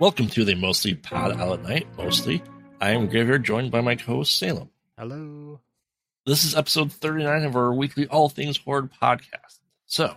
[0.00, 2.42] Welcome to the Mostly Pod Out at Night, mostly.
[2.80, 4.70] I am Graveyard, joined by my co-host Salem.
[4.96, 5.60] Hello.
[6.24, 9.58] This is episode 39 of our weekly All Things Horde podcast.
[9.84, 10.16] So,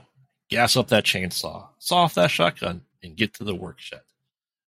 [0.50, 4.00] gas up that chainsaw, saw off that shotgun, and get to the workshed.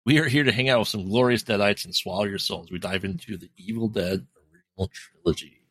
[0.05, 2.73] We are here to hang out with some glorious deadites and swallow your souls.
[2.73, 5.63] We dive into the Evil Dead original trilogy.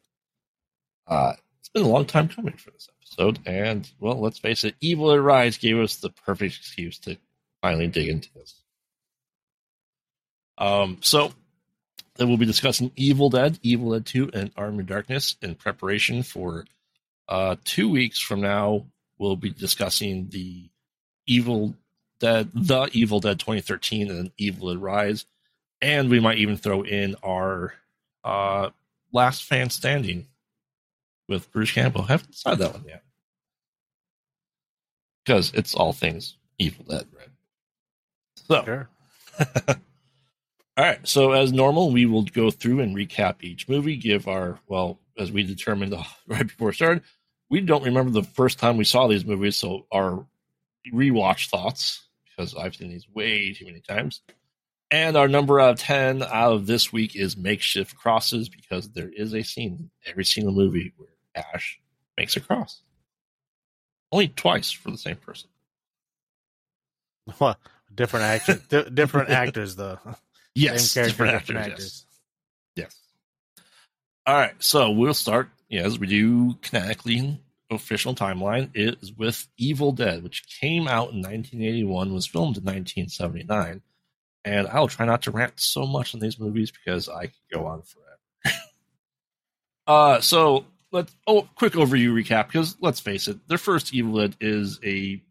[1.06, 4.76] Uh, it's been a long time coming for this episode, and well, let's face it,
[4.80, 7.18] Evil Dead Rise gave us the perfect excuse to
[7.62, 8.63] finally dig into this.
[10.58, 11.34] Um, so
[12.16, 16.24] then we'll be discussing Evil Dead, Evil Dead 2, and Army of Darkness in preparation
[16.24, 16.66] for
[17.28, 18.86] uh, two weeks from now.
[19.18, 20.70] We'll be discussing the
[21.26, 21.76] Evil
[22.20, 25.26] Dead, the Evil Dead 2013, and Evil Dead Rise,
[25.82, 27.74] and we might even throw in our
[28.24, 28.70] uh,
[29.12, 30.28] Last Fan Standing
[31.28, 32.02] with Bruce Campbell.
[32.02, 33.04] I haven't decided that one yet
[35.24, 37.30] because it's all things Evil Dead, right?
[38.48, 38.64] So.
[38.64, 38.90] Sure.
[40.76, 41.08] All right.
[41.08, 45.32] So as normal, we will go through and recap each movie, give our well, as
[45.32, 45.94] we determined
[46.28, 47.04] right before it started,
[47.50, 50.26] we don't remember the first time we saw these movies, so our
[50.92, 54.22] rewatch thoughts because I've seen these way too many times.
[54.90, 59.10] And our number out of ten out of this week is makeshift crosses because there
[59.10, 61.80] is a scene in every single movie where Ash
[62.18, 62.82] makes a cross.
[64.12, 65.50] Only twice for the same person.
[67.40, 67.58] Well,
[67.94, 69.98] different di- different actors though.
[70.56, 72.06] Yes, Same character, different different actors, actors.
[72.76, 72.86] Yes.
[72.86, 73.64] Yes.
[74.26, 79.92] All right, so we'll start yeah, as we do canonically official timeline is with Evil
[79.92, 83.82] Dead, which came out in 1981, was filmed in 1979,
[84.46, 87.66] and I'll try not to rant so much on these movies because I could go
[87.66, 88.58] on forever.
[89.88, 94.38] uh, so let's oh quick overview recap because let's face it, their first Evil Dead
[94.40, 95.22] is a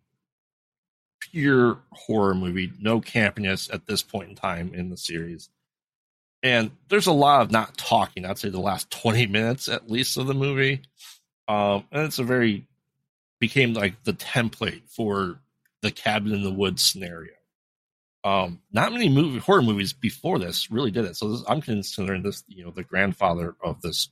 [1.32, 5.48] pure horror movie, no campiness at this point in time in the series.
[6.42, 8.24] And there's a lot of not talking.
[8.24, 10.82] I'd say the last 20 minutes at least of the movie.
[11.48, 12.66] Um, and it's a very
[13.40, 15.40] became like the template for
[15.82, 17.32] the cabin in the woods scenario.
[18.24, 21.16] Um, not many movie horror movies before this really did it.
[21.16, 24.10] So this, I'm considering this, you know, the grandfather of this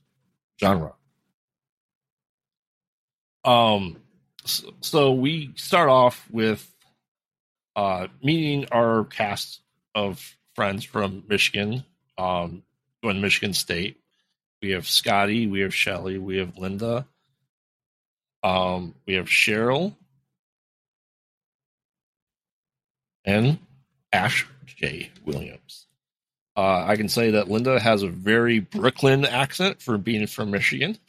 [0.59, 0.93] genre.
[3.45, 4.01] Um,
[4.43, 6.70] so, so we start off with
[7.75, 9.61] uh, meeting our cast
[9.95, 11.83] of friends from Michigan,
[12.17, 12.63] um,
[13.03, 13.97] going Michigan State.
[14.61, 17.07] We have Scotty, we have Shelly, we have Linda,
[18.43, 19.95] um, we have Cheryl,
[23.25, 23.57] and
[24.13, 25.11] Ash J.
[25.25, 25.87] Williams.
[26.55, 30.97] Uh, I can say that Linda has a very Brooklyn accent for being from Michigan.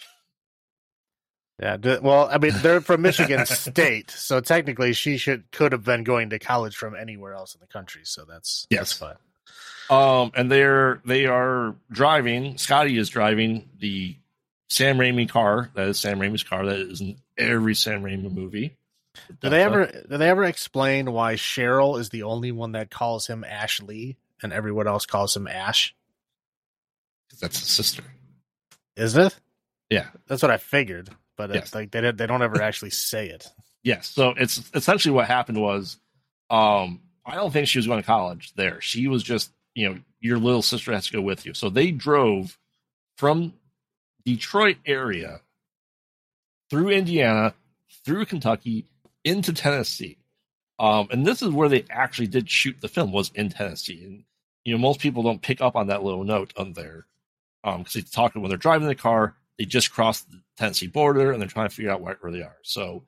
[1.61, 1.77] Yeah.
[2.01, 6.31] Well, I mean, they're from Michigan State, so technically she should could have been going
[6.31, 8.03] to college from anywhere else in the country.
[8.05, 8.81] So that's Yes.
[8.81, 9.17] that's fine.
[9.91, 12.57] Um, and they're they are driving.
[12.59, 14.17] Scotty is driving the
[14.69, 15.71] Sam Raimi car.
[15.75, 16.65] That is Sam Raimi's car.
[16.67, 18.77] That is in every Sam Raimi movie.
[19.43, 23.27] Do they ever do they ever explain why Cheryl is the only one that calls
[23.27, 25.95] him Ashley and everyone else calls him Ash?
[27.41, 28.03] That's his sister.
[28.97, 29.37] Is it?
[29.91, 30.07] Yeah.
[30.27, 31.65] That's what I figured, but Yes.
[31.65, 33.49] it's like they don't- they don't ever actually say it.
[33.85, 34.07] Yes.
[34.07, 35.97] So it's essentially what happened was,
[36.51, 38.81] um, I don't think she was going to college there.
[38.81, 41.53] She was just, you know, your little sister has to go with you.
[41.53, 42.57] So they drove
[43.17, 43.55] from
[44.25, 45.41] Detroit area
[46.71, 47.55] through Indiana,
[48.05, 48.87] through Kentucky,
[49.25, 50.19] into Tennessee.
[50.79, 54.05] Um, and this is where they actually did shoot the film was in Tennessee.
[54.05, 54.25] And
[54.65, 57.07] you know, most people don't pick up on that little note on there.
[57.65, 61.33] Um, because they talk when they're driving the car, they just crossed the Tennessee border
[61.33, 62.59] and they're trying to figure out where, where they are.
[62.63, 63.05] So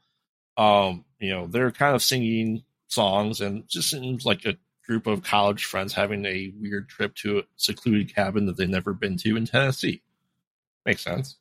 [0.57, 4.57] um, you know, they're kind of singing songs and just seems like a
[4.87, 8.93] group of college friends having a weird trip to a secluded cabin that they've never
[8.93, 10.03] been to in Tennessee.
[10.85, 11.37] Makes sense.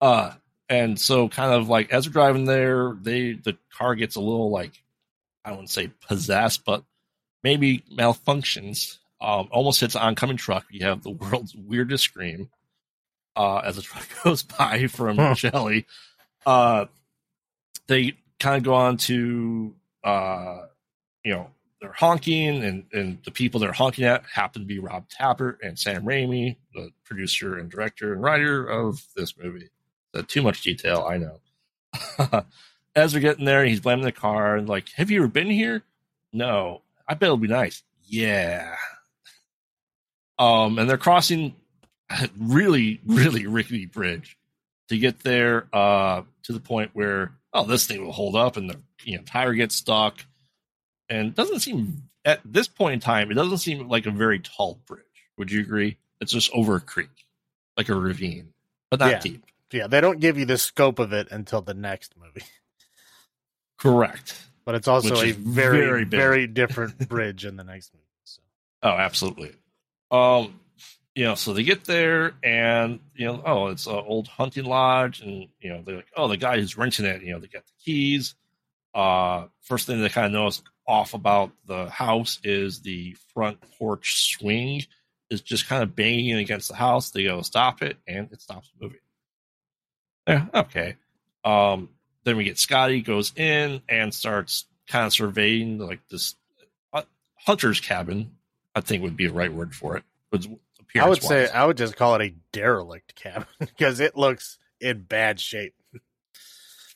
[0.00, 0.32] Uh,
[0.68, 4.50] and so kind of like as they're driving there, they the car gets a little
[4.50, 4.82] like
[5.44, 6.84] I wouldn't say possessed, but
[7.42, 8.98] maybe malfunctions.
[9.20, 10.66] Um, almost hits an oncoming truck.
[10.70, 12.50] You have the world's weirdest scream
[13.36, 15.34] uh, as the truck goes by from Huh.
[15.34, 15.86] Shelley.
[16.46, 16.86] Uh,
[17.86, 20.62] they kind of go on to uh,
[21.24, 21.50] you know
[21.80, 25.78] they're honking and and the people they're honking at happen to be Rob Tapert and
[25.78, 29.70] Sam Raimi, the producer and director and writer of this movie.
[30.14, 31.40] So too much detail, I know.
[32.96, 35.82] As they're getting there, he's blaming the car and like, "Have you ever been here?"
[36.32, 36.82] No.
[37.06, 37.82] I bet it'll be nice.
[38.04, 38.76] Yeah.
[40.38, 41.54] Um, and they're crossing
[42.38, 44.36] really, really rickety bridge
[44.88, 48.70] to get there uh, to the point where oh, this thing will hold up, and
[48.70, 50.24] the you know tire gets stuck,
[51.08, 54.80] and doesn't seem at this point in time, it doesn't seem like a very tall
[54.86, 55.02] bridge.
[55.38, 55.98] Would you agree?
[56.20, 57.26] It's just over a creek,
[57.76, 58.52] like a ravine,
[58.90, 59.18] but not Yeah.
[59.20, 59.44] deep.
[59.72, 62.46] Yeah, they don't give you the scope of it until the next movie.
[63.78, 64.40] Correct.
[64.64, 68.04] But it's also Which a very, very very, different bridge in the next movie.
[68.24, 68.42] So.
[68.82, 69.52] Oh, absolutely.
[70.10, 70.60] Um,
[71.14, 75.20] you know, so they get there and you know, oh, it's an old hunting lodge,
[75.20, 77.64] and you know, they're like, oh, the guy who's renting it, you know, they got
[77.66, 78.34] the keys.
[78.94, 84.34] Uh, first thing they kind of notice off about the house is the front porch
[84.34, 84.82] swing
[85.30, 87.10] is just kind of banging against the house.
[87.10, 88.98] They go stop it, and it stops moving.
[90.26, 90.96] Yeah, okay.
[91.44, 91.90] Um,
[92.24, 96.34] then we get Scotty goes in and starts kind of surveying like this
[96.92, 97.02] uh,
[97.36, 98.32] hunter's cabin.
[98.74, 100.04] I think would be the right word for it.
[100.32, 100.48] Was
[100.98, 105.02] I would say I would just call it a derelict cabin because it looks in
[105.02, 105.74] bad shape.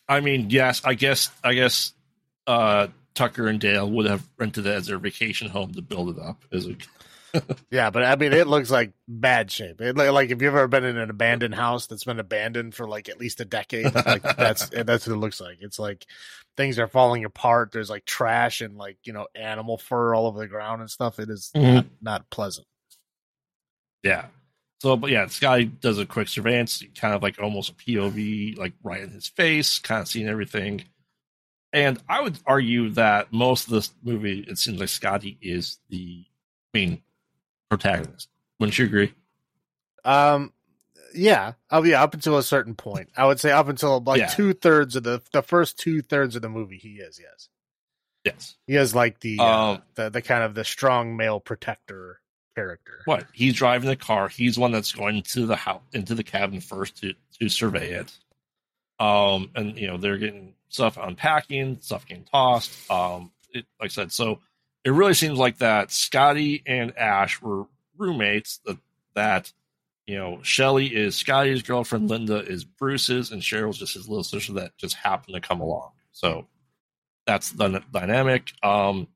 [0.09, 1.93] I mean, yes, I guess, I guess,
[2.47, 6.23] uh, Tucker and Dale would have rented it as their vacation home to build it
[6.23, 6.45] up.
[6.53, 6.77] As a,
[7.71, 9.81] Yeah, but I mean, it looks like bad shape.
[9.83, 13.09] It, like, if you've ever been in an abandoned house that's been abandoned for like
[13.11, 15.59] at least a decade, like that's that's what it looks like.
[15.61, 16.07] It's like
[16.57, 17.71] things are falling apart.
[17.73, 21.19] There's like trash and like you know animal fur all over the ground and stuff.
[21.19, 21.75] It is Mhm.
[21.75, 22.67] not, not pleasant.
[24.03, 24.27] Yeah.
[24.81, 28.57] So, but yeah, this guy does a quick surveillance, kind of like almost a POV,
[28.57, 30.85] like right in his face, kind of seeing everything.
[31.73, 36.25] And I would argue that most of this movie, it seems like Scotty is the
[36.73, 37.03] main
[37.69, 38.29] protagonist.
[38.61, 39.13] Wouldn't you agree?
[40.05, 40.53] Um,
[41.15, 44.27] yeah, oh yeah, up until a certain point, I would say up until like Yeah.
[44.29, 47.49] two thirds of the the first two thirds of the movie, he is yes,
[48.25, 48.57] Yes.
[48.67, 52.21] he is like the uh, Um, the the kind of the strong male protector
[52.59, 53.01] character.
[53.05, 53.27] What?
[53.33, 54.29] He's driving the car.
[54.29, 58.13] He's one that's going to the house into the cabin first to to survey it.
[58.99, 62.91] Um, and you know they're getting stuff unpacking, stuff getting tossed.
[62.91, 64.41] Um, it, like I said, so
[64.85, 67.67] it really seems like that Scotty and Ash were
[67.97, 68.59] roommates.
[68.65, 68.79] That
[69.15, 69.53] that
[70.07, 74.55] you know Shelly is Scotty's girlfriend, Linda is Bruce's, and Cheryl's just his little sister
[74.55, 75.91] that just happened to come along.
[76.13, 76.47] So
[77.25, 78.53] that's the dynamic.
[78.63, 79.07] Um,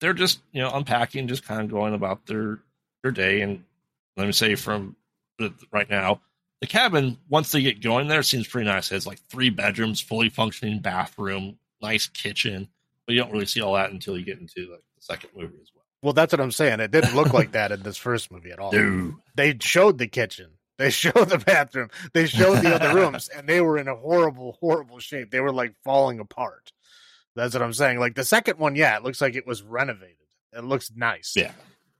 [0.00, 2.60] they're just you know unpacking, just kind of going about their
[3.02, 3.40] their day.
[3.40, 3.64] And
[4.16, 4.96] let me say from
[5.72, 6.20] right now,
[6.60, 8.90] the cabin once they get going there seems pretty nice.
[8.90, 12.68] It has like three bedrooms, fully functioning bathroom, nice kitchen.
[13.06, 15.56] But you don't really see all that until you get into like the second movie
[15.62, 15.84] as well.
[16.02, 16.80] Well, that's what I'm saying.
[16.80, 18.70] It didn't look like that in this first movie at all.
[19.34, 23.60] They showed the kitchen, they showed the bathroom, they showed the other rooms, and they
[23.60, 25.30] were in a horrible, horrible shape.
[25.30, 26.72] They were like falling apart.
[27.36, 27.98] That's what I'm saying.
[28.00, 30.16] Like the second one, yeah, it looks like it was renovated.
[30.52, 31.34] It looks nice.
[31.36, 31.52] yeah,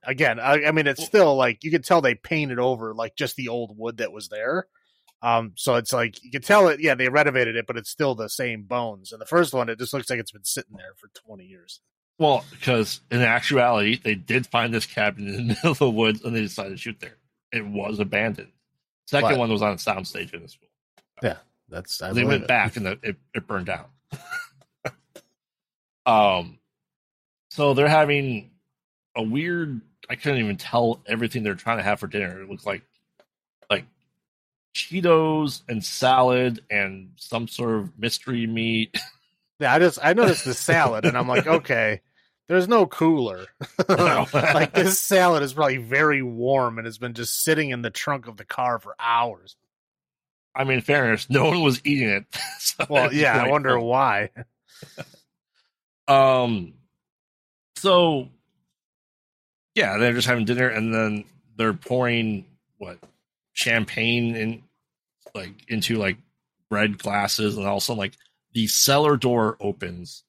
[0.04, 3.36] Again, I, I mean, it's still like you can tell they painted over like just
[3.36, 4.66] the old wood that was there.
[5.20, 6.80] Um, so it's like you can tell it.
[6.80, 9.12] Yeah, they renovated it, but it's still the same bones.
[9.12, 11.80] And the first one, it just looks like it's been sitting there for 20 years.
[12.18, 16.22] well, because in actuality, they did find this cabin in the middle of the woods
[16.24, 17.16] and they decided to shoot there.
[17.52, 18.52] It was abandoned.
[19.06, 19.38] Second What?
[19.38, 20.68] one was on a soundstage in the school.
[21.22, 21.36] Yeah,
[21.68, 22.48] that's I they went it.
[22.48, 23.86] back and the, it, it burned down.
[26.08, 26.58] um,
[27.50, 28.50] so they're having
[29.14, 29.80] a weird.
[30.08, 32.40] I couldn't even tell everything they're trying to have for dinner.
[32.40, 32.82] It looks like
[33.70, 33.84] like
[34.74, 38.98] Cheetos and salad and some sort of mystery meat.
[39.60, 42.00] Yeah, I just I noticed the salad, and I'm like, okay,
[42.46, 43.46] there's no cooler.
[43.88, 48.28] like this salad is probably very warm and has been just sitting in the trunk
[48.28, 49.56] of the car for hours.
[50.54, 52.24] I mean, fairness, no one was eating it.
[52.60, 54.30] So Well, yeah, I wonder why.
[56.08, 56.74] Um,
[57.76, 58.28] so
[59.74, 61.24] yeah, they're just having dinner, and then
[61.56, 62.46] they're pouring
[62.78, 62.98] what
[63.52, 64.62] champagne in
[65.34, 66.16] like into like
[66.70, 68.14] red glasses, and also like
[68.54, 70.24] the cellar door opens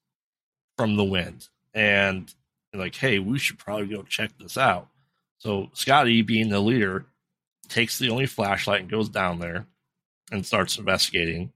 [0.77, 2.33] from the wind, and
[2.73, 4.87] like, hey, we should probably go check this out.
[5.39, 7.05] So Scotty, being the leader,
[7.69, 9.65] takes the only flashlight and goes down there
[10.31, 11.51] and starts investigating.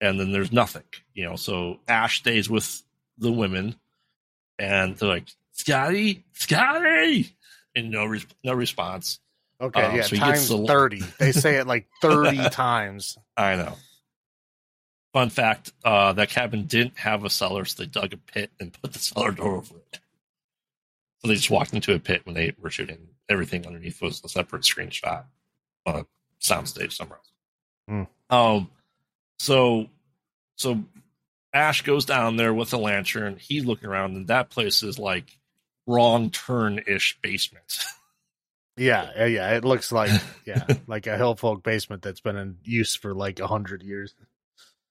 [0.00, 1.36] And then there's nothing, you know.
[1.36, 2.82] So Ash stays with
[3.18, 3.76] the women,
[4.58, 7.36] and they're like, "Scotty, Scotty,"
[7.74, 9.20] and no no response.
[9.60, 11.00] Okay, Um, yeah, so times the- thirty.
[11.18, 13.16] They say it like thirty times.
[13.36, 13.74] I know.
[15.12, 18.72] Fun fact: uh, that cabin didn't have a cellar, so they dug a pit and
[18.82, 20.00] put the cellar door over it.
[21.22, 23.08] So they just walked into a pit when they were shooting.
[23.28, 25.24] Everything underneath was a separate screenshot
[25.86, 26.06] on a
[26.40, 28.08] soundstage somewhere else.
[28.28, 28.34] Hmm.
[28.36, 28.70] Um,
[29.38, 29.88] so
[30.56, 30.82] so
[31.56, 33.38] Ash goes down there with a lantern.
[33.40, 35.38] He's looking around, and that place is like
[35.86, 37.78] wrong turn ish basement.
[38.78, 39.54] Yeah, yeah.
[39.56, 40.10] It looks like
[40.44, 44.14] yeah, like a hill folk basement that's been in use for like a hundred years.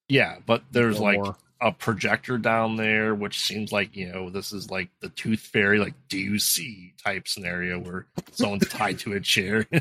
[0.09, 1.37] yeah, but there's like more.
[1.61, 5.77] a projector down there, which seems like you know this is like the Tooth Fairy,
[5.77, 9.67] like do you see type scenario where someone's tied to a chair.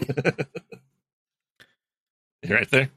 [2.47, 2.91] Right there.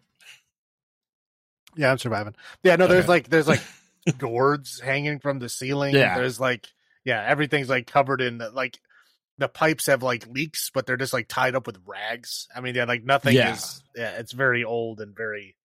[1.77, 2.35] Yeah, I'm surviving.
[2.63, 3.07] Yeah, no, there's Okay.
[3.09, 3.61] like there's like
[4.17, 5.95] gourds hanging from the ceiling.
[5.95, 6.17] Yeah.
[6.17, 6.67] There's like
[7.05, 8.79] yeah, everything's like covered in the, like
[9.37, 12.47] the pipes have like leaks, but they're just like tied up with rags.
[12.55, 13.53] I mean, yeah, like nothing Yeah.
[13.53, 15.55] is yeah, it's very old and very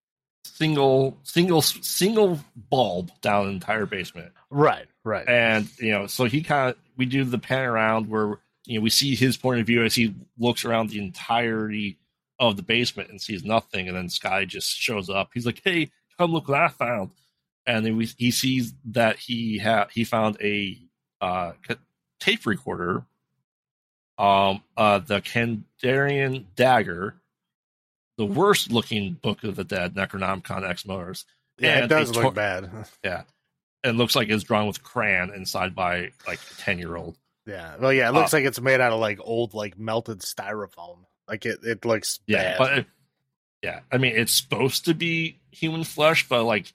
[0.45, 2.39] Single, single, single
[2.71, 4.33] bulb down the entire basement.
[4.51, 5.27] right, right.
[5.29, 8.83] and you know so he kind of we do the pan around where you know
[8.83, 11.99] we see his point of view as he looks around the entirety
[12.41, 15.91] of the basement and sees nothing and then sky just shows up he's like hey
[16.23, 17.11] come look what i found
[17.67, 20.79] and then we, he sees that he had he found a
[21.21, 21.53] uh
[22.21, 23.05] tape recorder
[24.19, 27.17] um uh the kandarian dagger
[28.19, 31.25] the worst looking book of the dead necronomicon ex mortis
[31.59, 32.71] yeah, it does look tor- bad.
[33.05, 33.23] Yeah,
[33.85, 37.77] and looks like it's drawn with crayon inside by like a 10 year old Yeah.
[37.79, 41.05] Well, yeah, it looks like it's made out of like old, like melted styrofoam.
[41.29, 42.59] Like it, it looks Yeah, bad.
[42.59, 42.87] but it,
[43.63, 46.73] yeah, I mean it's supposed to be human flesh, but like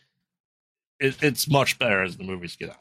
[1.00, 2.78] it, it's much better as the movies get out.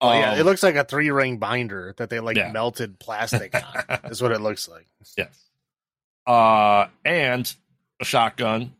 [0.00, 2.52] Oh, yeah, Um, it looks like a three ring binder that they like Yeah.
[2.52, 3.98] melted plastic on.
[4.10, 4.86] is what it looks like.
[5.16, 5.42] yes.
[6.26, 7.52] Uh, and
[8.00, 8.72] a shotgun.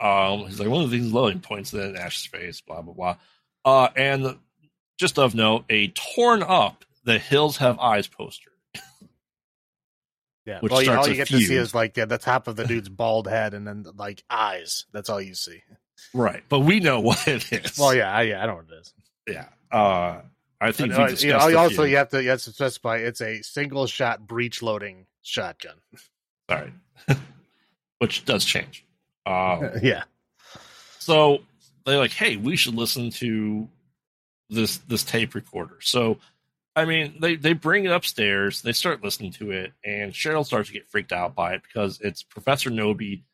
[0.00, 2.60] Um, he's like one of these loading points in Ash's face.
[2.60, 3.16] Blah blah blah.
[3.64, 4.36] Uh, and
[4.98, 8.50] just of note, a torn up "The Hills Have Eyes" poster.
[10.46, 10.60] Yeah.
[10.60, 12.56] Which well, yeah, all you a get to see is like yeah, the top of
[12.56, 14.84] the dude's bald head and then like eyes.
[14.92, 15.62] That's all you see.
[16.12, 17.78] Right, but we know what it is.
[17.78, 18.92] Well, yeah, I, yeah, I know what it is.
[19.28, 19.46] yeah.
[19.72, 20.20] Uh,
[20.60, 21.84] I think Uh, we you discussed know, a also, few.
[21.86, 25.74] you have to you have to specify it's a single shot breech loading shotgun.
[26.48, 26.72] Sorry.
[27.98, 28.84] Which does change.
[29.26, 30.04] Um, yeah.
[30.98, 31.38] so
[31.86, 33.68] they're like, hey, we should listen to
[34.50, 35.78] this this tape recorder.
[35.80, 36.18] So
[36.76, 40.68] I mean, they they bring it upstairs, they start listening to it, and Cheryl starts
[40.68, 43.24] to get freaked out by it because it's Professor Knowby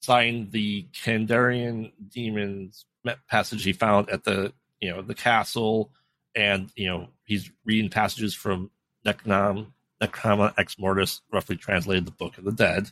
[0.00, 2.86] signed the Kandarian demons
[3.28, 5.90] passage he found at the you know the castle,
[6.34, 8.70] and you know he's reading passages from
[9.04, 9.66] Necrom
[10.02, 12.90] Necroma Ex Mortis, roughly translated the Book of the Dead,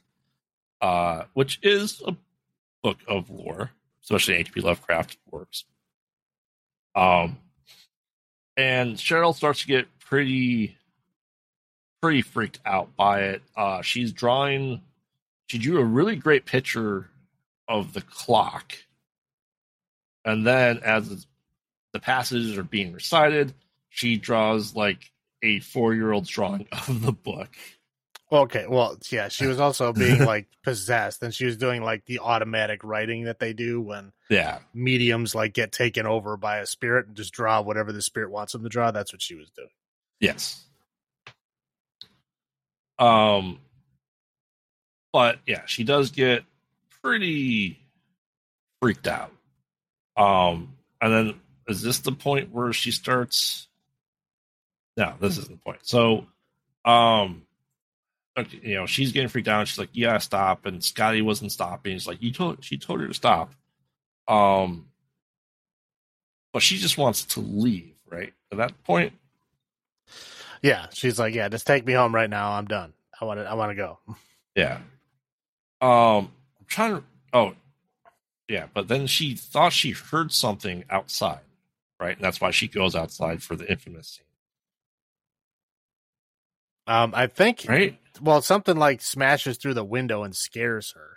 [0.80, 2.14] uh, which is a
[2.82, 3.70] book of lore,
[4.02, 4.60] especially H.P.
[4.60, 5.64] Lovecraft works.
[6.94, 7.38] Um,
[8.56, 10.76] and Cheryl starts to get pretty,
[12.00, 13.42] pretty freaked out by it.
[13.56, 14.80] Uh, she's drawing.
[15.46, 17.08] She drew a really great picture
[17.68, 18.74] of the clock,
[20.24, 21.26] and then as
[21.92, 23.54] the passages are being recited,
[23.88, 27.48] she draws like a four-year-old's drawing of the book.
[28.32, 28.66] Okay.
[28.66, 32.82] Well, yeah, she was also being like possessed, and she was doing like the automatic
[32.82, 37.16] writing that they do when Yeah, mediums like get taken over by a spirit and
[37.16, 38.90] just draw whatever the spirit wants them to draw.
[38.90, 39.68] That's what she was doing.
[40.24, 40.64] Yes.
[42.98, 43.58] Um
[45.12, 46.44] but yeah, she does get
[47.02, 47.78] pretty
[48.80, 49.32] freaked out.
[50.16, 51.34] Um and then
[51.68, 53.68] is this the point where she starts
[54.96, 55.80] No, this isn't the point.
[55.82, 56.26] So
[56.86, 57.42] um
[58.62, 61.92] you know, she's getting freaked out she's like, Yeah, stop and Scotty wasn't stopping.
[61.92, 63.52] He's like, You told she told her to stop.
[64.26, 64.86] Um
[66.54, 68.32] but she just wants to leave, right?
[68.52, 69.12] At that point,
[70.62, 72.52] Yeah, she's like, yeah, just take me home right now.
[72.52, 72.92] I'm done.
[73.20, 73.44] I want to.
[73.44, 73.98] I want to go.
[74.56, 74.78] Yeah.
[75.80, 77.04] Um, I'm trying to.
[77.32, 77.52] Oh,
[78.48, 78.66] yeah.
[78.72, 81.40] But then she thought she heard something outside,
[82.00, 82.16] right?
[82.16, 84.24] And that's why she goes outside for the infamous scene,
[86.86, 87.64] Um, I think.
[87.68, 87.98] right?
[88.20, 91.10] Well, something like smashes through the window and scares her.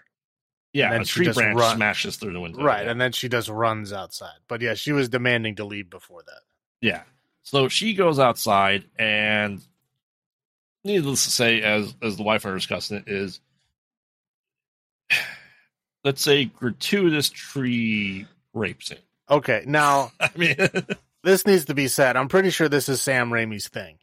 [0.73, 0.91] Yeah.
[0.93, 2.63] And a tree branch run- smashes through the window.
[2.63, 2.91] right, Yeah.
[2.91, 4.37] and then she just runs outside.
[4.47, 6.41] But yeah, she was demanding to leave before that.
[6.81, 7.03] yeah.
[7.47, 9.61] So she goes outside, and
[10.83, 13.39] needless to say, as as the wife and are discussing it, is
[16.03, 18.97] let's say gratuitous tree rape scene.
[19.29, 20.55] Okay, now I mean,
[21.23, 22.17] this needs to be said.
[22.17, 23.97] I'm pretty sure this is Sam Raimi's thing,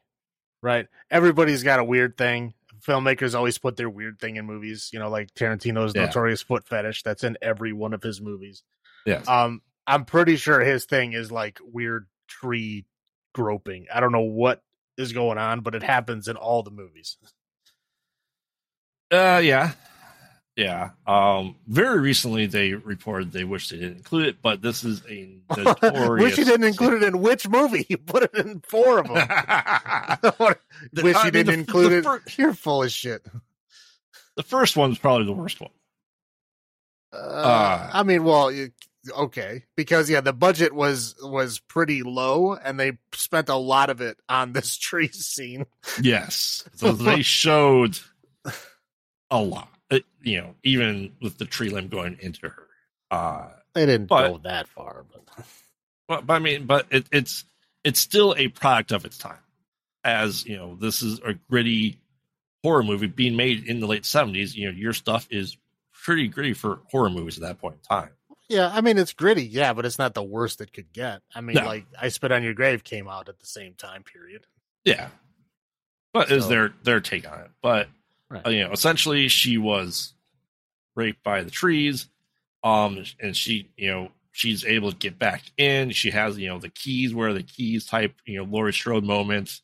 [0.63, 0.87] right?
[1.11, 2.55] Everybody's got a weird thing.
[2.81, 4.89] Filmmakers always put their weird thing in movies.
[4.91, 6.07] You know, like Tarantino's Yeah.
[6.07, 7.03] notorious foot fetish.
[7.03, 8.63] That's in every one of his movies.
[9.05, 9.29] yes.
[9.29, 12.87] Um, I'm pretty sure his thing is like weird tree
[13.35, 13.87] groping.
[13.93, 14.63] I don't know what
[14.97, 17.17] is going on, but it happens in all the movies.
[19.11, 19.73] Uh, yeah,
[20.57, 20.91] yeah.
[21.07, 25.37] Um, very recently they reported they wish they didn't include it, but this is a
[25.57, 26.25] notorious.
[26.31, 27.87] Wish you didn't include it in which movie?
[27.89, 29.17] You put it in four of them.
[30.93, 32.05] The- Wish I you mean, didn't the- include the it.
[32.05, 33.25] fir- You're full of shit.
[34.37, 35.71] the first one's probably the worst one.
[37.13, 38.71] Uh, I mean, well, you,
[39.17, 44.01] okay because yeah the budget was was pretty low and they spent a lot of
[44.01, 45.67] it on this tree scene
[46.01, 46.65] Yes.
[46.77, 47.99] So they showed
[49.31, 49.69] a lot.
[49.91, 52.67] It- you know, even with the tree limb going into her.
[53.11, 55.21] Uh they didn't But- go that far but
[56.07, 57.45] but, but I mean, but it, it's
[57.83, 59.39] it's still a product of its time.
[60.05, 61.99] As you know, this is a gritty
[62.63, 64.55] horror movie being made in the late seventies.
[64.57, 65.57] You know, your stuff is
[66.05, 68.11] pretty gritty for horror movies at that point in time.
[68.49, 71.41] Yeah i mean it's gritty yeah but it's not the worst it could get i
[71.41, 71.65] mean No.
[71.65, 74.47] like i spit on your grave came out at the same time period
[74.85, 75.09] Yeah,
[76.13, 77.51] but is So- their their take on it?
[77.63, 77.89] But
[78.31, 78.47] Right.
[78.47, 80.15] uh, you know, essentially, she was
[80.97, 82.09] raped by the trees,
[82.65, 85.91] um, and she, you know, she's able to get back in.
[85.91, 89.61] She has, you know, the keys where the keys type, you know, Laurie Strode moment,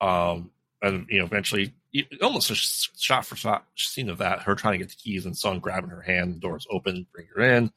[0.00, 1.74] um, and you know, eventually,
[2.22, 5.36] almost a shot for shot scene of that, her trying to get the keys and
[5.36, 7.72] someone grabbing her hand, the doors open, bring her in.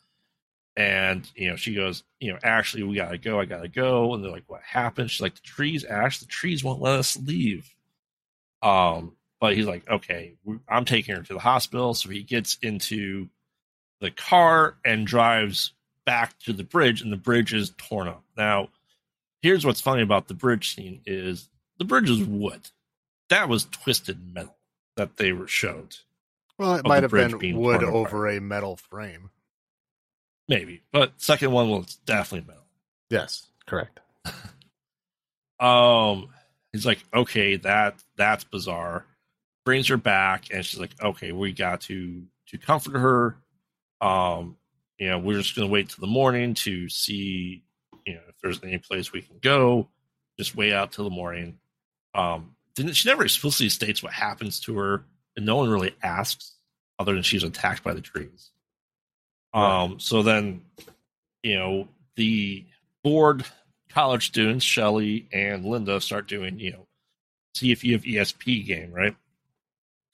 [0.78, 4.13] And you know, she goes, you know, Ashley, we gotta go, I gotta go.
[4.13, 5.12] And they're like, What happened?
[5.12, 7.74] She's like, The trees, Ash, the trees won't let us leave.
[8.62, 10.36] Um, but he's like, Okay,
[10.70, 11.94] I'm taking her to the hospital.
[11.94, 13.28] So he gets into
[14.00, 15.74] the car and drives
[16.06, 18.24] back to the bridge, and the bridge is torn up.
[18.36, 18.70] Now,
[19.42, 22.70] here's what's funny about the bridge scene is the bridge is wood.
[23.30, 24.56] That was twisted metal
[24.96, 25.98] that they were showed.
[26.58, 27.94] well it might have been wood torn apart.
[28.13, 29.30] over a metal frame
[30.51, 30.84] Maybe.
[30.91, 32.65] But second one was definitely metal.
[33.10, 34.00] yes correct
[35.62, 36.29] Um,
[36.74, 39.05] he's like, okay, that that's bizarre.
[39.63, 43.38] Brings her back, and she's like, okay, we got to to comfort her.
[44.01, 44.58] Um,
[44.98, 47.63] you know, we're just gonna wait till the morning to see,
[48.05, 49.88] you know, if there's any place we can go.
[50.39, 51.60] Just wait out till the morning.
[52.15, 55.05] Um, didn't she never explicitly states what happens to her,
[55.38, 56.55] and no one really asks,
[56.98, 58.50] other than she's attacked by the trees.
[59.53, 60.61] Um, so then,
[61.44, 62.66] you know, the
[63.03, 63.46] board
[63.90, 66.87] college students, Shelly and Linda, start doing, you know,
[67.53, 69.16] see if you have ESP game, right?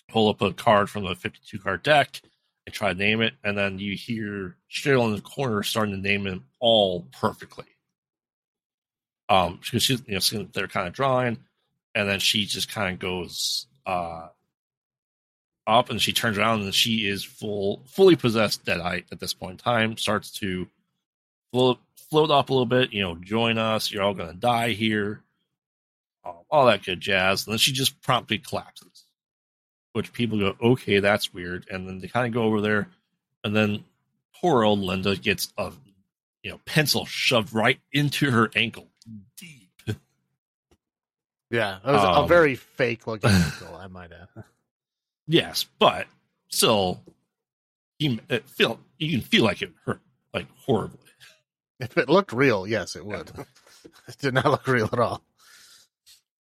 [0.10, 2.22] Pull up a card from the 52 card deck
[2.66, 3.34] and try to name it.
[3.44, 7.66] And then you hear Cheryl in the corner starting to name them all perfectly.
[9.30, 11.38] Um, because she's, you know, they're kind of drawing.
[11.94, 14.28] And then she just kind of goes, uh,
[15.68, 19.52] up and she turns around and she is full, fully possessed Deadite at this point
[19.54, 20.68] in time, starts to
[21.52, 21.78] float,
[22.10, 23.92] float up a little bit, you know, join us.
[23.92, 25.22] You're all going to die here.
[26.26, 27.46] Um, all that good jazz.
[27.46, 29.04] And then she just promptly collapses,
[29.94, 31.68] which people go, okay, that's weird.
[31.70, 32.88] And then they kind of go over there.
[33.44, 33.84] And then
[34.42, 35.72] poor old Linda gets a,
[36.44, 38.88] you know, pencil shoved right into her ankle
[39.38, 39.98] deep.
[41.50, 44.44] yeah it was a Um, very fake looking ankle i might add
[45.28, 46.08] Yes, but
[46.50, 47.02] still,
[48.00, 50.02] you it feel you can feel like it hurt
[50.34, 51.00] like horribly.
[51.80, 53.30] if it looked real yes it would
[54.08, 55.22] it did not look real at all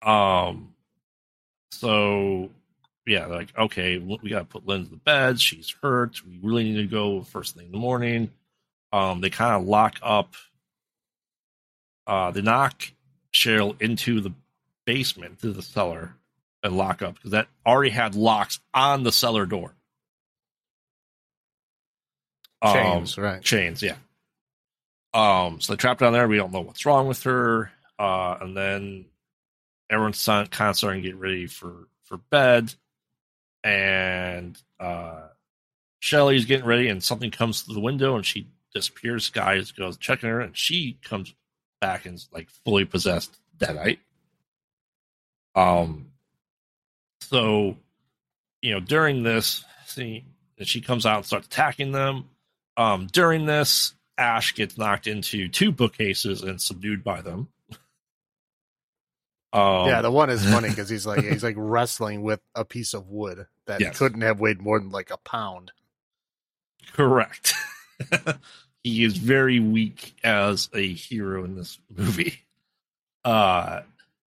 [0.03, 0.75] Um,
[1.71, 2.51] so
[3.07, 5.41] yeah, like okay, we got to put Lynn to the bed.
[5.41, 6.21] She's hurt.
[6.27, 8.31] We really need to go first thing in the morning.
[8.93, 10.35] Um, they kind of lock up.
[12.07, 12.83] Uh, they knock
[13.33, 14.33] Cheryl into the
[14.87, 16.15] basement, to the cellar,
[16.63, 19.75] and lock up because that already had locks on the cellar door.
[22.61, 23.43] Um, chains right.
[23.43, 23.97] chains yeah.
[25.15, 26.27] Um so they trapped down there.
[26.27, 27.71] We don't know what's wrong with her.
[27.99, 29.07] Uh and then
[29.91, 32.75] everyone's kind of starting to get ready for for bed.
[33.63, 35.29] And uh
[36.01, 39.25] shelly's getting ready and something comes through the window and she disappears.
[39.25, 41.33] Sky goes checking her and she comes
[41.81, 43.99] back and is like fully possessed deadite
[45.55, 46.07] um
[47.29, 47.77] so
[48.63, 50.25] you know during this scene
[50.63, 52.25] she comes out and starts attacking them
[52.77, 57.49] um, during this, Ash gets knocked into two bookcases and subdued by them.
[59.51, 62.93] Um, yeah, the one is funny because he's like he's like wrestling with a piece
[62.93, 63.97] of wood that Yes.
[63.99, 65.73] couldn't have weighed more than like a pound.
[66.93, 67.55] correct.
[68.85, 72.41] he is very weak as a hero in this movie.
[73.25, 73.81] Uh,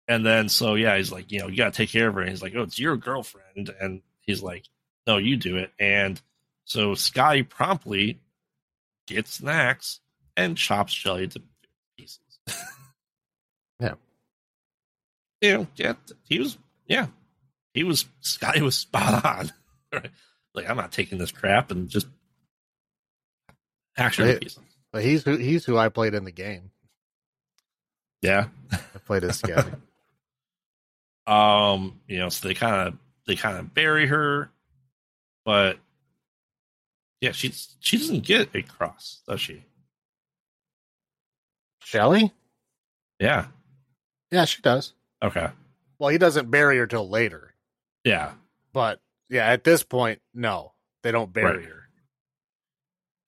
[0.08, 2.22] and then so yeah, he's like, you know, you got to take care of her.
[2.22, 4.66] And he's like, oh, it's your girlfriend, and he's like,
[5.08, 5.72] no, you do it.
[5.80, 6.22] And
[6.66, 8.20] so Sky promptly
[9.08, 10.00] gets an axe
[10.38, 11.42] and chops Shelly to
[11.98, 12.20] pieces.
[13.80, 13.96] Yeah.
[15.42, 15.94] You know, yeah,
[16.30, 17.08] he was, yeah,
[17.74, 19.52] he was, Sky was spot on.
[19.92, 20.10] Right?
[20.56, 22.08] Like, I'm not taking this crap and just
[23.98, 24.40] action Right.
[24.40, 24.60] pieces.
[24.92, 26.72] But he's who he's who I played in the game.
[28.22, 28.46] Yeah.
[28.72, 29.66] I played this guy.
[31.26, 34.52] Um, you know, so they kind of they kind of bury her,
[35.46, 35.78] but
[37.22, 39.64] yeah, she's she doesn't get a cross, does she?
[41.82, 42.32] Shelly?
[43.20, 43.48] Yeah.
[44.32, 44.94] Yeah, she does.
[45.22, 45.50] Okay.
[46.00, 47.54] Well, he doesn't bury her till later.
[48.04, 48.34] Yeah.
[48.74, 51.66] But yeah, at this point, no, they don't bury Right.
[51.68, 51.84] her.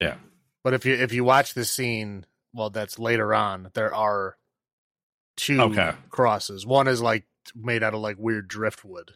[0.00, 0.16] Yeah.
[0.64, 3.70] But if you if you watch the scene, well, that's later on.
[3.74, 4.36] There are
[5.36, 5.92] two Okay.
[6.10, 6.66] crosses.
[6.66, 9.12] One is like made out of like weird driftwood.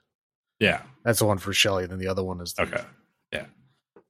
[0.59, 0.83] Yeah.
[1.05, 1.87] That's the one for Shelley.
[1.87, 2.85] Then the other one is the, Okay.
[3.33, 3.47] Yeah.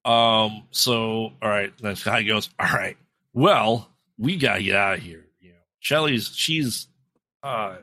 [0.04, 0.64] Um.
[0.70, 1.72] So, all right.
[1.78, 2.48] Then Scotty goes.
[2.58, 2.96] All right.
[3.32, 5.26] Well, we gotta get out of here.
[5.40, 6.88] You know, Shelly's she's
[7.42, 7.76] uh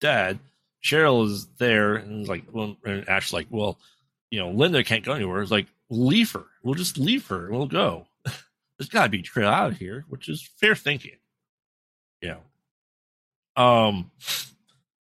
[0.00, 0.38] dead.
[0.84, 3.78] Cheryl is there, and it's like, well, and Ash's like, well,
[4.30, 5.40] you know, Linda can't go anywhere.
[5.40, 6.44] It's like, leave her.
[6.64, 7.48] We'll just leave her.
[7.50, 8.06] We'll go.
[8.78, 11.16] There's got to be trail out of here, which is fair thinking.
[12.20, 12.36] You
[13.56, 13.62] know.
[13.62, 14.10] Um.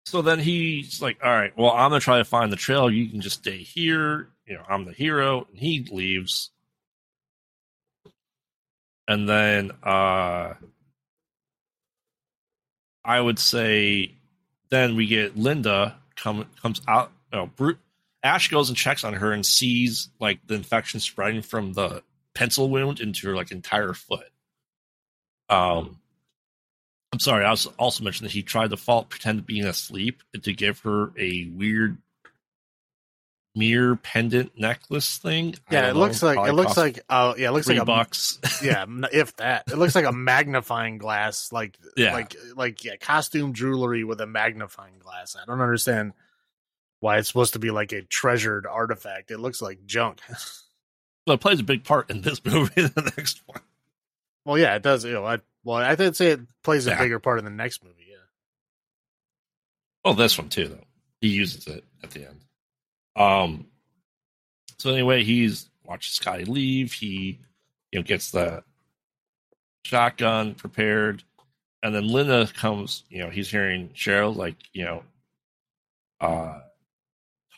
[0.08, 2.90] So then he's like, all right, well, I'm gonna try to find the trail.
[2.90, 4.30] You can just stay here.
[4.46, 5.46] You know, I'm the hero.
[5.50, 6.50] And he leaves.
[9.06, 10.54] And then uh
[13.04, 14.14] I would say
[14.70, 17.12] then we get Linda come comes out.
[17.30, 17.76] No, Bru
[18.22, 22.02] Ash goes and checks on her and sees like the infection spreading from the
[22.34, 24.30] pencil wound into her like entire foot.
[25.50, 25.98] Um,
[27.12, 27.44] I'm sorry.
[27.44, 30.80] I was also mentioned that he tried to fall, pretend to being asleep to give
[30.80, 31.98] her a weird
[33.54, 35.54] mirror pendant necklace thing.
[35.70, 35.90] Yeah.
[35.90, 38.38] It know, looks like it looks like oh yeah, it looks like a box.
[38.62, 39.64] yeah, if that.
[39.70, 42.12] It looks like a magnifying glass, like Yeah.
[42.12, 45.34] like like yeah, costume jewelry with a magnifying glass.
[45.34, 46.12] I don't understand
[47.00, 49.30] why it's supposed to be like a treasured artifact.
[49.30, 50.20] It looks like junk.
[51.26, 52.82] well, it plays a big part in this movie.
[52.82, 53.60] the next one.
[54.48, 55.04] Well, yeah, it does.
[55.04, 56.98] You know, I, well, I did say it plays a Yeah.
[56.98, 58.06] bigger part in the next movie.
[58.08, 58.16] Yeah.
[60.04, 60.84] Well, this one too, though.
[61.20, 62.40] He uses it at the end.
[63.14, 63.66] Um.
[64.78, 66.92] So anyway, he's watches Scotty leave.
[66.94, 67.40] He,
[67.92, 68.62] you know, gets the
[69.84, 71.24] shotgun prepared,
[71.82, 73.04] and then Linda comes.
[73.10, 75.02] You know, he's hearing Cheryl like you know,
[76.22, 76.60] uh,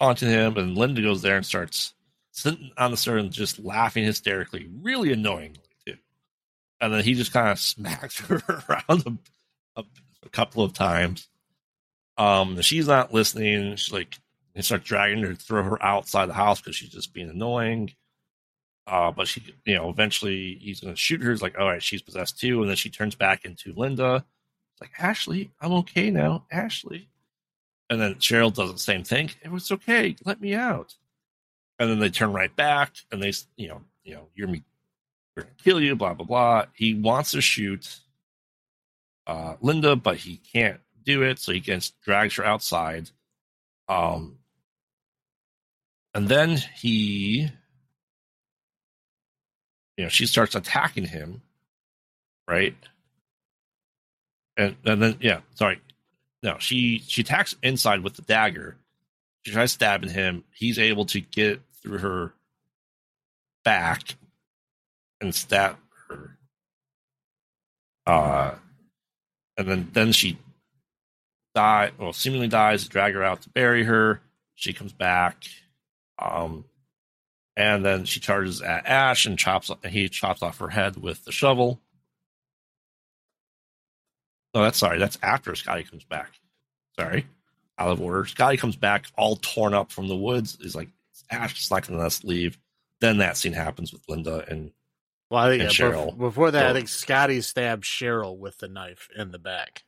[0.00, 1.94] taunting him, and Linda goes there and starts
[2.32, 5.60] sitting on the stairs and just laughing hysterically, really annoyingly.
[6.80, 9.84] And then he just kind of smacks her around a, a,
[10.24, 11.28] a couple of times.
[12.16, 13.76] Um, she's not listening.
[13.76, 14.18] She's like,
[14.54, 17.92] they start dragging her, throw her outside the house because she's just being annoying.
[18.86, 21.30] Uh, but she, you know, eventually he's going to shoot her.
[21.30, 22.60] He's like, all right, she's possessed too.
[22.60, 24.24] And then she turns back into Linda.
[24.74, 26.44] It's like, Ashley, I'm okay now.
[26.50, 27.08] Ashley.
[27.88, 29.30] And then Cheryl does the same thing.
[29.42, 30.16] It was okay.
[30.24, 30.94] Let me out.
[31.78, 34.62] And then they turn right back and they, you know, you know, you're me,
[35.62, 36.64] kill you, blah, blah, blah.
[36.74, 38.00] He wants to shoot
[39.26, 41.38] uh, Linda, but he can't do it.
[41.38, 43.10] So he gets drags her outside.
[43.88, 44.38] Um,
[46.14, 47.48] and then he,
[49.96, 51.42] you know, she starts attacking him,
[52.48, 52.74] right?
[54.56, 55.80] And and then yeah, sorry,
[56.42, 58.76] no, she she attacks inside with the dagger.
[59.42, 60.44] She tries stabbing him.
[60.52, 62.34] He's able to get through her
[63.64, 64.16] back
[65.20, 65.76] and stab
[66.08, 66.38] her.
[68.06, 68.54] Uh,
[69.56, 70.38] and then then she
[71.54, 74.20] die well seemingly dies drag her out to bury her.
[74.54, 75.44] She comes back
[76.18, 76.64] um
[77.56, 81.32] and then she charges at ash and chops he chops off her head with the
[81.32, 81.80] shovel.
[84.54, 86.32] No that's sorry that's after scotty comes back.
[86.98, 87.26] Sorry
[87.78, 88.24] out of order.
[88.26, 90.58] Scotty comes back all torn up from the woods.
[90.60, 90.88] Is like
[91.30, 92.58] ash is not gonna let us leave.
[93.00, 94.72] Then that scene happens with linda and
[95.30, 96.18] Well, I think And yeah, Cheryl.
[96.18, 99.84] before that, I think Scotty stabbed Cheryl with the knife in the back,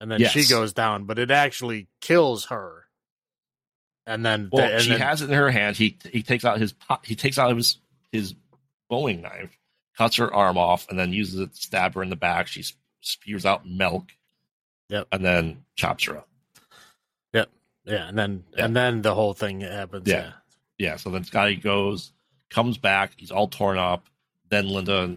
[0.00, 1.04] and then she goes down.
[1.04, 2.84] But it actually kills her.
[4.06, 6.58] And then, well and she then- has it in her hand he he takes out
[6.58, 7.76] his he takes out his
[8.10, 8.34] his
[8.88, 9.50] bowling knife
[9.98, 12.64] cuts her arm off and then uses it to stab her in the back she
[13.02, 14.06] spews out milk
[14.88, 15.08] Yep.
[15.12, 16.28] and then chops her up
[17.34, 17.50] Yep.
[17.84, 18.64] yeah, and then Yeah.
[18.64, 20.08] and then the whole thing happens.
[20.08, 20.32] Yeah.
[20.78, 22.12] Yeah, yeah so then scotty goes
[22.50, 24.06] comes back he's all torn up.
[24.48, 25.16] Then linda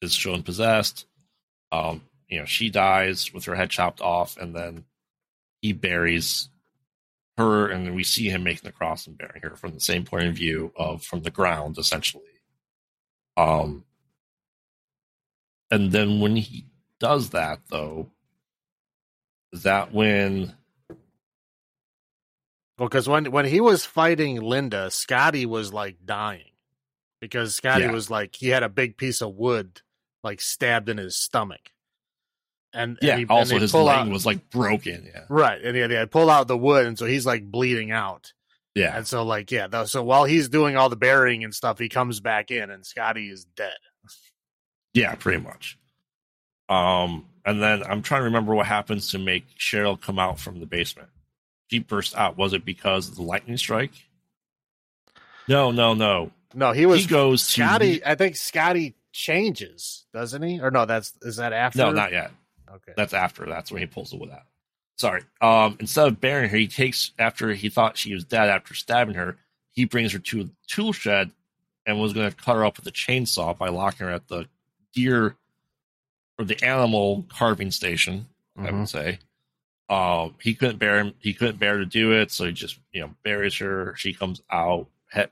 [0.00, 1.06] is shown possessed.
[1.72, 4.84] Um you know she dies with her head chopped off and then
[5.60, 6.48] he buries
[7.36, 10.04] her and then we see him making the cross and burying her from the same
[10.04, 12.24] point of view of from the ground essentially.
[13.36, 13.84] Um
[15.70, 16.66] and then when he
[16.98, 18.10] does that though
[19.52, 20.54] is that when
[22.78, 26.50] Well, because when when he was fighting Linda, Scotty was like dying
[27.20, 27.92] because Scotty Yeah.
[27.92, 29.80] was like he had a big piece of wood
[30.24, 31.70] like stabbed in his stomach,
[32.72, 35.76] and and yeah he- also they his leg out- was like broken yeah right, and
[35.76, 38.32] he, he had pull out the wood, and so he's like bleeding out,
[38.74, 41.88] yeah and so like yeah, so while he's doing all the burying and stuff, he
[41.88, 43.76] comes back in, and Scotty is dead.
[44.94, 45.78] Yeah, pretty much.
[46.68, 50.60] Um, and then I'm trying to remember what happens to make Cheryl come out from
[50.60, 51.08] the basement.
[51.70, 52.36] She burst out.
[52.36, 53.92] Was it because of the lightning strike?
[55.46, 56.30] No, no, no.
[56.54, 58.04] No, he was he goes to Scotty.
[58.04, 60.60] I think Scotty changes, doesn't he?
[60.60, 61.78] Or no, that's is that after?
[61.78, 62.30] No, not yet.
[62.72, 62.92] okay.
[62.96, 63.44] That's after.
[63.46, 64.42] That's when he pulls the wood out.
[64.96, 65.22] Sorry.
[65.40, 69.14] Um, instead of burying her, he takes after he thought she was dead after stabbing
[69.14, 69.36] her.
[69.70, 71.30] He brings her to a tool shed
[71.86, 74.46] and was going to cut her up with a chainsaw by locking her at the
[74.92, 75.36] deer
[76.38, 78.26] or the animal carving station.
[78.56, 78.78] I Mhm.
[78.80, 79.18] would say.
[79.88, 81.14] Um, he couldn't bear him.
[81.20, 83.94] He couldn't bear to do it, so he just you know buries her.
[83.96, 85.30] She comes out, head,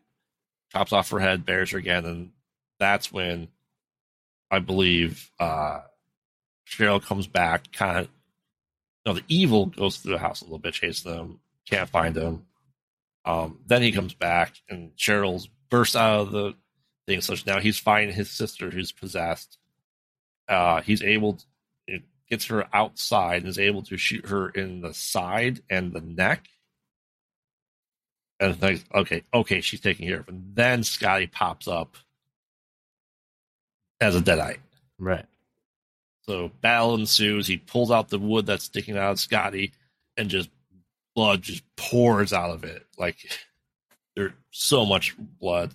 [0.73, 2.31] chops off her head, buries her again, and
[2.79, 3.49] that's when
[4.51, 5.81] I believe uh,
[6.69, 7.73] Cheryl comes back.
[7.73, 8.09] Kind of,
[9.05, 12.47] no, the evil goes through the house a little bit, chases them, can't find him.
[13.25, 16.55] Um, then he comes back, and Cheryl's burst out of the
[17.07, 17.21] thing.
[17.21, 19.59] So now he's finding his sister who's possessed.
[20.49, 21.45] Uh, he's able, to,
[21.89, 26.01] it gets her outside and is able to shoot her in the side and the
[26.01, 26.47] neck.
[28.39, 30.29] And like, okay, okay, she's taking care of.
[30.29, 31.97] And then Scotty pops up
[34.01, 34.59] as a deadite.
[34.99, 35.25] Right.
[36.23, 37.47] So battle ensues.
[37.47, 39.73] He pulls out the wood that's sticking out of Scotty,
[40.17, 40.51] and just
[41.15, 42.85] blood just pours out of it.
[42.99, 43.17] Like
[44.17, 45.75] there's so much blood.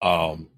[0.00, 0.48] Um,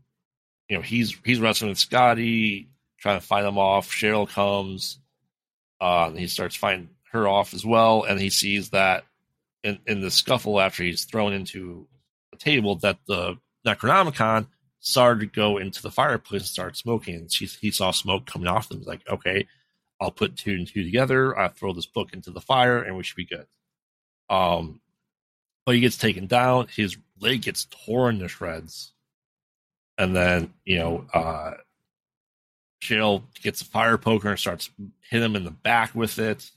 [0.68, 3.90] you know, he's he's wrestling with Scotty, trying to fight him off.
[3.90, 4.98] Cheryl comes,
[5.81, 8.05] uh, and he starts fighting her off as well.
[8.05, 9.05] And he sees that
[9.62, 11.87] in in the scuffle after he's thrown into
[12.33, 14.46] a table that the Necronomicon
[14.81, 17.14] started to go into the fireplace and start smoking.
[17.14, 18.79] And she, he saw smoke coming off them.
[18.79, 19.46] He's like, okay,
[20.01, 21.38] I'll put two and two together.
[21.38, 23.46] I'll throw this book into the fire and we should be good.
[24.31, 24.81] Um,
[25.66, 26.68] but he gets taken down.
[26.75, 28.92] His leg gets torn to shreds.
[29.99, 31.53] And then, you know, uh,
[32.81, 34.70] gets a fire poker and starts
[35.11, 36.51] hitting him in the back with it.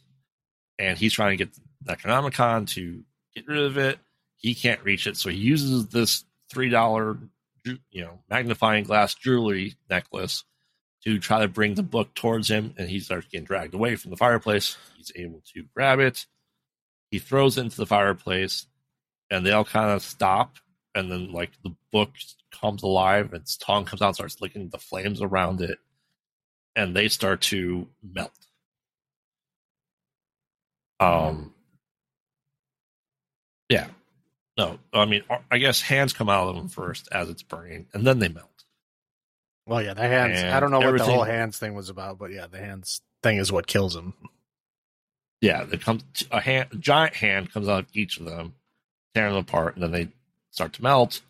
[0.80, 1.54] And he's trying to get
[1.86, 3.04] Necronomicon to
[3.36, 4.00] get rid of it.
[4.36, 5.18] He can't reach it.
[5.18, 7.30] So he uses this $3
[7.92, 10.44] you know magnifying glass jewelry necklace
[11.04, 14.12] to try to bring the book towards him and he starts getting dragged away from
[14.12, 16.26] the fireplace he's able to grab it
[17.12, 18.68] he throws it into the fireplace
[19.30, 20.58] and they all kind of stop
[20.96, 22.12] and then like the book
[22.52, 25.78] comes alive and its tongue comes out starts licking the flames around it
[26.76, 28.32] and they start to melt
[31.00, 31.53] um
[33.74, 33.88] yeah
[34.58, 38.06] no, I mean, I guess hands come out of them first as it's burning, and
[38.06, 38.50] then they melt.
[39.66, 40.44] Well, yeah, the hands.
[40.44, 43.38] I don't know what the whole hands thing was about, but yeah, the hands thing
[43.38, 44.14] is what kills him.
[45.42, 48.54] Yeah, it comes a hand, a giant hand comes out of each of them,
[49.16, 50.10] tearing them apart, and then they
[50.52, 51.22] start to melt.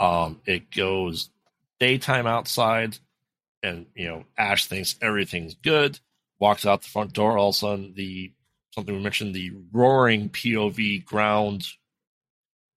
[0.00, 1.30] Um, it goes
[1.78, 2.98] daytime outside,
[3.62, 6.00] and you know Ash thinks everything's good.
[6.38, 7.38] Walks out the front door.
[7.38, 8.32] All of a sudden, the
[8.76, 11.66] something we mentioned the roaring POV ground,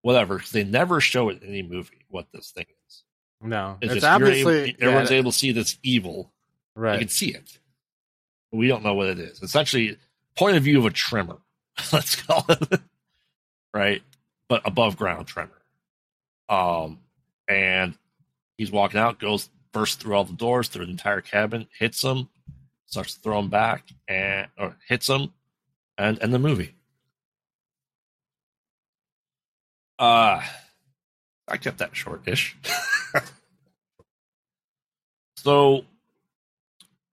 [0.02, 0.42] whatever.
[0.52, 3.04] They never show it in any movie what this thing is.
[3.42, 6.32] No, It's, it's, just you're able- obviously everyone's yeah, able to see this evil.
[6.76, 7.60] Right, you can see it.
[8.52, 9.44] But we don't know what it is.
[9.44, 9.98] It's actually
[10.36, 11.38] point of view of a tremor.
[11.94, 12.80] Let's call it
[13.74, 14.02] right,
[14.48, 15.52] but above ground tremor.
[16.48, 17.00] Um,
[17.48, 17.94] and
[18.58, 22.30] he's walking out, goes bursts through all the doors through the entire cabin, hits them,
[22.86, 25.34] starts to throw them back, and or hits them,
[26.00, 26.74] and and the movie.
[30.00, 30.42] Uh
[31.48, 32.56] I kept that short-ish.
[35.38, 35.84] so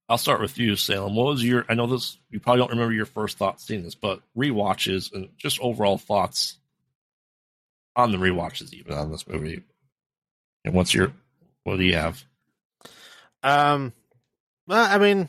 [0.08, 1.16] I'll start with you, Salem.
[1.16, 1.64] What was your?
[1.68, 2.18] I know this.
[2.30, 6.58] You probably don't remember your first thoughts seeing this, but rewatches and just overall thoughts
[7.96, 9.62] on the rewatches, even on this movie.
[10.64, 11.12] And what's your?
[11.64, 12.22] What do you have?
[13.42, 13.92] Um,
[14.68, 15.28] well, I mean,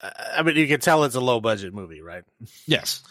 [0.00, 2.24] I mean, you can tell it's a low budget movie, right?
[2.66, 3.02] Yes.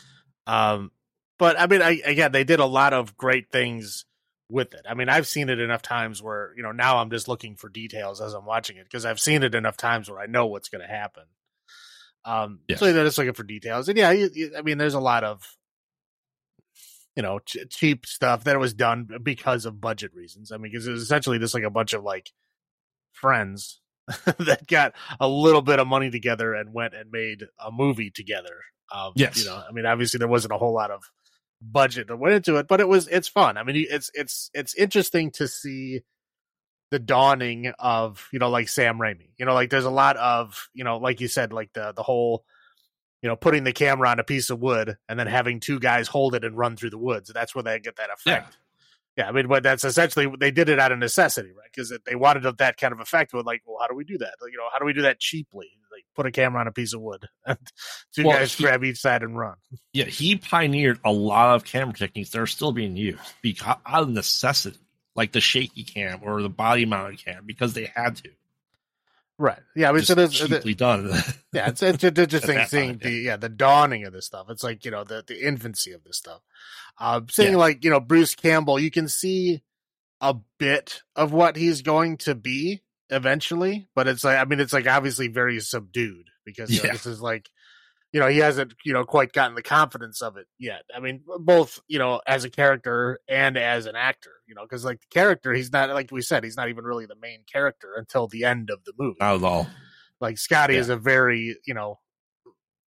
[0.46, 0.92] Um,
[1.38, 4.06] but I mean, I, again, they did a lot of great things
[4.50, 4.86] with it.
[4.90, 7.70] I mean, I've seen it enough times where you know now I'm just looking for
[7.70, 10.70] details as I'm watching it because I've seen it enough times where I know what's
[10.70, 11.24] going to happen.
[12.24, 12.80] Um, Yes.
[12.80, 15.24] so you're just looking for details, and yeah, you, you, I mean, there's a lot
[15.24, 15.44] of
[17.16, 20.52] you know ch- cheap stuff that was done because of budget reasons.
[20.52, 22.32] I mean, because essentially just like a bunch of like
[23.12, 23.82] friends
[24.40, 28.62] that got a little bit of money together and went and made a movie together.
[28.92, 29.40] Um, Yes.
[29.40, 31.04] you know, I mean, obviously there wasn't a whole lot of
[31.62, 33.58] budget that went into it, but it was it's fun.
[33.58, 36.02] I mean, it's it's it's interesting to see
[36.90, 39.32] the dawning of you know like Sam Raimi.
[39.38, 42.04] You know, like there's a lot of you know, like you said, like the the
[42.04, 42.46] whole
[43.22, 46.08] you know putting the camera on a piece of wood and then having two guys
[46.08, 47.30] hold it and run through the woods.
[47.34, 48.26] That's where they get that effect.
[48.54, 48.58] Yeah,
[49.26, 51.70] I mean, but that's essentially they did it out of necessity, right?
[51.74, 53.34] Because they wanted that kind of effect.
[53.34, 54.36] With like, well, how do we do that?
[54.42, 55.70] Like, you know, how do we do that cheaply?
[55.92, 57.58] Like put a camera on a piece of wood, and
[58.14, 59.56] two Well, guys he- grab each side and run.
[59.94, 64.04] Yeah, he pioneered a lot of camera techniques that are still being used because out
[64.04, 64.78] of necessity,
[65.16, 68.30] like the shaky cam or the body mounted cam, because they had to.
[69.40, 69.60] Right.
[69.76, 69.90] Yeah.
[69.90, 71.10] I mean, Just so there's uh, cheaply done.
[71.54, 74.48] yeah, it's, it's interesting seeing the yeah the dawning of this stuff.
[74.50, 76.42] It's like you know the the infancy of this stuff.
[77.00, 77.58] Uh, seeing Yeah.
[77.58, 79.62] like you know Bruce Campbell, you can see
[80.22, 84.74] a bit of what he's going to be eventually, but it's like I mean it's
[84.74, 87.50] like obviously very subdued because you know, this is like
[88.12, 90.84] you know he hasn't you know quite gotten the confidence of it yet.
[90.96, 94.84] I mean both you know as a character and as an actor, you know because
[94.84, 97.94] like the character he's not like we said he's not even really the main character
[97.96, 99.68] until the end of the movie Not at all.
[100.20, 100.80] like Scotty Yeah.
[100.80, 102.00] is a very you know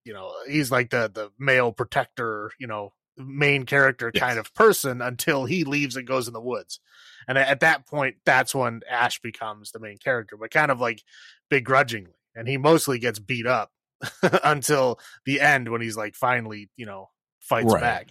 [0.04, 4.20] you know he's like the the male protector you know main character Yes.
[4.22, 6.80] kind of person until he leaves and goes in the woods
[7.28, 11.02] and at that point that's when ash becomes the main character but kind of like
[11.48, 13.70] begrudgingly and he mostly gets beat up
[14.44, 17.80] until the end when he's like finally you know fights Right.
[17.80, 18.08] back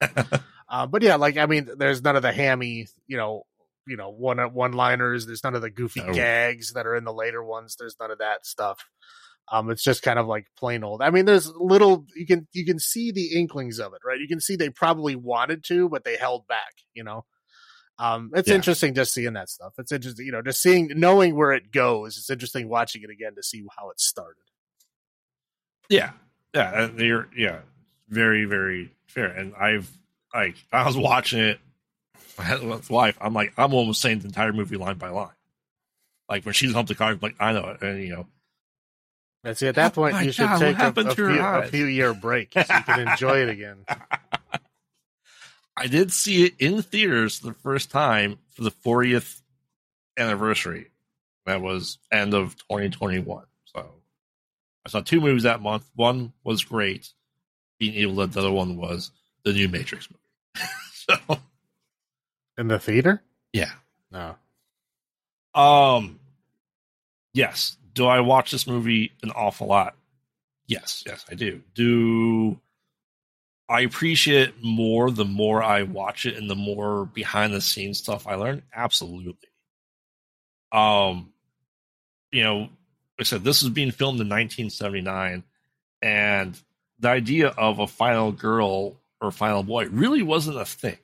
[0.68, 3.44] uh, but yeah, like I mean, there's none of the hammy, you know,
[3.86, 5.26] you know, one one liners.
[5.26, 7.76] There's none of the goofy gags that are in the later ones.
[7.78, 8.84] There's none of that stuff.
[9.50, 11.02] Um, it's just kind of like plain old.
[11.02, 14.18] I mean, there's little you can you can see the inklings of it, right?
[14.20, 16.72] You can see they probably wanted to, but they held back.
[16.94, 17.24] You know,
[17.98, 18.54] um, it's Yeah.
[18.54, 19.74] interesting just seeing that stuff.
[19.78, 22.16] It's interesting, you know, just seeing knowing where it goes.
[22.16, 24.42] It's interesting watching it again to see how it started.
[25.88, 26.12] Yeah,
[26.54, 27.60] yeah, and you're yeah,
[28.08, 29.26] very very fair.
[29.26, 29.90] And I've
[30.34, 31.60] like I was watching it
[32.62, 33.18] with wife.
[33.20, 35.28] I'm like I'm almost saying the entire movie line by line.
[36.28, 38.26] Like when she's home the car, I'm like I know it, and you know,
[39.44, 41.66] And see, at that Oh point, my you should God, take a, a few, a
[41.66, 43.84] few year break so you can enjoy it again.
[45.76, 49.40] I did see it in theaters the first time for the 40th
[50.16, 50.90] anniversary.
[51.46, 53.44] That was end of 2021.
[53.64, 53.86] So
[54.86, 55.90] I saw two movies that month.
[55.96, 57.08] One was great,
[57.80, 58.32] being able Dead.
[58.32, 59.10] The other one was
[59.44, 60.68] the new Matrix movie.
[60.92, 61.40] so
[62.56, 63.22] In the theater?
[63.52, 63.72] yeah.
[64.12, 64.36] No.
[65.54, 66.20] Um.
[67.34, 67.76] Yes.
[67.94, 69.94] Do I watch this movie an awful lot?
[70.66, 71.04] Yes.
[71.06, 71.62] Yes, I do.
[71.74, 72.58] Do
[73.68, 77.98] I appreciate it more the more I watch it and the more behind the scenes
[77.98, 78.62] stuff I learn?
[78.74, 79.48] Absolutely.
[80.70, 81.32] Um.
[82.30, 82.70] You know, like
[83.20, 85.44] I said, this was being filmed in 1979,
[86.00, 86.58] and
[86.98, 90.96] the idea of a final girl or final boy really wasn't a thing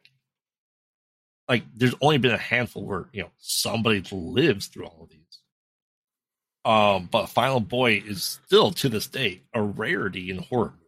[1.48, 5.27] like there's only been a handful where you know somebody lives through all of these
[6.68, 10.85] um but final boy is still to this day a rarity in horror movies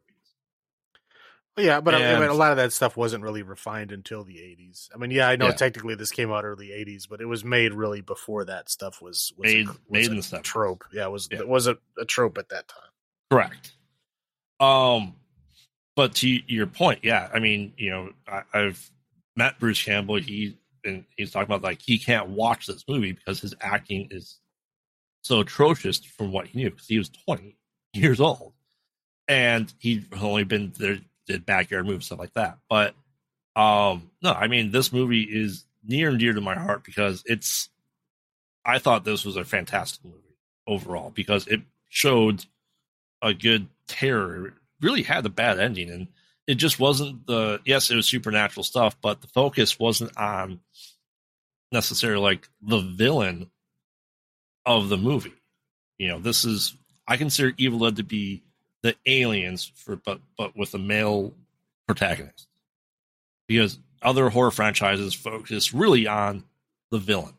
[1.57, 4.89] Yeah, but I mean, a lot of that stuff wasn't really refined until the 80s.
[4.95, 5.53] I mean, yeah, I know Yeah.
[5.53, 9.33] technically this came out early 80s, but it was made really before that stuff was,
[9.37, 10.85] was Made- a, was made a in the trope.
[10.93, 11.41] Yeah, it was Yeah.
[11.41, 12.91] it was a, a trope at that time.
[13.31, 13.73] correct
[14.61, 15.15] um
[15.97, 18.91] but to your point yeah i mean you know I, i've
[19.37, 23.41] met bruce campbell he and he's talking about like he can't watch this movie because
[23.41, 24.39] his acting is
[25.23, 27.57] so atrocious from what he knew because he was 20
[27.93, 28.53] years old.
[29.29, 32.59] And he'd only been there did backyard moves stuff like that.
[32.69, 32.95] But
[33.57, 37.69] um no i mean this movie is near and dear to my heart because it's
[38.65, 40.37] i thought this was a fantastic movie
[40.69, 42.45] overall because it showed
[43.23, 44.47] a good terror.
[44.47, 46.07] It really had a bad ending and
[46.47, 50.61] it just wasn't the yes it was supernatural stuff but the focus wasn't on
[51.73, 53.51] necessarily like the villain
[54.67, 55.33] of the movie
[55.99, 56.75] you know this is
[57.09, 58.43] i consider evil dead to be
[58.83, 61.33] the aliens for but but with a male
[61.87, 62.47] protagonist
[63.49, 66.45] because other horror franchises focus really on
[66.91, 67.35] the villain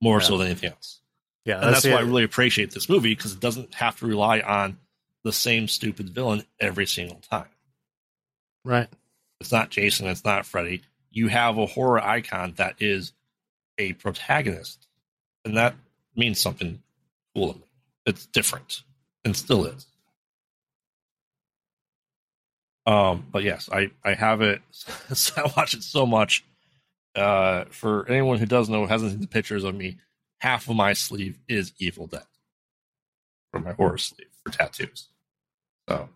[0.00, 0.26] more Yeah.
[0.26, 1.00] so than anything else
[1.44, 4.06] Yeah, and that's the- why I really appreciate this movie because it doesn't have to
[4.06, 4.78] rely on
[5.24, 7.48] the same stupid villain every single time.
[8.64, 8.88] right.
[9.40, 10.82] It's not Jason, it's not Freddy.
[11.10, 13.12] You have a horror icon that is
[13.78, 14.86] a protagonist,
[15.44, 15.74] and that
[16.16, 16.82] means something
[17.34, 17.56] cool.
[18.06, 18.82] It's different
[19.24, 19.86] and still is.
[22.86, 24.62] Um, but yes, I I have it.
[25.36, 26.44] I watch it so much.
[27.14, 29.98] Uh, for anyone who doesn't know, hasn't seen the pictures of me,
[30.38, 32.22] half of my sleeve is Evil Dead
[33.50, 35.08] for my horror sleeve for tattoos.
[35.88, 36.08] So,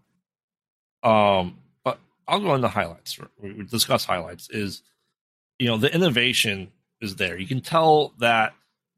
[1.02, 3.18] um, but I'll go into highlights.
[3.40, 4.48] We we discuss highlights.
[4.50, 4.82] Is
[5.58, 7.36] you know the innovation is there.
[7.38, 8.54] You can tell that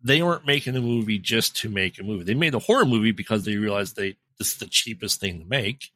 [0.07, 2.25] they weren't making the movie just to make a movie.
[2.25, 5.45] They made a horror movie because they realized they this is the cheapest thing to
[5.45, 5.91] make.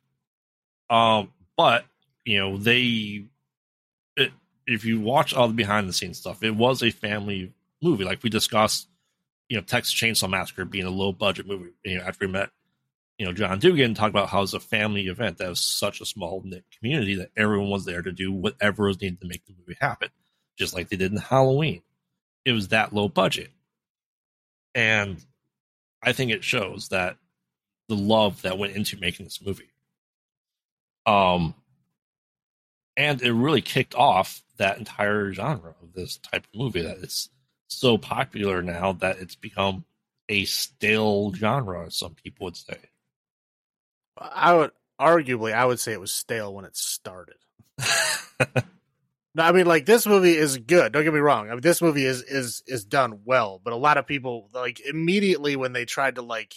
[0.89, 1.85] Um, but
[2.25, 3.27] you know they,
[4.17, 4.33] it,
[4.67, 8.23] if you watch all the behind the scenes stuff, it was a family movie, like
[8.23, 8.89] we discussed
[9.49, 11.71] you know Texas Chainsaw Massacre being a low budget movie.
[11.85, 12.51] You know, after we met,
[13.19, 16.01] you know John Dugan, talked about how it was a family event that was such
[16.01, 19.47] a small knit community that everyone was there to do whatever was needed to make
[19.47, 20.09] the movie happen,
[20.59, 21.83] just like they did in Halloween.
[22.45, 23.51] It was that low budget,
[24.75, 25.25] and
[26.03, 27.17] I think it shows that
[27.89, 29.73] the love that went into making this movie.
[31.07, 31.55] Um,
[32.97, 37.31] and it really kicked off that entire genre of this type of movie that it's
[37.69, 39.85] so popular now that it's become
[40.29, 42.79] a stale genre some people would say
[44.21, 47.37] I would arguably, I would say it was stale when it started.
[49.35, 50.93] No, I mean, like this movie is good.
[50.93, 51.49] Don't get me wrong.
[51.49, 54.81] I mean, this movie is is is done well, but a lot of people like
[54.81, 56.55] immediately when they tried to like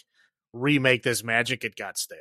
[0.53, 2.17] remake this magic, it got stale.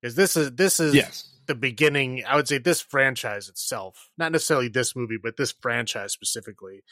[0.00, 2.24] Because this is this is yes the beginning.
[2.26, 6.84] I would say this franchise itself, not necessarily this movie, but this franchise specifically,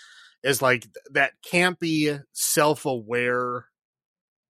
[0.42, 3.66] is like that campy, self aware,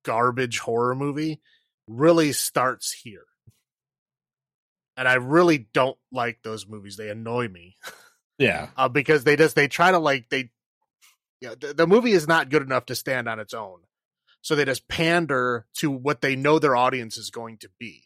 [0.05, 1.41] garbage horror movie.
[1.89, 3.25] Really starts here,
[4.97, 6.97] and I really don't like those movies.
[6.97, 7.77] They annoy me
[8.43, 8.69] yeah.
[8.77, 10.51] Uh, because they just they try to like they
[11.41, 13.81] yeah the, the movie is not good enough to stand on its own.
[14.41, 18.03] So they just pander to what they know their audience is going to be.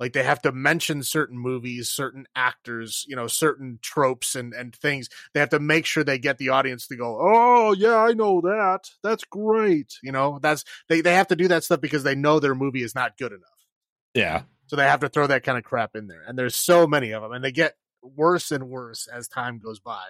[0.00, 4.74] Like they have to mention certain movies certain actors you know certain tropes and and
[4.74, 5.08] things.
[5.34, 8.40] They have to make sure they get the audience to go oh yeah i know
[8.40, 8.90] that.
[9.02, 9.98] That's great.
[10.02, 12.82] You know that's they, they have to do that stuff because they know their movie
[12.82, 13.42] is not good enough.
[14.14, 14.42] Yeah.
[14.68, 16.22] So they have to throw that kind of crap in there.
[16.26, 19.80] And there's so many of them and they get worse and worse as time goes
[19.80, 20.04] by.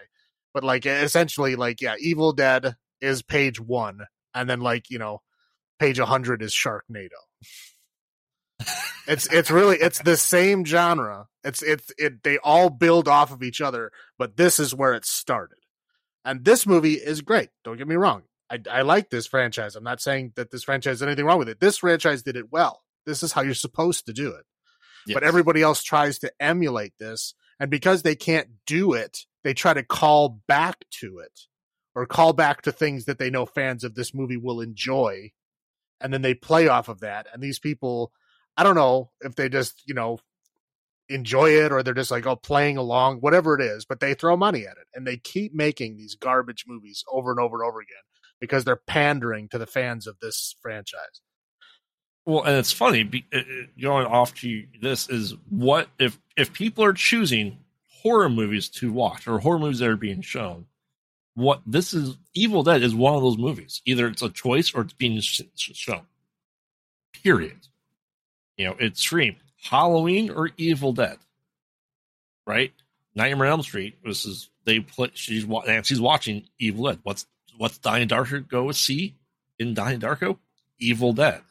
[0.52, 4.00] But like essentially like yeah, Evil Dead is page 1
[4.34, 5.22] and then like, you know,
[5.78, 7.10] page 100 is Sharknado.
[9.06, 11.26] it's it's really it's the same genre.
[11.44, 15.04] It's it's it they all build off of each other, but this is where it
[15.04, 15.58] started.
[16.24, 17.50] And this movie is great.
[17.64, 18.22] Don't get me wrong.
[18.50, 19.76] I, I like this franchise.
[19.76, 21.60] I'm not saying that this franchise has anything wrong with it.
[21.60, 22.82] This franchise did it well.
[23.04, 24.44] This is how you're supposed to do it.
[25.14, 27.34] But everybody else tries to emulate this.
[27.58, 31.40] And because they can't do it, they try to call back to it
[31.94, 35.32] or call back to things that they know fans of this movie will enjoy.
[36.00, 37.26] And then they play off of that.
[37.32, 38.12] And these people,
[38.56, 40.18] I don't know if they just, you know,
[41.08, 44.36] enjoy it or they're just like, oh, playing along, whatever it is, but they throw
[44.36, 47.80] money at it and they keep making these garbage movies over and over and over
[47.80, 47.96] again
[48.40, 51.22] because they're pandering to the fans of this franchise.
[52.26, 53.04] Well, and it's funny
[53.80, 57.58] going off to this is what if if people are choosing
[57.88, 60.66] horror movies to watch or horror movies that are being shown.
[61.34, 63.82] What this is, Evil Dead is one of those movies.
[63.84, 66.02] Either it's a choice or it's being sh- sh- shown.
[67.22, 67.68] Period.
[68.56, 71.18] You know, it's Scream, Halloween, or Evil Dead.
[72.46, 72.72] Right?
[73.14, 73.98] Nightmare on Elm Street.
[74.04, 77.00] This is they put she's Nancy's watching Evil Dead.
[77.02, 79.14] What's what's Donnie Darko go see
[79.58, 80.38] in Donnie Darko?
[80.78, 81.42] Evil Dead.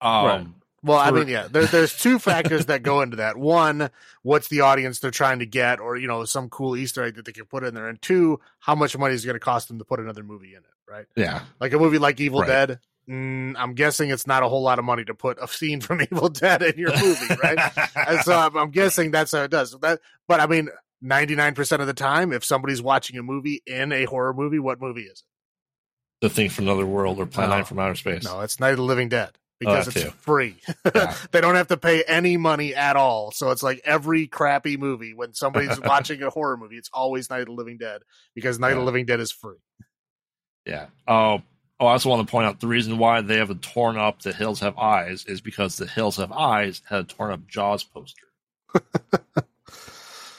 [0.00, 0.46] Um, Right.
[0.82, 3.36] Well, I mean, yeah, there, there's two factors that go into that.
[3.36, 3.90] One,
[4.22, 7.26] what's the audience they're trying to get, or you know, some cool Easter egg that
[7.26, 9.68] they can put in there, and two, how much money is it going to cost
[9.68, 11.04] them to put another movie in it, right?
[11.16, 12.46] yeah, Like a movie like Evil Right.
[12.48, 12.80] Dead.
[13.06, 16.00] Mm, I'm guessing it's not a whole lot of money to put a scene from
[16.10, 17.58] Evil Dead in your movie, right?
[18.08, 19.76] and so I'm, I'm guessing that's how it does.
[19.82, 20.70] That, but I mean,
[21.04, 25.02] 99% of the time, if somebody's watching a movie in a horror movie, what movie
[25.02, 26.26] is it?
[26.26, 27.64] the thing from another world or Planet No.
[27.64, 28.24] From outer space.
[28.24, 30.10] No, it's Night of the Living Dead because that it's too.
[30.22, 30.56] free.
[30.94, 31.14] Yeah.
[31.30, 33.30] they don't have to pay any money at all.
[33.30, 37.42] So it's like every crappy movie when somebody's watching a horror movie, it's always Night
[37.42, 38.00] of the Living Dead
[38.34, 39.58] because Night of the Living Dead is free.
[40.66, 40.86] Yeah.
[41.06, 41.42] Oh,
[41.78, 44.22] oh, I also want to point out the reason why they have a torn up
[44.22, 47.84] The Hills Have Eyes is because The Hills Have Eyes had a torn up Jaws
[47.84, 48.26] poster.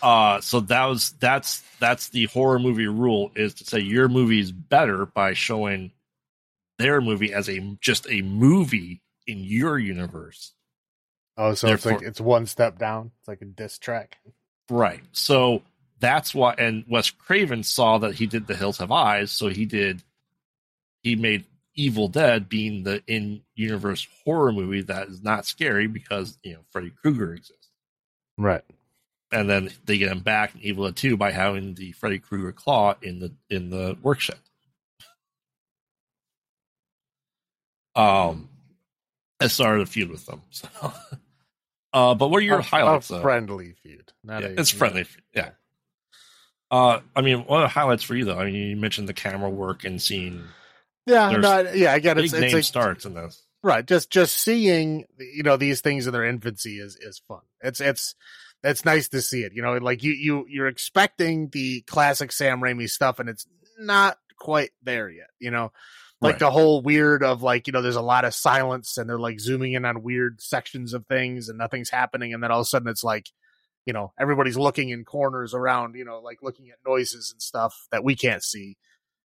[0.01, 4.39] uh, so that was that's that's the horror movie rule is to say your movie
[4.39, 5.91] is better by showing
[6.80, 10.53] their movie as a just a movie in your universe.
[11.38, 13.11] Oh, so it's like- it's one step down.
[13.19, 14.17] It's like a diss track.
[14.69, 15.01] Right.
[15.11, 15.63] So
[15.99, 19.65] that's why, and Wes Craven saw that he did The Hills Have Eyes, so he
[19.65, 20.03] did,
[21.03, 26.38] he made Evil Dead being the in universe horror movie that is not scary because,
[26.43, 27.69] you know, Freddy Krueger exists.
[28.38, 28.63] Right.
[29.32, 32.51] And then they get him back in Evil Dead 2 by having the Freddy Krueger
[32.51, 34.39] claw in the in the workshop.
[37.95, 38.49] Um,
[39.41, 40.41] I started a feud with them.
[40.51, 40.67] So.
[41.93, 43.09] Uh, but what are your A- highlights?
[43.09, 43.21] A though?
[43.21, 44.13] friendly feud.
[44.23, 45.05] Not Yeah, a- it's friendly.
[45.35, 45.49] Yeah.
[46.69, 48.39] Uh, I mean, what are the highlights for you though?
[48.39, 50.41] I mean, you mentioned the camera work and seeing
[51.05, 52.21] Yeah, no, yeah, I get it.
[52.21, 53.45] big It's, name it's like, starts in this.
[53.61, 53.85] right.
[53.85, 57.41] Just just seeing you know these things in their infancy is is fun.
[57.59, 58.15] It's it's
[58.63, 59.51] it's nice to see it.
[59.53, 63.45] You know, like you you you're expecting the classic Sam Raimi stuff, and it's
[63.77, 65.27] not quite there yet.
[65.39, 65.73] You know,
[66.22, 66.39] like Right.
[66.39, 69.39] the whole weird of like you know there's a lot of silence and they're like
[69.39, 72.69] zooming in on weird sections of things and nothing's happening and then all of a
[72.69, 73.30] sudden it's like
[73.86, 77.88] you know everybody's looking in corners around you know like looking at noises and stuff
[77.91, 78.78] that we can't see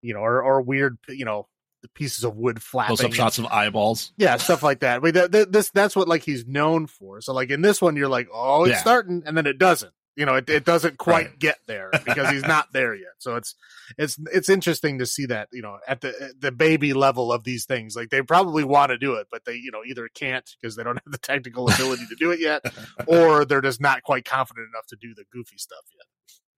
[0.03, 1.49] you know or or weird you know
[1.82, 4.12] the pieces of wood flapping Close up shots of eyeballs.
[4.16, 5.03] yeah stuff like that.
[5.03, 7.20] Mean, th- th- this that's what like he's known for.
[7.20, 8.80] So like in this one, you're like, oh, it's Yeah.
[8.80, 9.93] starting, and then it doesn't.
[10.14, 11.38] You know, it, it doesn't quite Right.
[11.38, 13.14] get there because he's not there yet.
[13.18, 13.54] So it's
[13.96, 17.44] it's it's interesting to see that you know at the at the baby level of
[17.44, 17.96] these things.
[17.96, 20.82] Like they probably want to do it, but they you know either can't because they
[20.84, 22.62] don't have the technical ability to do it yet,
[23.06, 25.84] or they're just not quite confident enough to do the goofy stuff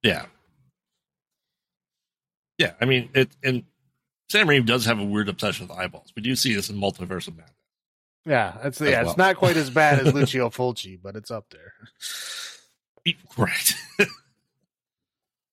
[0.03, 0.13] yet.
[0.13, 0.27] Yeah.
[2.59, 3.65] Yeah, I mean it and
[4.31, 6.13] Sam Raimi does have a weird obsession with eyeballs.
[6.17, 7.55] We do see this in Multiverse of Madness.
[8.27, 9.11] Yeah, it's yeah, well.
[9.11, 11.73] it's not quite as bad as Lucio Fulci, but it's up there.
[13.37, 13.75] Right.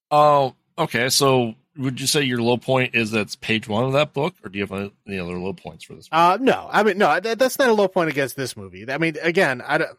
[0.10, 1.10] Oh, okay.
[1.10, 4.49] So would you say your low point is that's page one of that book, or
[4.49, 6.10] do you have any other low points for this?
[6.12, 8.89] Uh, no, I mean, no, that, that's not a low point against this movie.
[8.91, 9.97] I mean, again, I don't,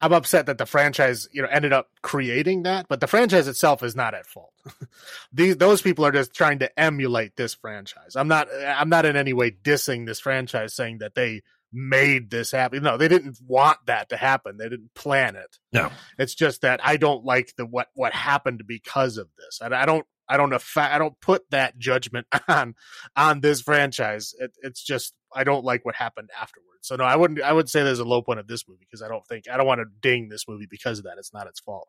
[0.00, 3.82] I'm upset that the franchise, you know, ended up creating that, but the franchise itself
[3.82, 4.52] is not at fault.
[5.32, 8.14] These, those people are just trying to emulate this franchise.
[8.14, 11.42] I'm not, I'm not in any way dissing this franchise saying that they
[11.72, 12.82] made this happen.
[12.82, 14.56] No, they didn't want that to happen.
[14.56, 15.58] They didn't plan it.
[15.72, 15.90] No.
[16.18, 19.60] It's just that I don't like the, what, what happened because of this.
[19.60, 22.74] I, I don't, I don't affa- I don't put that judgment on
[23.14, 24.34] on this franchise.
[24.38, 26.66] It, it's just I don't like what happened afterwards.
[26.82, 27.42] So no, I wouldn't.
[27.42, 29.56] I would say there's a low point of this movie because I don't think I
[29.56, 31.18] don't want to ding this movie because of that.
[31.18, 31.88] It's not its fault.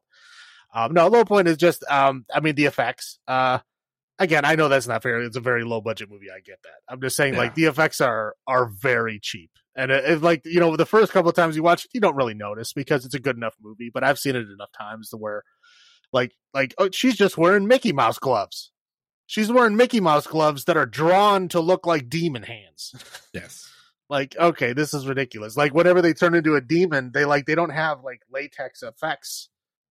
[0.73, 3.19] Um, no, low point is just um, I mean the effects.
[3.27, 3.59] Uh,
[4.19, 5.21] again, I know that's not fair.
[5.21, 6.27] It's a very low budget movie.
[6.31, 6.79] I get that.
[6.93, 7.39] I'm just saying Yeah.
[7.39, 9.51] like the effects are are very cheap.
[9.75, 12.01] And it, it, like you know, the first couple of times you watch it, you
[12.01, 13.91] don't really notice because it's a good enough movie.
[13.93, 15.43] But I've seen it enough times to where,
[16.11, 18.71] like, like oh, she's just wearing Mickey Mouse gloves.
[19.27, 22.93] She's wearing Mickey Mouse gloves that are drawn to look like demon hands.
[23.33, 23.69] Yes.
[24.09, 25.55] like, okay, this is ridiculous.
[25.57, 29.49] Like, whenever they turn into a demon, they like they don't have like latex effects.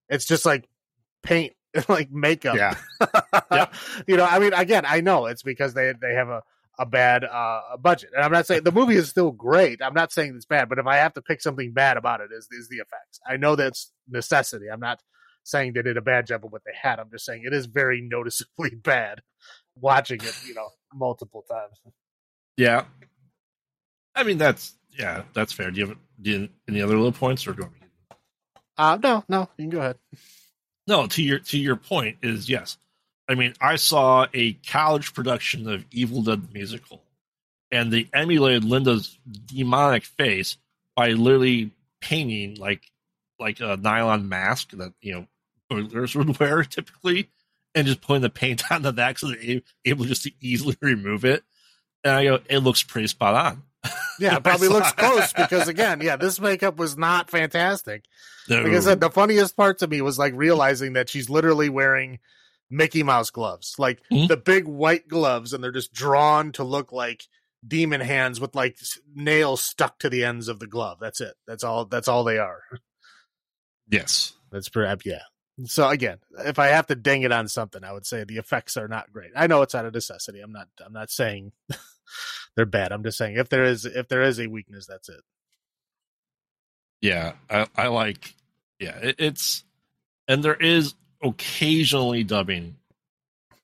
[0.08, 0.66] It's just like
[1.22, 1.52] paint,
[1.88, 2.56] like makeup.
[2.56, 2.74] Yeah.
[4.06, 6.42] you know, I mean, again, I know it's because they they have a
[6.78, 9.80] a bad uh budget, and I'm not saying the movie is still great.
[9.82, 12.30] I'm not saying it's bad, but if I have to pick something bad about it,
[12.36, 13.20] is is the effects.
[13.26, 14.66] I know that's necessity.
[14.70, 15.00] I'm not
[15.46, 16.98] saying they did a bad job of what they had.
[16.98, 19.22] I'm just saying it is very noticeably bad
[19.76, 21.80] watching it, you know, multiple times.
[22.56, 22.84] Yeah.
[24.14, 25.70] I mean that's yeah, that's fair.
[25.70, 28.16] Do you have do you, any other little points or do you want me
[28.78, 29.98] Uh no, no, you can go ahead.
[30.86, 32.78] No, to your to your point is yes.
[33.28, 37.02] I mean, I saw a college production of Evil Dead musical,
[37.72, 40.58] and they emulated Linda's demonic face
[40.94, 42.90] by literally painting like
[43.38, 45.26] like a nylon mask that you know
[45.68, 47.28] burglars would wear typically,
[47.74, 51.24] and just putting the paint on the back so they're able just to easily remove
[51.24, 51.42] it.
[52.04, 53.62] And I go, it looks pretty spot on.
[54.18, 58.04] Yeah, it probably looks close because again, yeah, this makeup was not fantastic.
[58.48, 58.62] No.
[58.62, 62.18] Like I said, the funniest part to me was like realizing that she's literally wearing
[62.70, 64.28] Mickey Mouse gloves, like Mhm.
[64.28, 67.24] the big white gloves, and they're just drawn to look like
[67.66, 68.76] demon hands with like
[69.14, 70.98] nails stuck to the ends of the glove.
[71.00, 71.34] That's it.
[71.46, 71.84] That's all.
[71.84, 72.62] That's all they are.
[73.88, 74.32] yes.
[74.50, 75.22] That's perhaps yeah.
[75.64, 78.76] So again, if I have to ding it on something, I would say the effects
[78.76, 79.30] are not great.
[79.34, 80.40] I know it's out of necessity.
[80.40, 80.68] I'm not.
[80.84, 81.52] I'm not saying
[82.56, 82.92] they're bad.
[82.92, 85.20] I'm just saying if there is if there is a weakness, that's it.
[87.00, 88.34] Yeah, I, I like.
[88.80, 89.64] Yeah, it, it's
[90.28, 92.76] and there is occasionally dubbing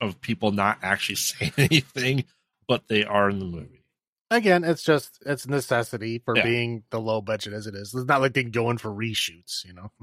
[0.01, 2.25] of people not actually saying anything,
[2.69, 3.85] but they are in the movie.
[4.31, 6.43] Again, it's just it's necessity for Yeah.
[6.45, 7.95] being the low budget as it is.
[7.95, 9.91] It's not like they go in for reshoots, you know.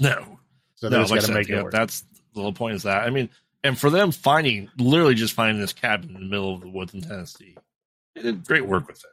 [0.00, 0.40] No,
[0.74, 1.72] So they no, just like got to said, make yeah, it work.
[1.72, 2.04] that's
[2.34, 2.74] the whole point.
[2.74, 3.30] Is that I mean,
[3.62, 6.94] and for them finding literally just finding this cabin in the middle of the woods
[6.94, 7.56] in Tennessee,
[8.14, 9.10] they did great work with it.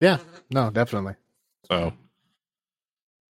[0.00, 0.18] Yeah,
[0.50, 1.14] no, definitely.
[1.70, 1.92] So,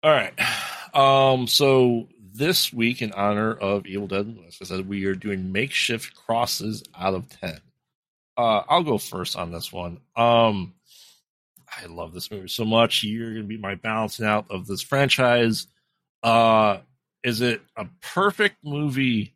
[0.02, 0.32] all right.
[0.92, 5.52] Um, so this week, in honor of Evil Dead, as I said, we are doing
[5.52, 7.60] makeshift crosses out of ten.
[8.36, 10.00] Uh, I'll go first on this one.
[10.16, 10.74] Um,
[11.80, 13.04] I love this movie so much.
[13.04, 15.68] You're gonna be my balancing out of this franchise.
[16.24, 16.78] Uh,
[17.22, 19.34] is it a perfect movie?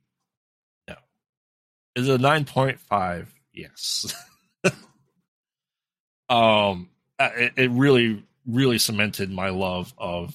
[0.88, 0.96] No.
[1.94, 3.32] Is it a nine point five?
[3.52, 4.12] Yes.
[6.28, 10.34] um, uh, it, it really, really cemented my love of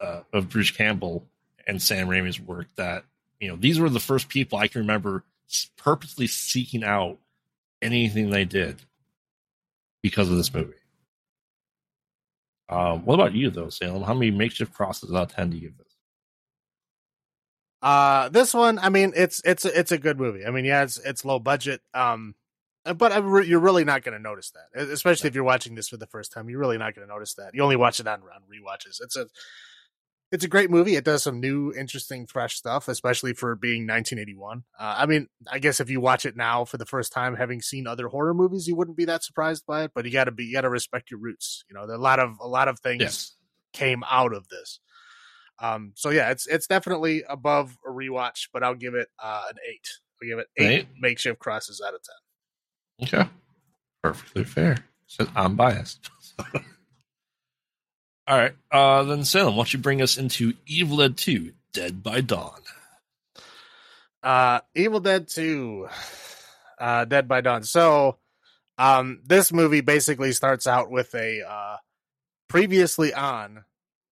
[0.00, 1.26] uh, of Bruce Campbell
[1.66, 2.66] and Sam Raimi's work.
[2.76, 3.04] That
[3.40, 5.24] you know, these were the first people I can remember
[5.76, 7.18] purposely seeking out
[7.80, 8.82] anything they did
[10.02, 10.72] because of this movie.
[12.68, 14.02] Um, what about you, though, Salem?
[14.02, 15.86] How many makeshift crosses out of ten do you give this?
[17.82, 20.46] Uh this one, I mean, it's it's it's a good movie.
[20.46, 21.80] I mean, yeah, it's it's low budget.
[21.92, 22.36] Um
[22.84, 25.96] But re- you're really not going to notice that, especially if you're watching this for
[25.96, 26.48] the first time.
[26.48, 27.54] You're really not going to notice that.
[27.54, 29.00] You only watch it on on rewatches.
[29.00, 29.26] It's a
[30.32, 30.96] it's a great movie.
[30.96, 34.64] It does some new, interesting, fresh stuff, especially for being 1981.
[34.80, 37.60] Uh, I mean, I guess if you watch it now for the first time, having
[37.60, 39.90] seen other horror movies, you wouldn't be that surprised by it.
[39.94, 41.64] But you got to be, you got to respect your roots.
[41.68, 43.36] You know, there a lot of a lot of things Yes.
[43.74, 44.80] came out of this.
[45.60, 49.56] Um, so yeah, it's it's definitely above a rewatch, but I'll give it uh, an
[49.70, 49.86] eight.
[50.20, 50.86] I'll give it eight Eight?
[50.98, 52.14] makeshift crosses out of ten.
[53.02, 53.28] Okay.
[54.02, 54.78] Perfectly fair.
[55.06, 56.10] So I'm biased.
[58.26, 58.54] All right.
[58.70, 62.60] Uh, then Salem, why don't you bring us into Evil Dead 2 Dead by Dawn?
[64.22, 65.88] Uh, Evil Dead 2,
[66.78, 67.64] uh, Dead by Dawn.
[67.64, 68.18] So,
[68.78, 71.76] um, this movie basically starts out with a, uh,
[72.48, 73.64] previously on,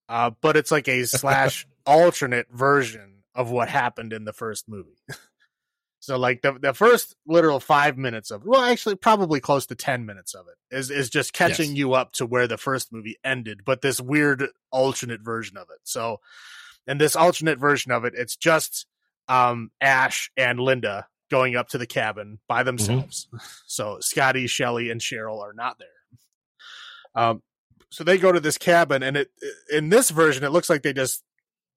[0.08, 4.98] uh, but it's like a slash alternate version of what happened in the first movie.
[6.00, 10.06] so, like the, the first literal five minutes of, well, actually, probably close to 10
[10.06, 11.76] minutes of it is, is just catching Yes.
[11.78, 15.80] you up to where the first movie ended, but this weird alternate version of it.
[15.84, 16.20] So,
[16.86, 18.86] in this alternate version of it, it's just,
[19.28, 23.28] um, Ash and Linda going up to the cabin by themselves.
[23.66, 25.88] So Scotty, Shelly, and Cheryl are not there.
[27.14, 27.42] Um,
[27.90, 29.30] so they go to this cabin, and it
[29.72, 31.22] in this version, it looks like they just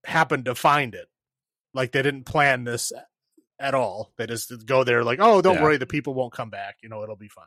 [0.05, 1.07] happened to find it.
[1.73, 2.91] Like they didn't plan this
[3.59, 4.13] at all.
[4.17, 5.63] They just go there, like, oh, don't Yeah.
[5.63, 6.77] worry, the people won't come back.
[6.83, 7.45] You know, it'll be fine.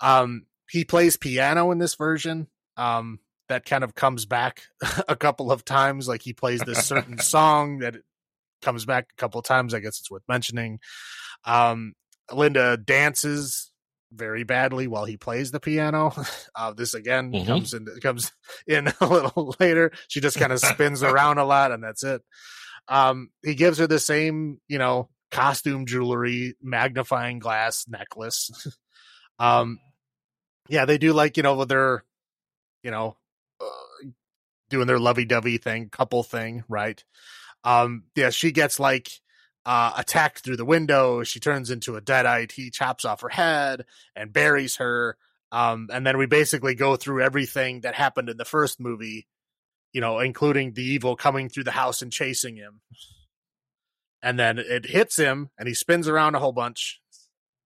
[0.00, 2.48] Um, he plays piano in this version.
[2.76, 4.62] Um, that kind of comes back
[5.08, 6.06] a couple of times.
[6.06, 7.96] Like he plays this certain song that
[8.62, 9.74] comes back a couple of times.
[9.74, 10.78] I guess it's worth mentioning.
[11.44, 11.94] Um,
[12.32, 13.70] Linda dances
[14.12, 16.12] very badly while he plays the piano.
[16.54, 17.46] Uh, this again Mhm.
[17.46, 18.32] comes in comes
[18.66, 19.92] in a little later.
[20.08, 22.20] She just kind of spins around a lot, and that's it.
[22.88, 28.50] Um, he gives her the same, you know, costume jewelry, magnifying glass necklace.
[29.38, 29.78] um,
[30.68, 32.04] yeah, they do like you know their,
[32.82, 33.16] you know,
[33.60, 34.06] uh,
[34.70, 37.02] doing their lovey dovey thing, couple thing, right?
[37.64, 39.10] Um, yeah, she gets like
[39.68, 41.22] uh, attacked through the window.
[41.22, 42.52] She turns into a deadite.
[42.52, 43.84] He chops off her head
[44.16, 45.16] and buries her.
[45.50, 49.26] Um, and then we basically go through everything that happened in the first movie,
[49.92, 52.80] you know, including the evil coming through the house and chasing him.
[54.22, 57.00] And then it hits him and he spins around a whole bunch.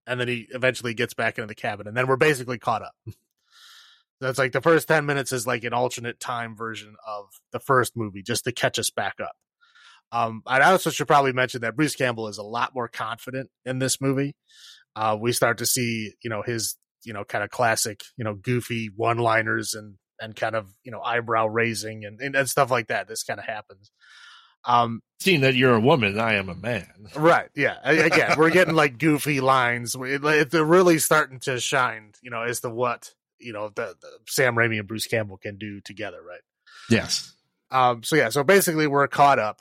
[0.06, 1.86] And then he eventually gets back into the cabin.
[1.86, 2.94] And then we're basically caught up.
[4.20, 7.96] That's like the first 10 minutes is like an alternate time version of the first
[7.96, 9.34] movie just to catch us back up.
[10.12, 13.78] Um, I also should probably mention that Bruce Campbell is a lot more confident in
[13.78, 14.36] this movie.
[14.94, 18.34] Uh, we start to see, you know, his, you know, kind of classic, you know,
[18.34, 22.70] goofy one liners and, and kind of, you know, eyebrow raising and, and, and stuff
[22.70, 23.08] like that.
[23.08, 23.90] This kind of happens.
[24.64, 26.86] Um, Seeing that you're a woman, I am a man.
[27.16, 27.48] right.
[27.54, 27.76] Yeah.
[27.82, 29.96] Again, we're getting like goofy lines.
[29.98, 34.54] It's really starting to shine, you know, as to what, you know, the, the Sam
[34.54, 36.18] Raimi and Bruce Campbell can do together.
[36.26, 36.40] Right.
[36.88, 37.32] Yes.
[37.70, 39.60] Um, so yeah, so basically we're caught up.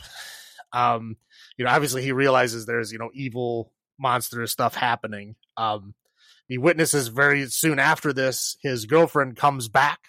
[0.74, 1.18] Um,
[1.57, 5.36] you know, obviously he realizes there's, you know, evil monstrous stuff happening.
[5.57, 5.95] Um,
[6.47, 9.99] he witnesses very soon after this, his girlfriend comes back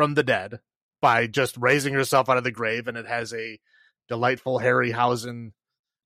[0.00, 0.60] from the dead
[1.02, 3.60] by just raising herself out of the grave, and it has a
[4.08, 5.50] delightful Harryhausen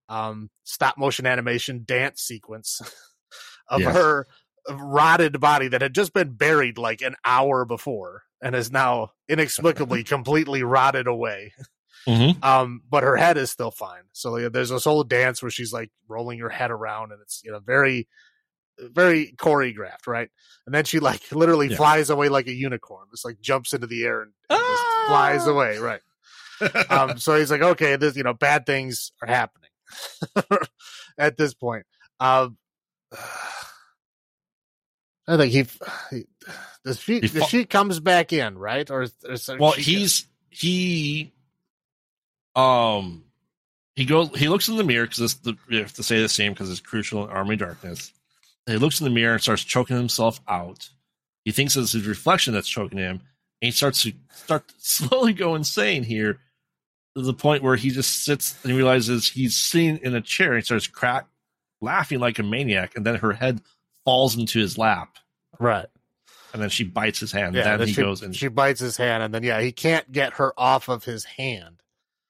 [0.09, 2.80] um stop motion animation dance sequence
[3.68, 3.95] of Yes.
[3.95, 4.26] her
[4.68, 10.03] rotted body that had just been buried like an hour before and is now inexplicably
[10.16, 11.53] completely rotted away.
[12.09, 12.42] Mm-hmm.
[12.45, 14.03] Um, but her head is still fine.
[14.12, 17.42] So yeah, there's this whole dance where she's like rolling her head around, and it's
[17.45, 18.09] you know very,
[18.78, 20.30] very choreographed, right?
[20.66, 21.76] And then she like literally Yeah.
[21.76, 23.06] flies away like a unicorn.
[23.10, 25.04] Just like jumps into the air and, and just Ah!
[25.08, 26.00] flies away, right?
[26.90, 29.70] Um, so he's like, okay, this you know bad things are happening
[31.18, 31.86] at this point.
[32.20, 32.56] Um,
[35.26, 35.66] I think he,
[36.10, 36.24] he
[36.84, 38.90] the sheet He sheet comes back in, right?
[38.90, 41.32] Or, or well, she- he's he
[42.56, 43.24] um
[43.96, 46.28] he goes he looks in the mirror because this the, we have to say the
[46.28, 48.12] same because it's crucial in Army Darkness.
[48.66, 50.88] And he looks in the mirror and starts choking himself out.
[51.44, 53.20] He thinks it's his reflection that's choking him, and
[53.60, 56.40] he starts to start to slowly go insane here
[57.16, 60.62] to the point where he just sits and realizes he's sitting in a chair and
[60.62, 61.26] he starts crack
[61.80, 63.60] laughing like a maniac, and then her head
[64.04, 65.16] falls into his lap,
[65.60, 65.86] right.
[66.52, 67.54] and then she bites his hand.
[67.54, 69.70] Yeah, then then he she, goes and she bites his hand, and then yeah, he
[69.70, 71.82] can't get her off of his hand,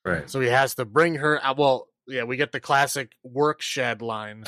[0.04, 0.28] right.
[0.28, 1.44] so he has to bring her.
[1.44, 4.44] Uh, well, yeah, we get the classic work shed line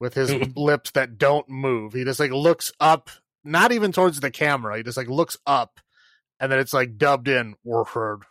[0.00, 1.92] with his lips that don't move.
[1.92, 3.10] He just like looks up,
[3.44, 4.76] not even towards the camera.
[4.76, 5.80] He just like looks up,
[6.40, 8.22] and then it's like dubbed in Warford,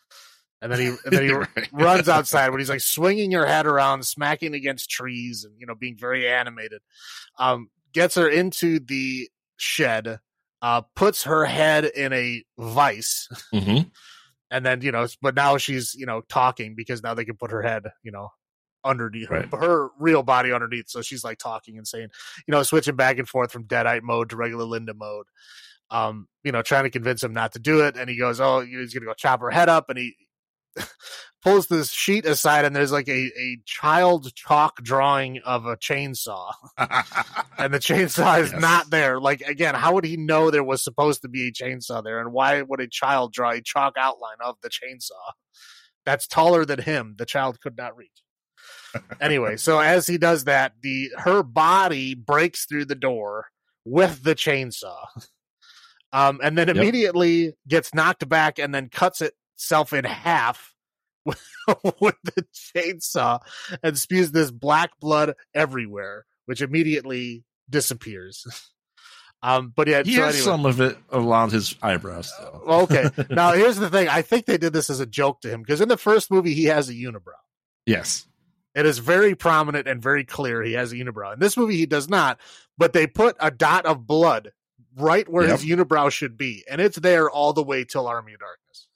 [0.62, 1.68] and then he and then he Right.
[1.72, 5.74] runs outside when he's like swinging your head around, smacking against trees, and you know
[5.74, 6.80] being very animated.
[7.38, 10.18] Um, gets her into the shed,
[10.62, 13.80] uh, puts her head in a vice, hmm
[14.50, 17.50] and then you know, but now she's you know talking because now they can put
[17.50, 18.28] her head, you know,
[18.84, 20.88] underneath her, her real body underneath.
[20.88, 22.08] So she's like talking and saying,
[22.46, 25.26] you know, switching back and forth from Deadite mode to regular Linda mode.
[25.90, 28.60] Um, you know, trying to convince him not to do it, and he goes, "Oh,
[28.60, 30.16] he's gonna go chop her head up," and he
[31.42, 36.52] pulls this sheet aside, and there's like a a child chalk drawing of a chainsaw,
[37.58, 38.60] and the chainsaw is Yes.
[38.60, 39.20] not there.
[39.20, 42.32] Like again, how would he know there was supposed to be a chainsaw there, and
[42.32, 45.32] why would a child draw a chalk outline of the chainsaw
[46.06, 47.16] that's taller than him?
[47.18, 48.08] The child could not reach.
[49.20, 53.46] Anyway, so as he does that, the her body breaks through the door
[53.84, 55.06] with the chainsaw,
[56.12, 56.76] um, and then Yep.
[56.76, 60.74] immediately gets knocked back and then cuts itself in half
[61.24, 61.42] with,
[62.00, 62.44] with the
[62.76, 63.40] chainsaw
[63.82, 68.46] and spews this black blood everywhere, which immediately disappears.
[69.44, 70.44] Um, but yeah, he so has anyway.
[70.44, 72.62] some of it around his eyebrows, though.
[72.84, 73.10] Okay.
[73.30, 74.06] Now here's the thing.
[74.08, 76.54] I think they did this as a joke to him because in the first movie
[76.54, 77.32] he has a unibrow.
[77.84, 78.24] Yes.
[78.74, 81.34] It is very prominent and very clear he has a unibrow.
[81.34, 82.40] In this movie he does not,
[82.78, 84.52] but they put a dot of blood
[84.96, 88.40] right where his unibrow should be, and it's there all the way till Army of
[88.40, 88.88] Darkness.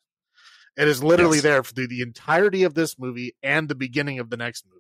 [0.77, 1.43] It is literally Yes.
[1.45, 4.77] there through the entirety of this movie and the beginning of the next movie.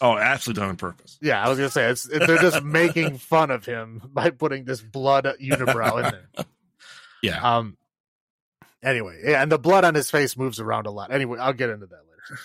[0.00, 1.18] Oh, absolutely done on purpose.
[1.22, 4.80] Yeah, I was gonna say it's they're just making fun of him by putting this
[4.82, 6.44] blood unibrow in there.
[7.22, 7.56] Yeah.
[7.56, 7.76] Um.
[8.84, 11.10] Anyway, yeah, and the blood on his face moves around a lot.
[11.10, 12.40] Anyway, I'll get into that later.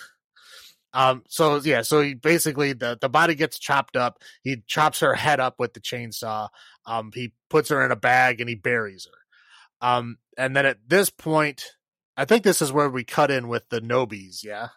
[0.94, 1.22] Um.
[1.28, 1.82] So yeah.
[1.82, 4.18] So he basically the the body gets chopped up.
[4.42, 6.48] He chops her head up with the chainsaw.
[6.86, 7.10] Um.
[7.14, 9.86] He puts her in a bag and he buries her.
[9.88, 10.18] Um.
[10.38, 11.72] And then at this point,
[12.16, 14.44] I think this is where we cut in with the Knowbys.
[14.44, 14.68] Yeah.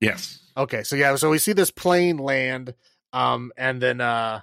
[0.00, 0.38] yes.
[0.56, 2.74] Okay, so yeah, so we see this plane land,
[3.12, 4.40] um, and then uh,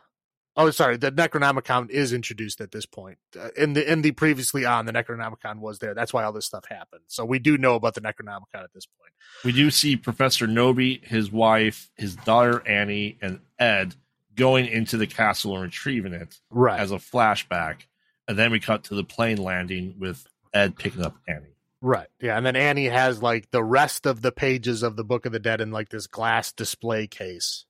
[0.57, 3.17] oh, sorry, the Necronomicon is introduced at this point.
[3.39, 5.93] Uh, in the in the previously on, the Necronomicon was there.
[5.93, 7.01] That's why all this stuff happened.
[7.07, 9.11] So we do know about the Necronomicon at this point.
[9.43, 13.95] We do see Professor Knowby, his wife, his daughter Annie, and Ed
[14.35, 16.79] going into the castle and retrieving it Right.
[16.79, 17.81] as a flashback.
[18.27, 21.55] And then we cut to the plane landing with Ed picking up Annie.
[21.81, 22.07] Right.
[22.19, 25.31] Yeah, and then Annie has like the rest of the pages of the Book of
[25.31, 27.65] the Dead in like this glass display case.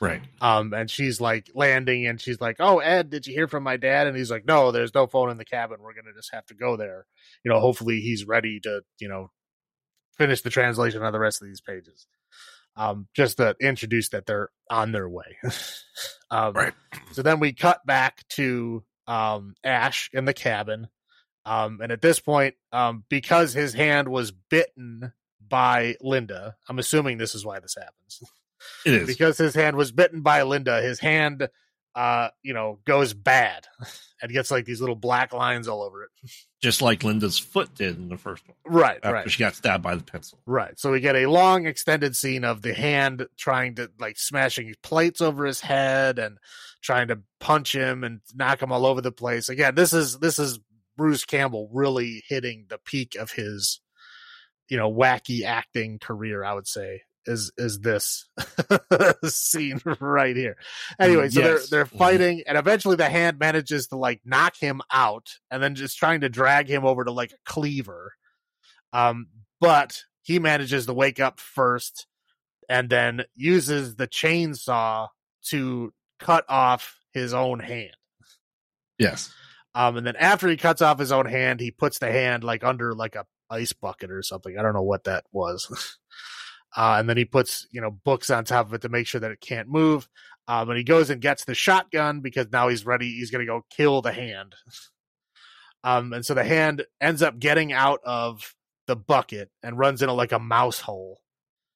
[0.00, 0.22] Right.
[0.40, 3.76] Um, and she's like landing, and she's like, "Oh, Ed, did you hear from my
[3.76, 5.78] dad?" And he's like, "No, there's no phone in the cabin.
[5.80, 7.06] We're gonna just have to go there.
[7.44, 9.30] You know, hopefully he's ready to, you know,
[10.18, 12.06] finish the translation of the rest of these pages.
[12.76, 15.38] Um, just to introduce that they're on their way.
[16.30, 16.74] um, Right.
[17.12, 20.88] So then we cut back to um Ash in the cabin.
[21.46, 25.12] Um, and at this point, um, because his hand was bitten
[25.48, 28.20] by Linda, I'm assuming this is why this happens
[28.84, 29.06] It is.
[29.06, 31.48] because his hand was bitten by Linda, his hand,
[31.94, 33.66] uh, you know, goes bad
[34.22, 36.10] and gets like these little black lines all over it.
[36.62, 39.82] Just like Linda's foot did in the first one Right, after right, she got stabbed
[39.82, 40.38] by the pencil.
[40.46, 40.78] right.
[40.78, 45.20] So we get a long extended scene of the hand trying to like smashing plates
[45.20, 46.38] over his head and
[46.82, 49.48] trying to punch him and knock him all over the place.
[49.48, 50.58] Again, this is this is
[50.96, 53.80] Bruce Campbell really hitting the peak of his,
[54.68, 56.42] you know, wacky acting career.
[56.42, 58.28] I would say is is this
[59.24, 60.56] scene right here.
[60.98, 61.68] Anyway, so Yes.
[61.68, 61.98] they're they're Mhm.
[61.98, 66.20] fighting, and eventually the hand manages to like knock him out, and then just trying
[66.22, 68.14] to drag him over to like a cleaver.
[68.92, 69.26] Um,
[69.60, 72.06] but he manages to wake up first,
[72.68, 75.08] and then uses the chainsaw
[75.48, 77.96] to cut off his own hand.
[78.98, 79.32] Yes.
[79.74, 82.64] Um, and then after he cuts off his own hand, he puts the hand like
[82.64, 84.58] under like a ice bucket or something.
[84.58, 85.98] I don't know what that was.
[86.74, 89.20] uh, and then he puts you know books on top of it to make sure
[89.20, 90.08] that it can't move.
[90.48, 93.10] Um, and he goes and gets the shotgun because now he's ready.
[93.10, 94.54] He's gonna go kill the hand.
[95.84, 98.54] Um, and so the hand ends up getting out of
[98.88, 101.20] the bucket and runs into like a mouse hole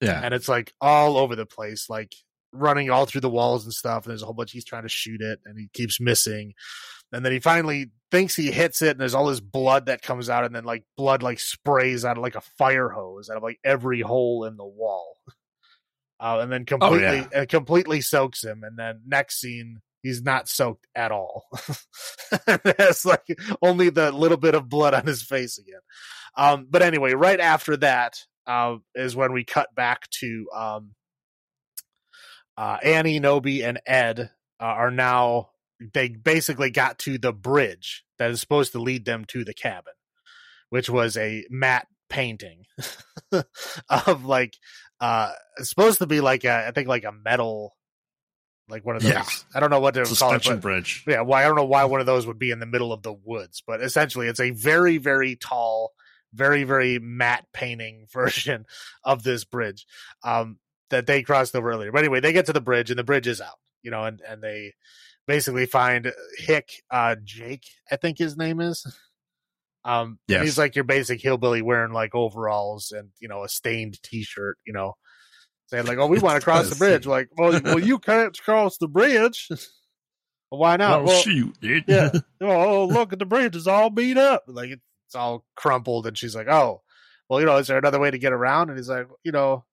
[0.00, 0.20] Yeah.
[0.24, 2.12] and it's like all over the place, like
[2.52, 4.04] running all through the walls and stuff.
[4.04, 4.50] And there's a whole bunch.
[4.50, 6.54] He's trying to shoot it, and he keeps missing.
[7.12, 10.30] And then he finally thinks he hits it, and there's all this blood that comes
[10.30, 13.42] out, and then like blood like sprays out of like a fire hose out of
[13.42, 15.16] like every hole in the wall.
[16.22, 17.28] Uh, and then completely yeah.
[17.32, 18.62] and completely soaks him.
[18.62, 21.46] And then next scene, he's not soaked at all.
[22.46, 23.24] it's like
[23.62, 25.80] only the little bit of blood on his face again.
[26.36, 30.94] Um, but anyway, right after that uh, is when we cut back to um,
[32.56, 34.30] uh, Annie, Knowby, and Ed
[34.60, 35.50] uh, are now.
[35.92, 39.94] They basically got to the bridge that is supposed to lead them to the cabin,
[40.68, 42.64] which was a matte painting
[43.88, 44.56] of like
[45.00, 47.76] uh supposed to be like a I think like a metal
[48.70, 49.12] like one of those.
[49.12, 49.24] Yeah.
[49.54, 51.04] I don't know what to call it, but bridge.
[51.06, 53.02] yeah, why I don't know why one of those would be in the middle of
[53.02, 55.92] the woods, but essentially it's a very very tall,
[56.32, 58.66] very very matte painting version
[59.04, 59.86] of this bridge
[60.22, 60.58] um,
[60.90, 61.92] that they crossed over earlier.
[61.92, 64.20] But anyway, they get to the bridge and the bridge is out, you know, and
[64.26, 64.74] and they
[65.30, 68.84] basically find Hick, uh, Jake, I think his name is.
[69.84, 70.42] Um, Yes.
[70.42, 74.72] he's like your basic hillbilly wearing like overalls and you know a stained T-shirt, you
[74.72, 74.94] know,
[75.68, 78.76] saying like, "Oh, we want to cross the bridge." Like, well, well, you can't cross
[78.78, 79.46] the bridge.
[80.50, 81.00] well, why not?
[81.00, 81.84] oh well, shoot, dude.
[81.86, 82.10] yeah.
[82.42, 84.42] Oh, look at the bridge; it's all beat up.
[84.48, 86.82] Like it's all crumpled, and she's like, "Oh,
[87.28, 89.64] well, you know, is there another way to get around?" And he's like, "You know,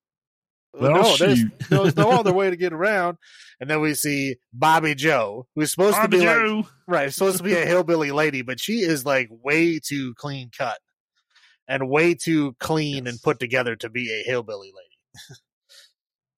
[0.73, 3.17] Well, no, there's, there's no other way to get around."
[3.59, 7.43] And then we see Bobby Joe, who's supposed to Bobby be like right, supposed to
[7.43, 10.77] be a hillbilly lady, but she is like way too clean cut
[11.67, 15.33] and way too clean and put together to be a hillbilly lady.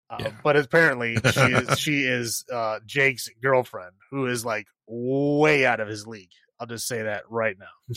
[0.09, 0.31] Uh, Yeah.
[0.43, 5.87] But apparently, she is she is uh, Jake's girlfriend, who is like way out of
[5.87, 6.31] his league.
[6.59, 7.95] I'll just say that right now.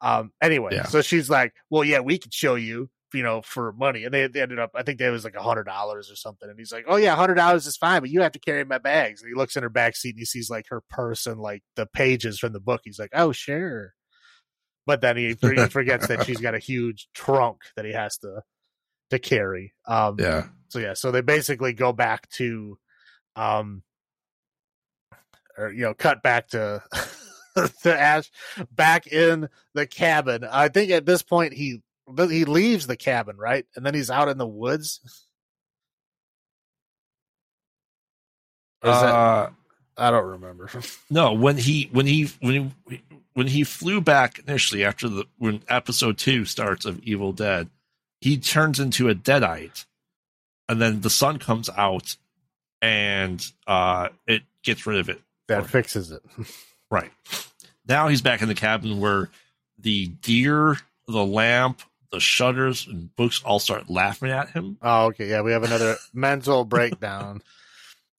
[0.00, 0.32] um.
[0.40, 0.84] Anyway, Yeah.
[0.84, 4.26] so she's like, "Well, yeah, we could show you." You know, for money, and they,
[4.26, 4.72] they ended up.
[4.74, 6.50] I think there was like a hundred dollars or something.
[6.50, 8.64] And he's like, "Oh yeah, a hundred dollars is fine, but you have to carry
[8.64, 11.26] my bags." And he looks in her back seat and he sees like her purse
[11.26, 12.80] and like the pages from the book.
[12.84, 13.94] He's like, "Oh sure,"
[14.84, 18.42] but then he, he forgets that she's got a huge trunk that he has to
[19.10, 19.72] to carry.
[19.86, 20.48] Um, Yeah.
[20.68, 22.78] so yeah, so they basically go back to,
[23.36, 23.84] um,
[25.56, 26.82] or you know, cut back to
[27.82, 28.30] to Ash
[28.72, 30.44] back in the cabin.
[30.50, 31.80] I think at this point he
[32.28, 35.00] he leaves the cabin right, and then he's out in the woods.
[38.82, 39.50] Or is that- Uh,
[39.96, 40.70] I don't remember.
[41.10, 43.02] no, when he when he when he
[43.34, 47.70] when he flew back initially after the when episode two starts of Evil Dead,
[48.20, 49.84] he turns into a deadite,
[50.68, 52.16] and then the sun comes out,
[52.82, 55.20] and uh, it gets rid of it.
[55.48, 56.22] that fixes it.
[56.90, 57.10] Right
[57.88, 59.28] now, he's back in the cabin where
[59.78, 60.76] the deer,
[61.08, 61.82] the lamp,
[62.14, 64.78] the shutters, and books all start laughing at him.
[64.80, 65.28] Oh, okay.
[65.28, 67.42] Yeah, we have another mental breakdown.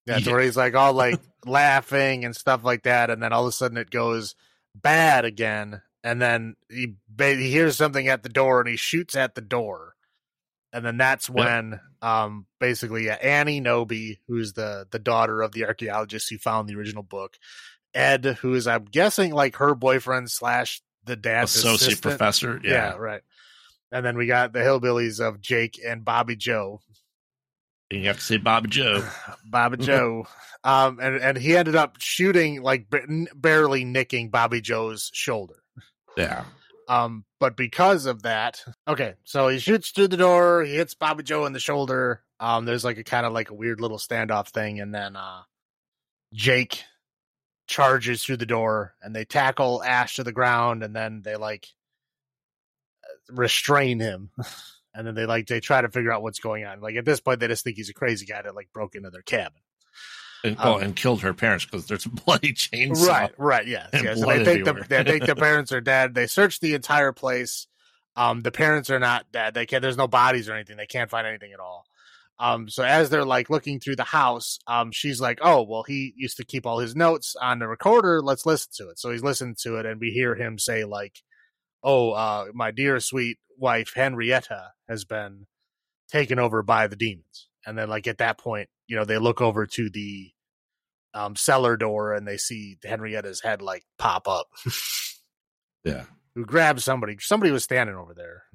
[0.05, 0.31] Yeah, Yeah.
[0.31, 3.51] where he's like all like laughing and stuff like that, and then all of a
[3.51, 4.35] sudden it goes
[4.75, 9.15] bad again, and then he ba- he hears something at the door and he shoots
[9.15, 9.95] at the door,
[10.73, 15.65] and then that's when um basically yeah, Annie Knowby, who's the the daughter of the
[15.65, 17.37] archaeologist who found the original book,
[17.93, 22.01] Ed, who is I'm guessing like her boyfriend slash the dad's Associate assistant.
[22.01, 22.59] professor.
[22.63, 22.71] Yeah.
[22.71, 22.93] Yeah.
[22.97, 23.21] right.
[23.91, 26.81] And then we got the hillbillies of Jake and Bobby Joe.
[27.91, 29.07] You have to say Bobby Joe.
[29.45, 30.27] Bobby Joe.
[30.63, 35.61] Um, and, and he ended up shooting, like, n- barely nicking Bobby Joe's shoulder.
[36.17, 36.45] Yeah.
[36.87, 41.23] Um, but because of that, okay, so he shoots through the door, he hits Bobby
[41.23, 42.23] Joe in the shoulder.
[42.39, 45.41] Um, there's like a kind of like a weird little standoff thing, and then uh
[46.33, 46.83] Jake
[47.67, 51.67] charges through the door and they tackle Ash to the ground and then they like
[53.29, 54.29] restrain him.
[54.93, 56.79] And then they like they try to figure out what's going on.
[56.79, 59.09] Like at this point, they just think he's a crazy guy that like broke into
[59.09, 59.61] their cabin.
[60.43, 63.07] And, oh, Um, and killed her parents because there's a bloody chainsaw.
[63.07, 64.23] Right, right, yes, and yes.
[64.23, 66.13] They think the they think the parents are dead.
[66.13, 67.67] They search the entire place.
[68.15, 69.53] Um, the parents are not dead.
[69.53, 69.81] They can't.
[69.81, 70.77] There's no bodies or anything.
[70.77, 71.85] They can't find anything at all.
[72.37, 76.13] Um, so as they're like looking through the house, um, she's like, "Oh, well, he
[76.15, 78.21] used to keep all his notes on the recorder.
[78.21, 81.21] Let's listen to it." So he's listening to it, and we hear him say like,
[81.85, 85.45] "Oh, uh, my dear sweet wife Henrietta has been
[86.09, 89.39] taken over by the demons." And then like at that point, you know, they look
[89.41, 90.31] over to the
[91.13, 94.47] um, cellar door and they see Henrietta's head like pop up.
[95.85, 96.05] Yeah.
[96.33, 97.17] Who grabs somebody?
[97.19, 98.45] Somebody was standing over there.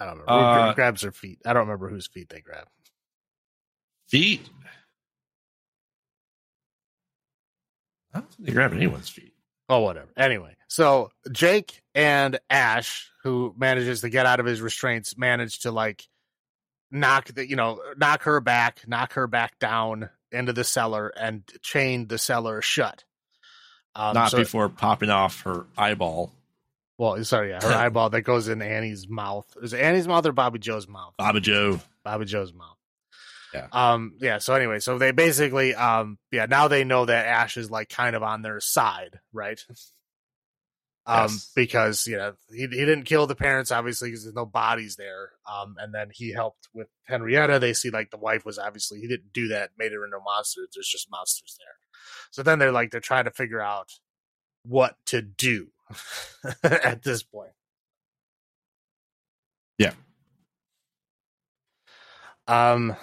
[0.00, 0.24] I don't know.
[0.26, 1.38] Who Uh, gra- grabs her feet?
[1.46, 2.66] I don't remember whose feet they grab.
[4.08, 4.48] Feet.
[8.12, 9.34] I don't think they grab anyone's feet.
[9.68, 10.08] Oh, whatever.
[10.16, 15.70] Anyway, so Jake and Ash, who manages to get out of his restraints, manage to
[15.70, 16.06] like
[16.90, 21.42] knock the, you know, knock her back, knock her back down into the cellar, and
[21.62, 23.04] chain the cellar shut.
[23.94, 26.32] Um, Not so- before popping off her eyeball.
[26.96, 29.46] Well, sorry, yeah, her eyeball that goes in Annie's mouth.
[29.62, 31.14] Is it Annie's mouth or Bobby Joe's mouth?
[31.18, 31.78] Bobby Joe.
[32.02, 32.76] Bobby Joe's mouth.
[33.54, 33.66] Yeah.
[33.72, 34.14] Um.
[34.20, 34.38] Yeah.
[34.38, 38.14] So anyway, so they basically, um, yeah, now they know that Ash is like kind
[38.14, 39.58] of on their side, right?
[41.06, 41.52] Um, Yes.
[41.56, 45.30] because you know he he didn't kill the parents obviously because there's no bodies there.
[45.50, 47.58] Um, and then he helped with Henrietta.
[47.58, 50.22] They see like the wife was obviously he didn't do that, made her into a
[50.22, 50.60] monster.
[50.74, 51.74] There's just monsters there.
[52.30, 53.90] So then they're like they're trying to figure out
[54.64, 55.68] what to do
[56.62, 57.52] at this point.
[59.78, 59.92] Yeah.
[62.46, 62.96] Um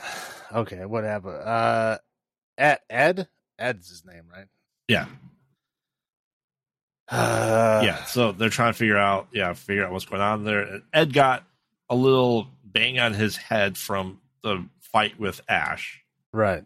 [0.55, 1.33] Okay, whatever.
[1.33, 1.47] happened?
[1.47, 1.97] Uh,
[2.57, 3.27] Ed, Ed,
[3.59, 4.47] Ed's his name, right?
[4.87, 5.05] Yeah.
[7.09, 10.81] Uh, yeah, so they're trying to figure out, yeah, figure out what's going on there.
[10.93, 11.43] Ed got
[11.89, 16.01] a little bang on his head from the fight with Ash.
[16.31, 16.63] right.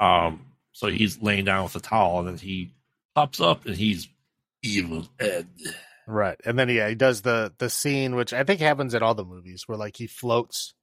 [0.00, 2.72] Um, so he's laying down with a towel, and then he
[3.14, 4.08] pops up, and he's
[4.62, 5.46] evil Ed.
[6.06, 6.38] Right.
[6.44, 9.24] And then yeah, he does the the scene which I think happens in all the
[9.24, 10.74] movies where like he floats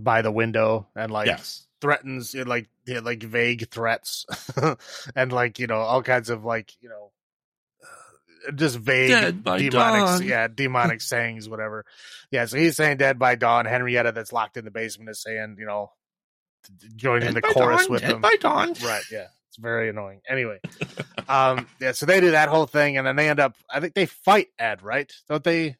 [0.00, 2.68] by the window and like yes, threatens like
[3.02, 4.26] like vague threats
[5.16, 7.10] and like, you know, all kinds of like, you know,
[8.48, 10.22] uh, just vague demonic dawn.
[10.22, 11.84] yeah, demonic sayings whatever.
[12.30, 13.66] Yeah, so he's saying dead by dawn.
[13.66, 15.92] Henrietta that's locked in the basement is saying, you know,
[16.96, 18.20] joining Dead the chorus dawn, with Dead them.
[18.20, 18.74] by dawn.
[18.82, 19.26] Right, yeah.
[19.48, 20.20] It's very annoying.
[20.28, 20.58] Anyway.
[21.28, 23.94] um yeah, so they do that whole thing and then they end up I think
[23.94, 25.12] they fight Ed, right?
[25.28, 25.76] Don't they?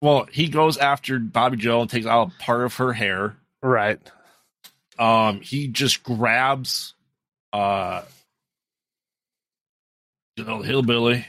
[0.00, 3.36] Well, he goes after Bobby Joe and takes out part of her hair.
[3.62, 3.98] Right.
[4.98, 6.94] Um, he just grabs
[7.52, 8.02] uh
[10.36, 11.26] hillbilly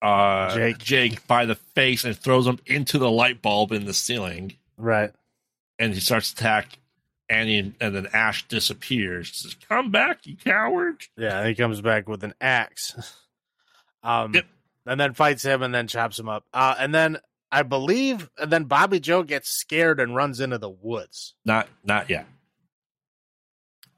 [0.00, 0.78] uh Jake.
[0.78, 5.12] Jake by the face and throws him into the light bulb in the ceiling Right.
[5.78, 6.78] and he starts to attack
[7.28, 9.28] Annie and, then Ash disappears.
[9.30, 11.02] He Says, Come back, you coward.
[11.16, 12.94] Yeah, and he comes back with an axe.
[14.04, 14.46] Um Yep.
[14.86, 16.44] and then fights him and then chops him up.
[16.52, 17.18] Uh and then
[17.52, 21.34] I believe and then Bobby Joe gets scared and runs into the woods.
[21.44, 22.26] Not not yet.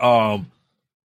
[0.00, 0.50] Um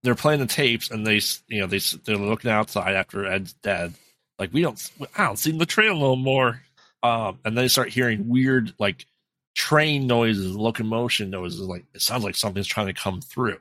[0.01, 3.93] they're playing the tapes and they you know they they're looking outside after Ed's dead.
[4.39, 6.61] Like we don't I don't see the trail no more.
[7.03, 9.05] Um and then they start hearing weird like
[9.53, 13.59] train noises, locomotion noises like it sounds like something's trying to come through.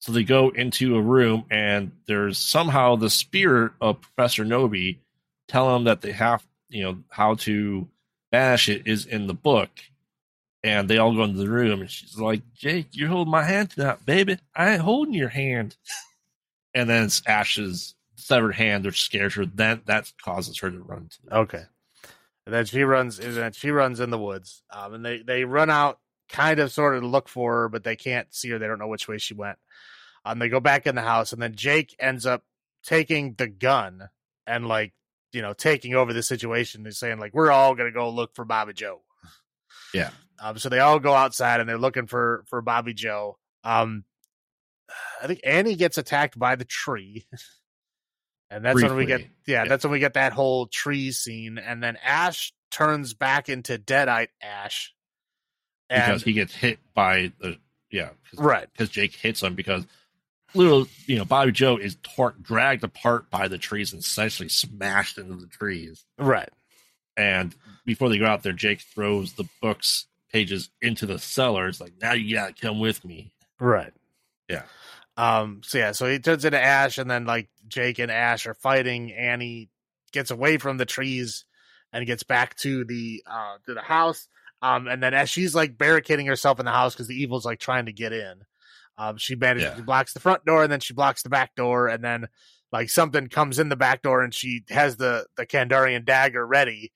[0.00, 5.00] So they go into a room and there's somehow the spirit of Professor Knowby
[5.46, 7.88] telling them that they have you know how to
[8.30, 9.70] bash it is in the book
[10.64, 13.70] and they all go into the room and she's like jake you're holding my hand
[13.70, 15.76] tonight baby i ain't holding your hand
[16.74, 21.08] and then it's ash's severed hand which scares her then that causes her to run
[21.08, 21.62] to Okay.
[22.46, 24.62] And then she runs and then she runs in the woods.
[24.70, 25.98] Um and they they run out
[26.28, 28.58] kind of sort of look for her, but they can't see her.
[28.58, 29.58] They don't know which way she went.
[30.24, 32.44] Um they go back in the house and then Jake ends up
[32.84, 34.08] taking the gun
[34.46, 34.92] and like,
[35.32, 38.44] you know, taking over the situation and saying like we're all gonna go look for
[38.44, 39.00] Bobby Joe.
[39.94, 40.10] Yeah.
[40.40, 43.38] Um so they all go outside and they're looking for for Bobby Joe.
[43.64, 44.04] Um
[45.22, 47.26] I think Annie gets attacked by the tree.
[48.50, 49.64] And that's when we get yeah, Yeah.
[49.64, 54.28] that's when we get that whole tree scene, and then Ash turns back into Deadite
[54.42, 54.92] Ash,
[55.88, 57.56] and because he gets hit by the
[57.90, 59.86] yeah because right, Because jake hits him because
[60.54, 65.18] little you know bobby joe is tor- dragged apart by the trees and essentially smashed
[65.18, 66.50] into the trees right,
[67.16, 71.80] and before they go out there jake throws the books pages into the cellar it's
[71.80, 73.92] like now you gotta come with me right,
[74.48, 74.62] Yeah.
[75.16, 75.60] Um.
[75.62, 79.12] So yeah, so he turns into Ash, and then like Jake and Ash are fighting.
[79.12, 79.68] Annie
[80.10, 81.44] gets away from the trees
[81.92, 84.26] and gets back to the uh to the house.
[84.62, 84.88] Um.
[84.88, 87.86] And then as she's like barricading herself in the house because the evil's like trying
[87.86, 88.40] to get in,
[88.98, 89.76] um, she manages Yeah.
[89.76, 92.28] she blocks the front door and then she blocks the back door, and then
[92.72, 96.92] like something comes in the back door and she has the the Kandarian dagger ready.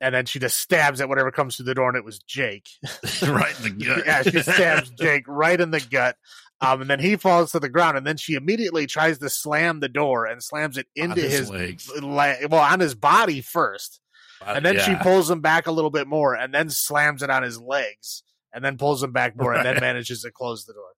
[0.00, 2.68] And then she just stabs at whatever comes through the door, and it was Jake.
[3.22, 6.16] right in the gut yeah, she stabs Jake right in the gut.
[6.60, 9.78] Um, and then he falls to the ground, and then she immediately tries to slam
[9.80, 13.40] the door and slams it On into his his, legs le- well on his body
[13.40, 14.00] first,
[14.46, 17.42] and then she pulls him back a little bit more, and then slams it on
[17.44, 18.22] his legs,
[18.52, 20.90] and then pulls him back more, and then manages to close the door.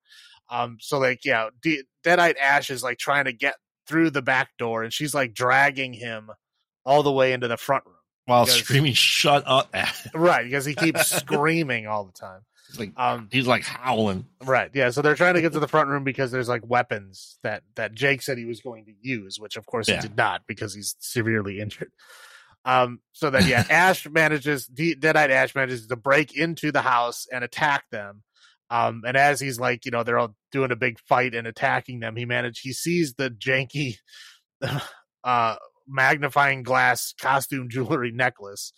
[0.50, 3.54] Um, so like yeah, D- Deadite Ash is like trying to get
[3.86, 6.30] through the back door, and she's like dragging him
[6.84, 7.94] all the way into the front room,
[8.26, 9.74] while because- screaming shut up
[10.14, 10.44] right?
[10.44, 12.40] Because he keeps screaming all the time.
[12.70, 14.70] It's like Um, he's like howling Right.
[14.72, 14.88] Yeah.
[14.90, 17.94] So they're trying to get to the front room because there's like weapons that that
[17.94, 19.96] Jake said he was going to use, which of course Yeah.
[19.96, 21.90] he did not because he's severely injured.
[22.64, 23.00] Um.
[23.12, 27.44] So then, yeah, Ash manages, De- Deadite Ash manages to break into the house and
[27.44, 28.22] attack them.
[28.76, 29.02] Um.
[29.06, 32.16] And as he's like, you know, they're all doing a big fight and attacking them,
[32.16, 32.60] he managed.
[32.62, 33.96] He sees the janky,
[35.24, 35.56] uh,
[35.86, 38.72] magnifying glass costume jewelry necklace.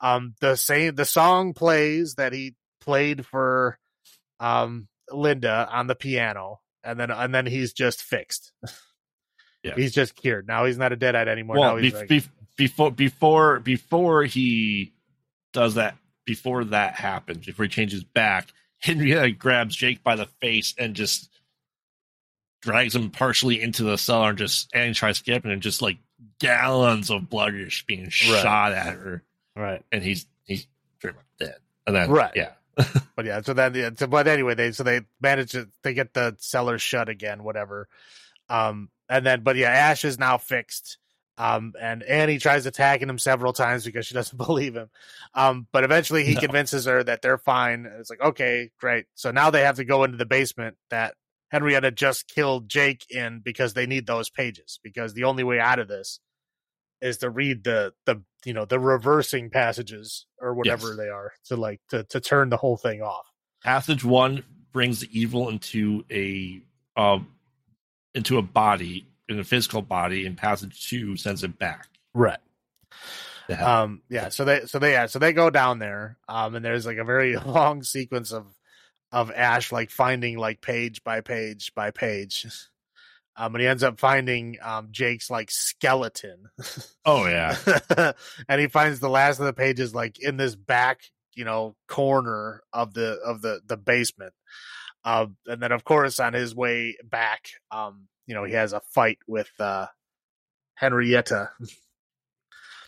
[0.00, 0.34] Um.
[0.40, 0.94] The same.
[0.94, 3.78] The song plays that he played for
[4.38, 8.52] um Linda on the piano and then and then he's just fixed.
[9.62, 9.74] Yeah.
[9.76, 10.48] He's just cured.
[10.48, 11.56] Now he's not a deadite anymore.
[11.56, 12.22] now well he's be- like, be-
[12.56, 14.94] before before before he
[15.52, 18.48] does that before that happens before he changes back
[18.80, 21.30] henrietta grabs jake by the face and just
[22.62, 25.80] drags him partially into the cellar and just and tries to get him and just
[25.80, 25.98] like
[26.38, 29.22] gallons of blood are just being shot at her
[29.56, 29.82] right.
[29.90, 30.66] and he's he's
[31.00, 31.56] pretty much dead
[31.86, 32.32] and then Right.
[32.34, 32.50] yeah
[33.16, 36.14] but yeah, so then, yeah, so, but anyway, they so they manage to they get
[36.14, 37.88] the cellar shut again, whatever.
[38.48, 40.98] Um, and then, but yeah, Ash is now fixed.
[41.40, 44.90] Um, and Annie tries attacking him several times because she doesn't believe him.
[45.34, 46.40] Um, but eventually he No.
[46.40, 47.86] convinces her that they're fine.
[47.98, 49.06] It's like, okay, great.
[49.14, 51.14] So now they have to go into the basement that
[51.50, 55.78] Henrietta just killed Jake in because they need those pages because the only way out
[55.78, 56.20] of this
[57.00, 60.96] is to read the the you know the reversing passages or whatever Yes.
[60.98, 63.26] they are to like to to turn the whole thing off.
[63.64, 66.60] Passage one brings the evil into a
[66.96, 67.28] um
[68.14, 71.88] into a body, in a physical body, and passage two sends it back.
[72.12, 72.40] Right.
[73.48, 73.82] to.
[73.82, 76.86] Um yeah, so they so they yeah, so they go down there um and there's
[76.86, 78.46] like a very long sequence of
[79.12, 82.46] of Ash like finding like page by page by page.
[83.36, 86.50] Um and he ends up finding um Jake's like skeleton.
[87.04, 87.56] oh yeah,
[88.48, 91.00] and he finds the last of the pages like in this back,
[91.34, 94.34] you know, corner of the of the the basement.
[95.04, 98.78] Um and then of course on his way back, um, you know, he has a
[98.80, 99.88] fight with uh
[100.76, 101.50] Henrietta.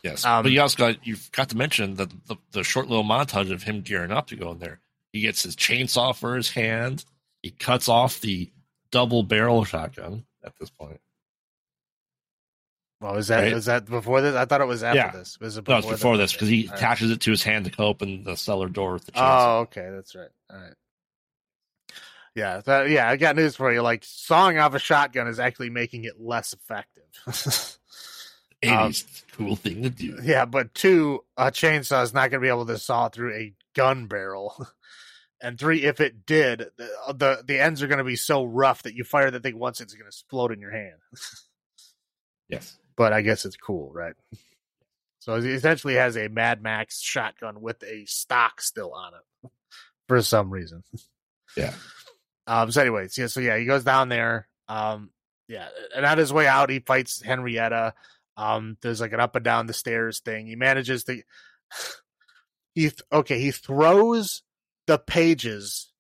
[0.05, 0.25] yes.
[0.25, 3.65] Um, but you also got—you've got to mention that the, the short little montage of
[3.65, 4.79] him gearing up to go in there.
[5.13, 7.05] He gets his chainsaw for his hand.
[7.43, 8.53] He cuts off the
[8.93, 11.01] double barrel shotgun at this point.
[13.01, 13.53] Well, is that Right.
[13.53, 14.37] is that before this?
[14.37, 15.11] I thought it was after Yeah.
[15.11, 15.41] this.
[15.41, 16.79] Was it No, it's before this because he right.
[16.79, 19.57] attaches it to his hand to open the cellar door with the chainsaw.
[19.57, 20.29] Oh, okay, that's right.
[20.51, 20.75] All right.
[22.35, 23.09] Yeah, that, yeah.
[23.09, 23.83] I got news for you.
[23.83, 27.05] Like sawing off a shotgun is actually making it less effective.
[28.63, 28.93] 80s um,
[29.37, 30.19] cool thing to do.
[30.23, 33.55] yeah, but two, a chainsaw is not going to be able to saw through a
[33.75, 34.67] gun barrel.
[35.45, 38.45] And three, if it did, the uh, the, the ends are going to be so
[38.45, 41.01] rough that you fire the thing once, it's going to explode in your hand.
[42.49, 42.77] Yes.
[42.97, 44.15] but I guess it's cool, right?
[45.19, 49.51] So he essentially has a Mad Max shotgun with a stock still on it
[50.07, 50.85] for some reason.
[51.57, 51.73] Yeah.
[52.47, 52.71] Um.
[52.71, 53.27] So, anyways, yeah.
[53.29, 54.49] So yeah, he goes down there.
[54.69, 55.11] Um.
[55.49, 57.95] Yeah, and on his way out, he fights Henrietta.
[58.37, 58.77] Um.
[58.81, 60.47] There's like an up and down the stairs thing.
[60.47, 61.23] He manages to.
[62.75, 63.39] He th- okay.
[63.39, 64.43] He throws
[64.87, 65.93] the pages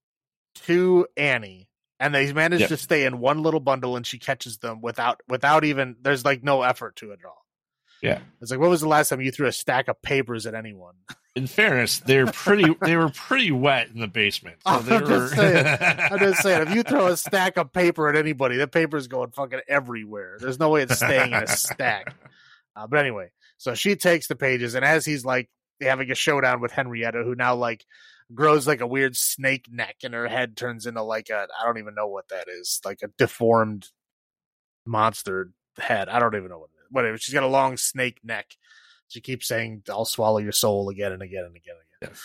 [0.67, 1.69] to Annie,
[2.01, 2.69] and they manage Yeah.
[2.69, 5.97] to stay in one little bundle, and she catches them without without even.
[6.01, 7.42] There's like no effort to it at all.
[8.03, 8.19] Yeah.
[8.41, 10.95] It's like, when was the last time you threw a stack of papers at anyone?
[11.37, 12.75] In fairness, they're pretty.
[12.83, 14.57] they were pretty wet in the basement.
[14.67, 15.29] So I'm they just were.
[15.29, 15.79] saying.
[16.11, 19.31] I'm just saying, if you throw a stack of paper at anybody, the paper's going
[19.31, 20.37] fucking everywhere.
[20.41, 22.15] There's no way it's staying in a stack.
[22.75, 25.49] Uh, but anyway, so she takes the pages, and as he's like
[25.81, 27.85] having a showdown with Henrietta, who now like
[28.35, 31.79] grows like a weird snake neck, and her head turns into like a I don't
[31.79, 33.87] even know what that is, like a deformed
[34.85, 36.09] monster head.
[36.09, 36.69] I don't even know what.
[36.93, 37.19] Whatever.
[37.19, 38.57] She's got a long snake neck.
[39.09, 42.23] She keeps saying, "I'll swallow your soul again and again and again and again." Yes.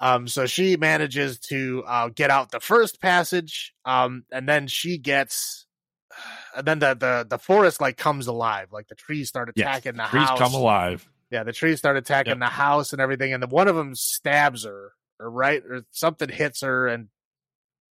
[0.00, 4.98] Um, so she manages to uh, get out the first passage, um, and then she
[4.98, 5.66] gets,
[6.56, 9.64] and then the the the forest like comes alive, like the trees start Yes.
[9.66, 10.38] attacking the Trees house.
[10.38, 11.08] come alive.
[11.30, 12.38] Yeah, the trees start attacking Yep.
[12.40, 16.60] the house and everything, and one of them stabs her, or right, or something hits
[16.62, 17.08] her, and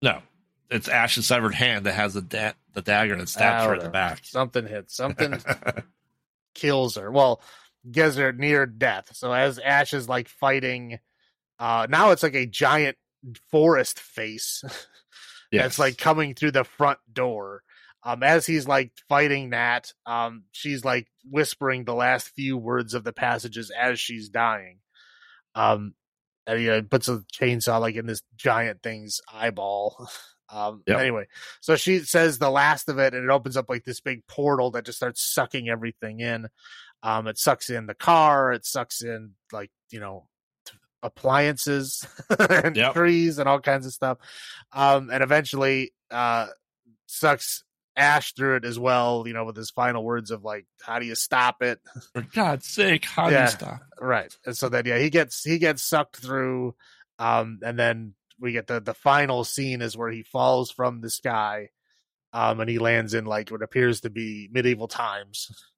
[0.02, 0.22] No,
[0.70, 3.82] it's Ash's severed hand that has the da- the dagger and it stabs her at
[3.82, 4.22] the back.
[4.24, 5.42] something hits, something
[6.54, 7.12] kills her.
[7.12, 7.42] Well,
[7.90, 9.16] gets her near death.
[9.16, 11.00] So as Ash is like fighting,
[11.58, 12.98] uh, now it's like a giant
[13.52, 14.64] forest face.
[15.52, 15.64] yes.
[15.64, 17.64] that's like coming through the front door.
[18.04, 23.04] Um, as he's like fighting that, um, she's like whispering the last few words of
[23.04, 24.80] the passages as she's dying.
[25.54, 25.96] Um,
[26.48, 30.10] and he uh, puts a chainsaw like in this giant thing's eyeball.
[30.52, 31.00] Um, Yep.
[31.00, 31.26] anyway,
[31.62, 34.72] so she says the last of it, and it opens up like this big portal
[34.72, 36.48] that just starts sucking everything in.
[37.04, 40.28] Um, it sucks in the car, it sucks in like you know
[41.04, 42.06] appliances
[42.50, 42.94] and Yep.
[42.94, 44.18] trees and all kinds of stuff.
[44.74, 46.48] Um, and eventually, uh,
[47.06, 47.64] sucks
[47.96, 49.24] Ash through it as well.
[49.28, 51.80] You know, with his final words of like, "How do you stop it?"
[52.14, 53.82] For God's sake, how do you stop?
[54.00, 54.36] right.
[54.46, 56.76] And so then, yeah, he gets he gets sucked through.
[57.18, 61.10] Um, and then we get the the final scene is where he falls from the
[61.10, 61.70] sky.
[62.32, 65.50] Um, and he lands in like what appears to be medieval times.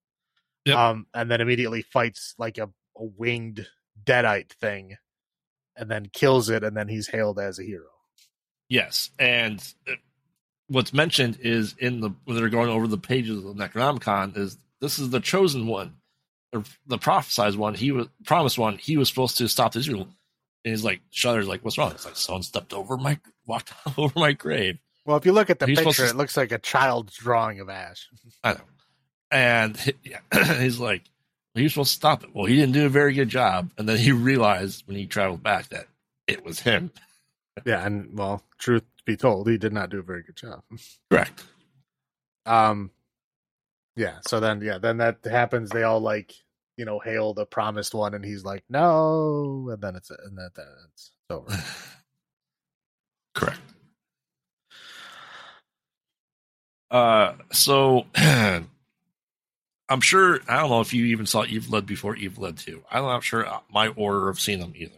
[0.66, 0.78] Yep.
[0.78, 3.66] Um, and then immediately fights like a, a winged
[4.04, 4.96] deadite thing,
[5.76, 7.88] and then kills it, and then he's hailed as a hero.
[8.70, 9.60] Yes, and
[9.90, 9.94] uh,
[10.68, 15.00] what's mentioned is in the when they're going over the pages of Necronomicon is this
[15.00, 15.96] is the chosen one,
[16.52, 17.74] the prophesized one.
[17.74, 18.78] He was promised one.
[18.78, 20.10] He was supposed to stop the Israel.
[20.64, 21.92] And he's like, Shudder's like, what's wrong?
[21.92, 24.78] It's like someone stepped over my walked over my grave.
[25.06, 27.60] Well, if you look at the He's picture, to- it looks like a child's drawing
[27.60, 28.08] of Ash.
[28.44, 28.60] I know.
[29.32, 30.20] And he- yeah,
[30.60, 31.04] he's like,
[31.56, 32.30] he was supposed to stop it.
[32.34, 33.72] Well, he didn't do a very good job.
[33.78, 35.88] And then he realized when he traveled back that
[36.28, 36.92] it was him.
[37.66, 40.62] Yeah, and well, truth be told, he did not do a very good job.
[41.10, 41.44] Correct.
[42.46, 42.92] Um,
[43.98, 44.20] yeah.
[44.28, 45.70] So then, yeah, then that happens.
[45.72, 46.34] They all like,
[46.78, 50.50] you know, hail the promised one, and he's like, no, and then it's and then,
[50.56, 51.46] then it's over.
[53.36, 53.60] Correct.
[56.90, 58.68] Uh, so I'm
[60.02, 62.84] sure I don't know if you even saw Evil Dead before Evil Dead Two.
[62.92, 64.94] I'm not sure uh, my order of seeing them either.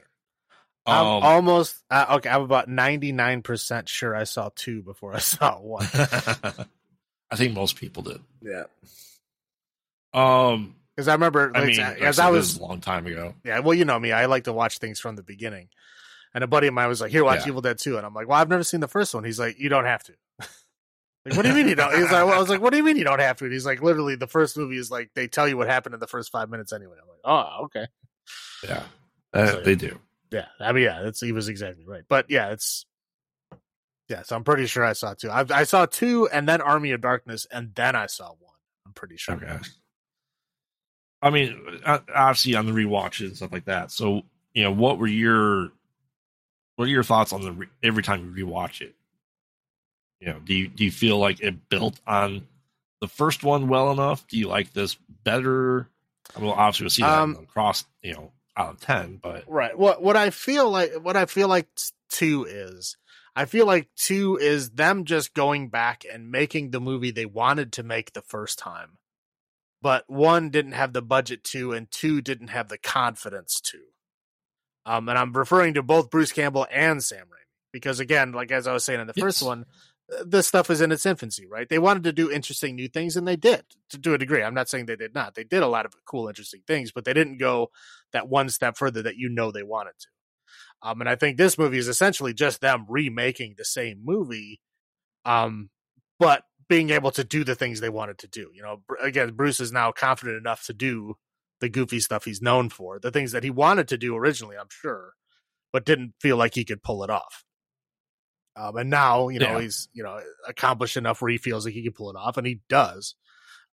[0.86, 2.30] I'm Um, almost uh, okay.
[2.30, 5.88] I'm about ninety nine percent sure I saw two before I saw one.
[5.94, 8.22] I think most people did.
[8.42, 8.64] yeah,
[10.14, 13.34] Um, because I remember I mean, like as I was a long time ago.
[13.44, 14.12] Yeah, well, you know me.
[14.12, 15.70] I like to watch things from the beginning.
[16.36, 17.50] And a buddy of mine was like, "Here, watch Yeah.
[17.50, 17.98] Evil Dead 2.
[17.98, 20.04] and I'm like, "Well, I've never seen the first one." He's like, "You don't have
[20.06, 21.94] to." like, what do you mean you don't?
[21.94, 23.54] He's like, well, I was like, "What do you mean you don't have to?" And
[23.54, 26.08] he's like, "Literally, the first movie is like they tell you what happened in the
[26.08, 27.86] first five minutes anyway." I'm like, "Oh, okay."
[28.64, 28.84] Yeah,
[29.34, 30.00] Uh, So, they do.
[30.32, 32.04] Yeah, I mean, yeah, that's he was exactly right.
[32.10, 32.86] But yeah, it's
[34.10, 34.24] yeah.
[34.24, 35.30] So I'm pretty sure I saw two.
[35.30, 38.56] I, I saw two, and then Army of Darkness, and then I saw one.
[38.88, 39.36] I'm pretty sure.
[39.36, 39.58] Okay.
[41.24, 43.92] I mean, obviously on the rewatches and stuff like that.
[43.92, 44.24] So,
[44.54, 45.72] you know, what were your
[46.76, 48.94] what are your thoughts on the re- every time you rewatch it?
[50.20, 52.46] You know, do you do you feel like it built on
[53.00, 54.28] the first one well enough?
[54.28, 55.88] Do you like this better?
[56.36, 59.78] I Well, obviously we'll see that Um, across, you know, out of ten, but Right.
[59.78, 61.70] What what I feel like what I feel like
[62.10, 62.98] two is
[63.34, 67.72] I feel like two is them just going back and making the movie they wanted
[67.74, 68.98] to make the first time.
[69.84, 73.80] But one didn't have the budget to and two didn't have the confidence to.
[74.86, 77.44] Um and I'm referring to both Bruce Campbell and Sam Raimi
[77.74, 79.66] because again, like as I was saying in the first one,
[80.12, 81.68] uh, this stuff is in its infancy, right?
[81.68, 84.42] They wanted to do interesting new things and they did to, to a degree.
[84.42, 85.36] I'm not saying they did not.
[85.36, 87.70] They did a lot of cool interesting things, but they didn't go
[88.14, 90.08] that one step further that you know they wanted to.
[90.82, 94.60] Um, and I think this movie is essentially just them remaking the same movie,
[95.26, 95.70] um,
[96.20, 96.44] but
[96.74, 98.50] being able to do the things they wanted to do.
[98.52, 101.14] You know, again, Bruce is now confident enough to do
[101.60, 104.70] the goofy stuff he's known for, the things that he wanted to do originally, I'm
[104.72, 105.14] sure,
[105.72, 107.44] but didn't feel like he could pull it off.
[108.56, 109.62] Um, and now, you know, Yeah.
[109.62, 112.48] he's you know accomplished enough where he feels like he can pull it off, and
[112.48, 113.14] he does.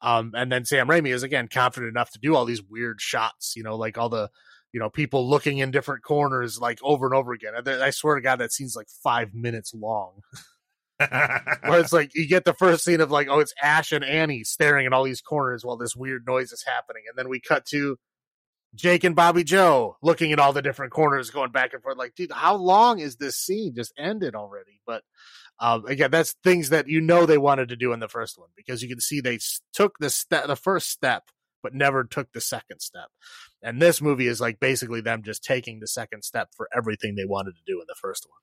[0.02, 3.54] Um, and then Sam Raimi is again confident enough to do all these weird shots,
[3.56, 4.30] you know, like all the,
[4.74, 7.54] you know, people looking in different corners like over and over again.
[7.56, 10.20] I I swear to God, that scene's like five minutes long.
[11.00, 14.44] Where it's like you get the first scene of like, oh, it's Ash and Annie
[14.44, 17.66] staring at all these corners while this weird noise is happening, and then we cut
[17.68, 17.98] to
[18.76, 21.98] Jake and Bobby Joe looking at all the different corners, going back and forth.
[21.98, 23.74] Like, dude, how long is this scene?
[23.76, 24.82] Just ended already.
[24.86, 25.04] But
[25.60, 28.50] um, again, that's things that you know they wanted to do in the first one
[28.56, 29.40] because you can see they
[29.74, 31.24] took the step, the first step,
[31.64, 33.10] but never took the second step.
[33.62, 37.26] And this movie is like basically them just taking the second step for everything they
[37.26, 38.40] wanted to do in the first one.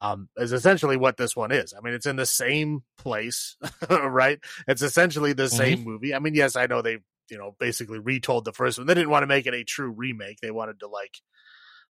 [0.00, 1.74] Um, is essentially what this one is.
[1.74, 3.56] I mean, it's in the same place,
[3.90, 4.38] right?
[4.68, 6.14] It's essentially the same movie.
[6.14, 6.98] I mean, yes, I know they,
[7.28, 8.86] you know, basically retold the first one.
[8.86, 10.38] They didn't want to make it a true remake.
[10.40, 11.18] They wanted to like,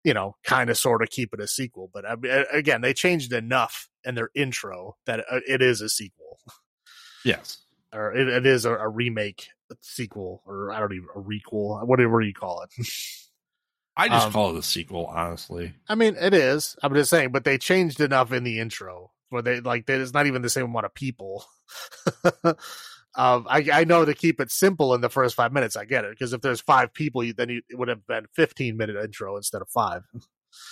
[0.03, 1.89] you know, kind of sort of keep it a sequel.
[1.93, 5.87] But I mean, again, they changed enough in their intro that uh, it is a
[5.87, 6.39] sequel,
[7.23, 7.59] yes.
[7.93, 9.47] or it, it is a, a remake
[9.81, 12.85] sequel, or I don't even a requel, whatever you call it.
[13.95, 15.73] I just Um, call it a sequel, honestly.
[15.87, 16.75] I mean, it is.
[16.81, 20.25] I'm just saying, but they changed enough in the intro where they like there's not
[20.27, 21.45] even the same amount of people.
[22.43, 22.55] um,
[23.49, 25.75] I I know to keep it simple in the first five minutes.
[25.75, 28.25] I get it because if there's five people, you, then you, it would have been
[28.33, 30.03] 15 minute intro instead of five.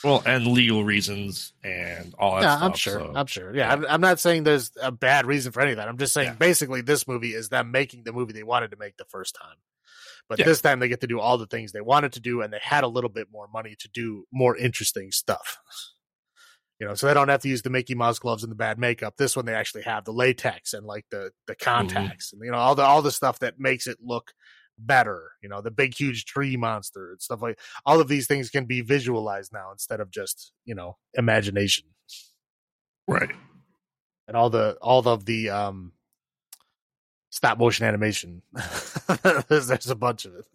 [0.03, 2.63] Well, and legal reasons and all that yeah, stuff.
[2.71, 2.99] I'm sure.
[2.99, 3.55] so- I'm sure.
[3.55, 5.87] Yeah, I'm, I'm not saying there's a bad reason for any of that.
[5.87, 6.33] I'm just saying Yeah.
[6.35, 9.55] basically this movie is them making the movie they wanted to make the first time.
[10.31, 10.45] But Yeah.
[10.45, 12.59] this time they get to do all the things they wanted to do, and they
[12.61, 15.57] had a little bit more money to do more interesting stuff.
[16.79, 18.79] You know, so they don't have to use the Mickey Mouse gloves and the bad
[18.79, 19.15] makeup.
[19.17, 22.57] This one they actually have the latex and like the the contacts and you know
[22.57, 24.31] all the all the stuff that makes it look
[24.77, 25.33] better.
[25.43, 28.63] You know, the big huge tree monster and stuff like all of these things can
[28.63, 31.89] be visualized now instead of just you know imagination
[33.05, 33.31] right.
[34.29, 35.91] and all the all of the um
[37.31, 38.43] stop motion animation.
[39.47, 40.45] there's, there's a bunch of it.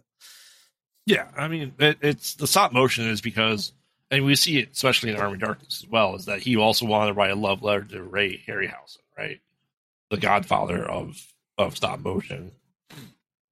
[1.06, 3.72] Yeah, I mean, it, it's the stop motion is because,
[4.10, 7.08] and we see it especially in Army Darkness as well, is that he also wanted
[7.08, 9.40] to write a love letter to Ray Harryhausen, right,
[10.10, 11.20] the godfather of
[11.58, 12.52] of stop motion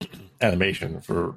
[0.41, 1.37] animation for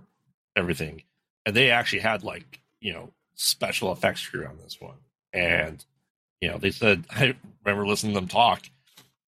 [0.56, 1.04] everything,
[1.46, 4.98] and they actually had like you know special effects crew on this one,
[5.34, 5.86] and
[6.42, 8.70] you know they said I remember listening to them talk.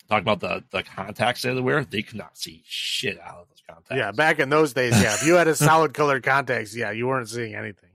[0.10, 1.84] Talk about the the contacts they had to wear.
[1.86, 3.96] They could not see shit out of those contacts.
[3.96, 7.08] Yeah, back in those days, yeah, if you had a solid colored contacts, yeah, you
[7.08, 7.90] weren't seeing anything.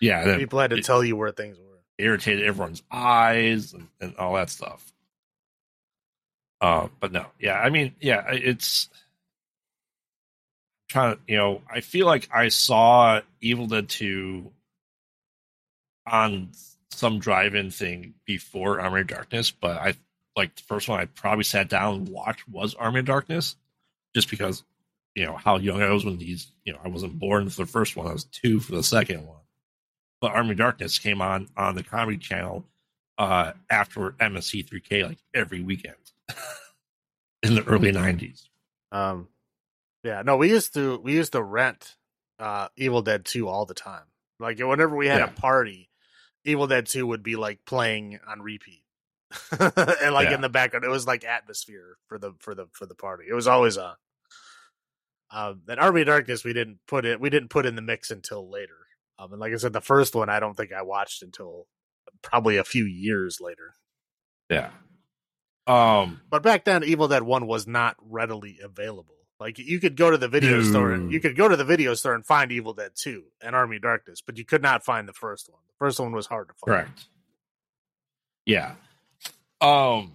[0.00, 0.36] yeah.
[0.36, 1.64] People had to it- tell you where things were.
[1.98, 4.92] irritated everyone's eyes and, and all that stuff.
[6.60, 8.88] Uh, but no, yeah, I mean, yeah, it's
[10.88, 14.50] trying to, you know, I feel like I saw Evil Dead 2
[16.06, 16.50] on
[16.90, 19.94] some drive-in thing before Army of Darkness, but I
[20.36, 23.56] like the first one I probably sat down and watched was Army of Darkness,
[24.14, 24.62] just because
[25.14, 27.70] you know how young I was when these you know I wasn't born for the
[27.70, 29.40] first one, I was two for the second one.
[30.20, 32.64] But Army of Darkness came on on the Comedy Channel
[33.18, 35.96] uh, after MST3K like every weekend
[37.42, 38.48] in the early '90s.
[38.92, 39.28] Um,
[40.04, 41.96] yeah, no, we used to we used to rent
[42.38, 44.04] uh Evil Dead 2 all the time.
[44.38, 45.30] Like whenever we had Yeah.
[45.30, 45.88] a party,
[46.44, 48.82] Evil Dead 2 would be like playing on repeat.
[49.60, 50.34] and like Yeah.
[50.34, 53.24] in the background, it was like atmosphere for the for the for the party.
[53.28, 53.94] It was always on.
[55.30, 58.10] Um, then Army of Darkness, we didn't put it we didn't put in the mix
[58.10, 58.76] until later.
[59.18, 61.66] Um, and like I said, the first one I don't think I watched until
[62.22, 63.74] probably a few years later.
[64.48, 64.70] Yeah.
[65.66, 66.20] Um.
[66.30, 69.14] But back then, Evil Dead One was not readily available.
[69.40, 71.92] Like you could go to the video store, and you could go to the video
[71.94, 75.08] store and find Evil Dead Two and Army of Darkness, but you could not find
[75.08, 75.60] the first one.
[75.66, 76.86] The first one was hard to find.
[76.86, 77.04] Correct.
[78.46, 78.74] Yeah.
[79.60, 80.12] Um.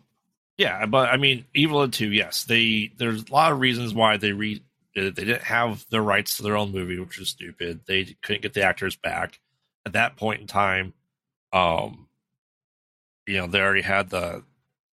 [0.57, 2.11] Yeah, but I mean, Evil Dead Two.
[2.11, 2.91] Yes, they.
[2.97, 4.61] There's a lot of reasons why they re.
[4.95, 7.81] They didn't have the rights to their own movie, which is stupid.
[7.87, 9.39] They couldn't get the actors back
[9.85, 10.93] at that point in time.
[11.53, 12.07] Um.
[13.27, 14.43] You know, they already had the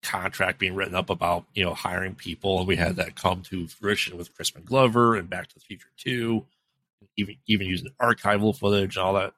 [0.01, 3.67] contract being written up about you know hiring people, and we had that come to
[3.67, 6.45] fruition with Crispin Glover and Back to the Future Two,
[7.17, 9.33] even even using archival footage and all that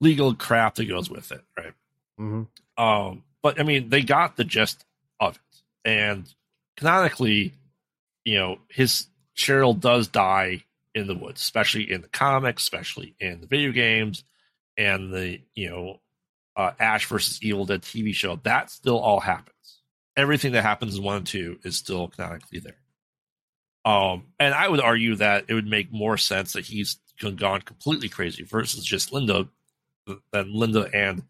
[0.00, 1.72] legal crap that goes with it, right?
[2.20, 2.82] Mm-hmm.
[2.82, 4.84] Um, but I mean, they got the gist
[5.20, 6.32] of it, and
[6.76, 7.54] canonically,
[8.24, 9.06] you know, his
[9.36, 14.24] Cheryl does die in the woods, especially in the comics, especially in the video games,
[14.76, 16.00] and the you know,
[16.56, 18.36] uh, Ash versus Evil Dead TV show.
[18.42, 19.54] That still all happens.
[20.16, 22.78] Everything that happens in one and two is still canonically there.
[23.84, 26.98] Um, and I would argue that it would make more sense that he's
[27.36, 29.48] gone completely crazy versus just Linda,
[30.32, 31.22] than Linda and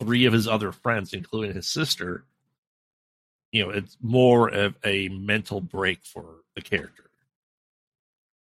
[0.00, 2.24] three of his other friends, including his sister,
[3.52, 6.24] you know, it's more of a mental break for
[6.54, 7.10] the character.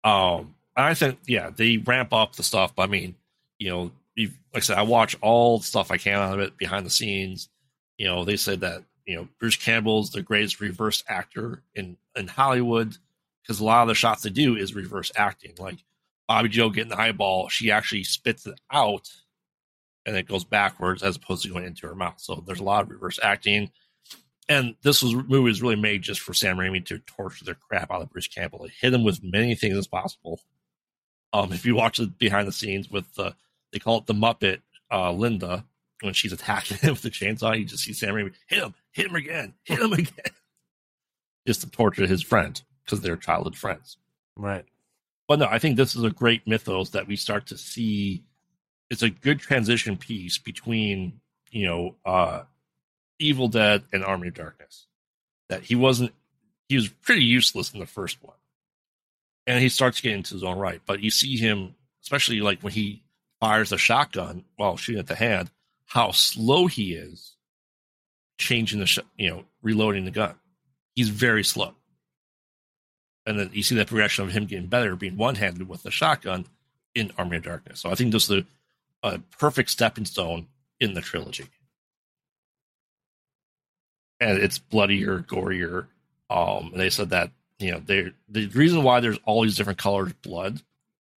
[0.04, 2.72] Um, I think, yeah, they ramp up the stuff.
[2.78, 3.14] I mean,
[3.58, 6.56] you know, like I said, I watch all the stuff I can out of it
[6.56, 7.48] behind the scenes.
[7.96, 12.28] You know, they said that you know Bruce Campbell's the greatest reverse actor in in
[12.28, 12.96] Hollywood
[13.42, 15.52] because a lot of the shots they do is reverse acting.
[15.58, 15.78] Like
[16.26, 19.10] Bobby Joe getting the eyeball, she actually spits it out
[20.08, 22.18] and it goes backwards as opposed to going into her mouth.
[22.18, 23.70] So there's a lot of reverse acting.
[24.48, 27.90] And this was movie was really made just for Sam Raimi to torture the crap
[27.92, 28.64] out of Bruce Campbell.
[28.64, 30.40] It hit him with many things as possible.
[31.34, 33.34] Um, if you watch the behind the scenes with the
[33.72, 34.60] they call it the Muppet
[34.90, 35.66] uh, Linda
[36.00, 39.06] when she's attacking him with the chainsaw, you just see Sam Raimi hit him, hit
[39.06, 40.32] him again, hit him again,
[41.46, 43.98] just to torture his friend because they're childhood friends.
[44.34, 44.64] Right.
[45.28, 48.24] But no, I think this is a great mythos that we start to see.
[48.90, 51.20] It's a good transition piece between
[51.50, 52.42] you know uh,
[53.18, 54.86] Evil Dead and Army of Darkness.
[55.48, 56.12] That he wasn't,
[56.68, 58.36] he was pretty useless in the first one,
[59.46, 60.80] and he starts getting into his own right.
[60.84, 63.02] But you see him, especially like when he
[63.40, 65.50] fires a shotgun while shooting at the hand,
[65.86, 67.36] how slow he is
[68.38, 70.34] changing the sh- you know reloading the gun.
[70.94, 71.74] He's very slow
[73.28, 75.90] and then you see that progression of him getting better, being one handed with the
[75.90, 76.46] shotgun
[76.94, 77.80] in Army of Darkness.
[77.80, 78.46] So I think this is a,
[79.02, 80.48] a perfect stepping stone
[80.80, 81.46] in the trilogy.
[84.20, 85.86] And it's bloodier, gorier.
[86.30, 89.78] Um, and they said that you know they the reason why there's all these different
[89.78, 90.60] colors of blood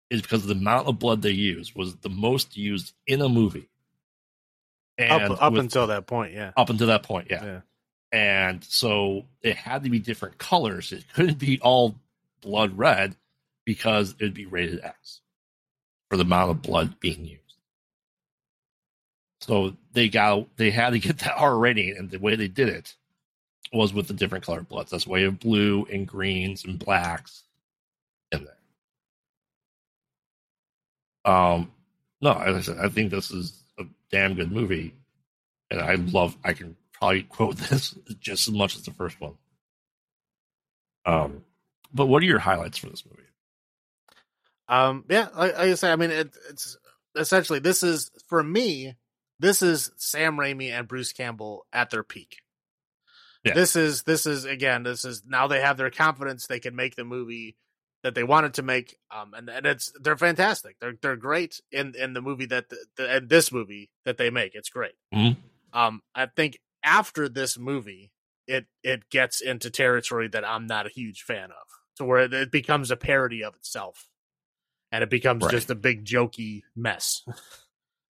[0.10, 3.70] is because the amount of blood they use was the most used in a movie.
[4.98, 6.52] And up up with- until that point, yeah.
[6.56, 7.44] up until that point, yeah.
[7.44, 7.62] Yeah.
[8.14, 10.92] And so it had to be different colors.
[10.92, 11.96] It couldn't be all
[12.42, 13.16] blood red
[13.66, 15.22] because it would be rated X
[16.10, 17.41] for the amount of blood being used.
[19.42, 22.70] So they got they had to get that R rating, and the way they did
[22.70, 22.96] it
[23.74, 24.92] was with the different colored bloods.
[24.92, 27.44] That's why you have blue and greens and blacks
[28.32, 31.34] in there.
[31.34, 31.72] Um,
[32.22, 34.94] no, as I said, I think this is a damn good movie,
[35.70, 36.38] and I love.
[36.44, 39.34] I can probably quote this just as much as the first one.
[41.06, 41.44] Um,
[41.94, 43.18] but what are your highlights for this movie?
[44.68, 46.78] Um, yeah, like, like I say, I mean, it, it's
[47.16, 48.96] essentially this is for me.
[49.42, 52.38] This is Sam Raimi and Bruce Campbell at their peak.
[53.44, 53.56] Yeah.
[53.56, 54.84] This is this is again.
[54.84, 56.46] This is now they have their confidence.
[56.46, 57.58] They can make the movie
[58.04, 60.76] that they wanted to make, um, and, and it's they're fantastic.
[60.80, 64.30] They're they're great in in the movie that the, the in this movie that they
[64.30, 64.54] make.
[64.54, 64.94] It's great.
[65.14, 65.38] Mhm.
[65.74, 68.12] Um, I think after this movie,
[68.48, 72.34] it it gets into territory that I'm not a huge fan of, to where it,
[72.36, 74.08] it becomes a parody of itself,
[74.92, 75.52] and it becomes Right.
[75.52, 77.24] just a big jokey mess.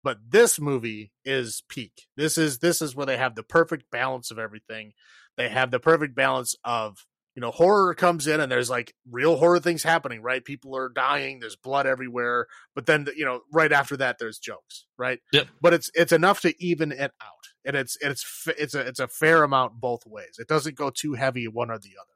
[0.03, 2.07] But this movie is peak.
[2.17, 4.93] This is this is where they have the perfect balance of everything.
[5.37, 7.05] They have the perfect balance of
[7.35, 10.43] you know horror comes in and there's like real horror things happening, right?
[10.43, 14.85] People are dying, there's blood everywhere, but then you know right after that there's jokes,
[14.97, 15.19] right?
[15.33, 15.47] Yep.
[15.61, 19.07] But it's it's enough to even it out, and it's it's it's a it's a
[19.07, 20.37] fair amount both ways.
[20.39, 22.11] It doesn't go too heavy one or the other.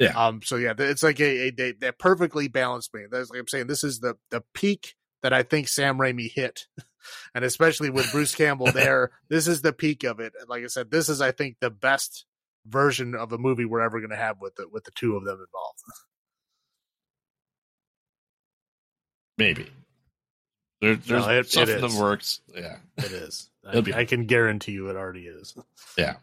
[0.00, 0.12] Yeah.
[0.18, 0.40] Um.
[0.42, 2.94] So yeah, it's like a, a they they're perfectly balanced.
[2.94, 3.02] Me.
[3.10, 3.66] That's like I'm saying.
[3.66, 6.66] This is the the peak that I think Sam Raimi hit,
[7.34, 10.32] and especially with Bruce Campbell there, this is the peak of it.
[10.48, 12.24] Like I said, this is I think the best
[12.66, 15.24] version of a movie we're ever going to have with the with the two of
[15.24, 15.78] them involved.
[19.38, 19.70] Maybe.
[20.80, 21.94] There, there's it- it stuff in is.
[21.94, 22.40] the works.
[22.54, 22.76] Yeah.
[22.98, 23.50] It is.
[23.66, 25.54] I, be- I can guarantee you, it already is.
[25.96, 26.16] Yeah.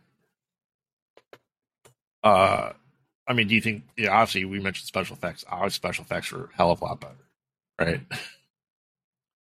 [2.24, 2.74] Uh,
[3.28, 3.84] I mean, do you think?
[3.98, 5.46] Yeah, obviously we mentioned special effects.
[5.48, 7.14] Our special effects are a hell of a lot better,
[7.80, 8.02] right?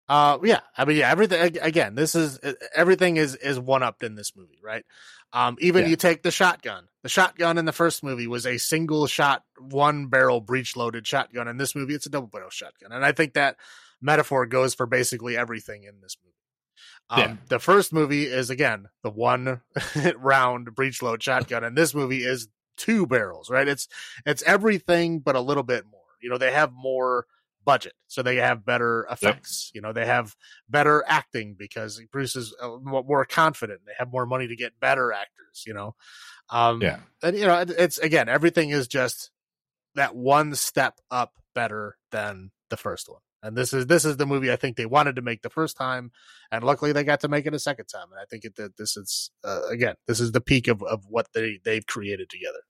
[0.09, 0.61] Uh, yeah.
[0.77, 1.11] I mean, yeah.
[1.11, 1.95] Everything again.
[1.95, 2.39] This is
[2.73, 4.85] everything is is one upped in this movie, right?
[5.33, 5.89] Um, even Yeah.
[5.89, 6.87] you take the shotgun.
[7.03, 11.47] The shotgun in the first movie was a single shot, one barrel breech loaded shotgun.
[11.47, 13.57] In this movie, it's a double barrel shotgun, and I think that
[14.01, 16.33] metaphor goes for basically everything in this movie.
[17.09, 17.37] Um, Yeah.
[17.49, 19.61] The first movie is again the one
[20.15, 22.47] round breech load shotgun, and this movie is
[22.77, 23.67] two barrels, right?
[23.67, 23.87] It's
[24.25, 25.99] it's everything but a little bit more.
[26.21, 27.25] You know, they have more
[27.67, 29.69] budget, so they have better effects.
[29.75, 30.35] You know, they have
[30.69, 33.81] better acting because Bruce is uh, more confident.
[33.85, 35.63] They have more money to get better actors.
[35.67, 35.95] You know,
[36.49, 36.99] um, Yeah.
[37.21, 39.31] and you know, it's again everything is just
[39.95, 43.19] that one step up better than the first one.
[43.43, 45.75] And this is this is the movie I think they wanted to make the first
[45.75, 46.11] time,
[46.51, 48.07] and luckily they got to make it a second time.
[48.11, 51.03] And I think it, that this is uh, again this is the peak of, of
[51.09, 52.61] what they they've created together.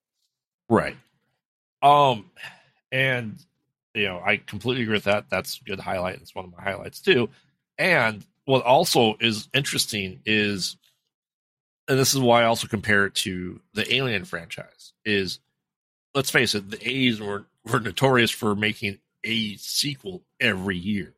[0.68, 0.98] Right.
[1.84, 2.32] Um,
[2.92, 3.40] and
[3.98, 5.30] you know, I completely agree with that.
[5.30, 6.16] That's a good highlight.
[6.16, 7.30] It's one of my highlights too.
[7.78, 10.78] And what also is interesting is,
[11.88, 14.94] and this is why I also compare it to the Alien franchise.
[15.06, 15.40] Is
[16.14, 21.14] let's face it, the A's were were notorious for making a sequel every year.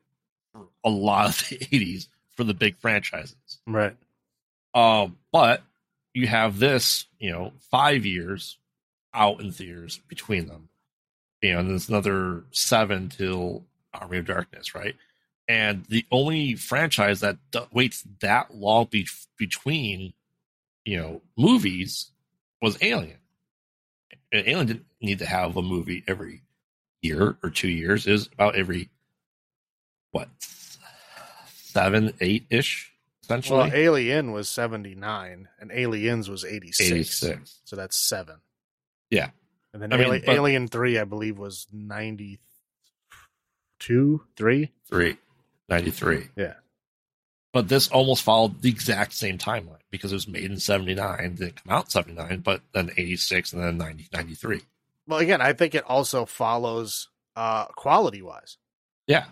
[0.53, 3.35] For a lot of the '80s for the big franchises.
[3.68, 3.95] Right.
[4.73, 5.64] Um, but
[6.14, 8.57] you have this, you know, five years
[9.14, 10.69] out in theaters between them.
[11.41, 14.95] You know, and there's another seven till Army of Darkness, right?
[15.48, 19.07] And the only franchise that d- waits that long be-
[19.38, 20.14] between,
[20.86, 22.11] you know, movies
[22.61, 23.18] was Alien.
[24.32, 26.41] And Alien didn't need to have a movie every
[27.02, 28.06] year or two years.
[28.06, 28.90] It was about every,
[30.11, 30.30] what,
[31.56, 32.91] seven, eight ish,
[33.24, 33.60] essentially?
[33.60, 36.91] Well, Alien was seventy nine, and Aliens was eighty six.
[37.24, 37.60] 86.
[37.64, 38.36] So that's seven.
[39.10, 39.30] Yeah.
[39.74, 42.40] And then I mean, Ali- but- Alien three, I believe, was ninety
[43.80, 44.72] two, three.
[44.88, 45.18] Three.
[45.70, 46.30] 93.
[46.36, 46.54] Yeah.
[47.54, 51.64] But this almost followed the exact same timeline because it was made in 79, didn't
[51.64, 54.62] come out in 79, but then 86 and then 90, 93.
[55.08, 58.58] Well, again, I think it also follows uh quality wise.
[59.08, 59.26] Yeah.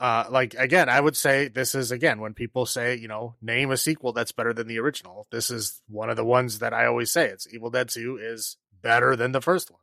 [0.00, 3.70] uh like again i would say this is again when people say you know name
[3.70, 6.86] a sequel that's better than the original this is one of the ones that i
[6.86, 9.80] always say it's evil dead 2 is better than the first one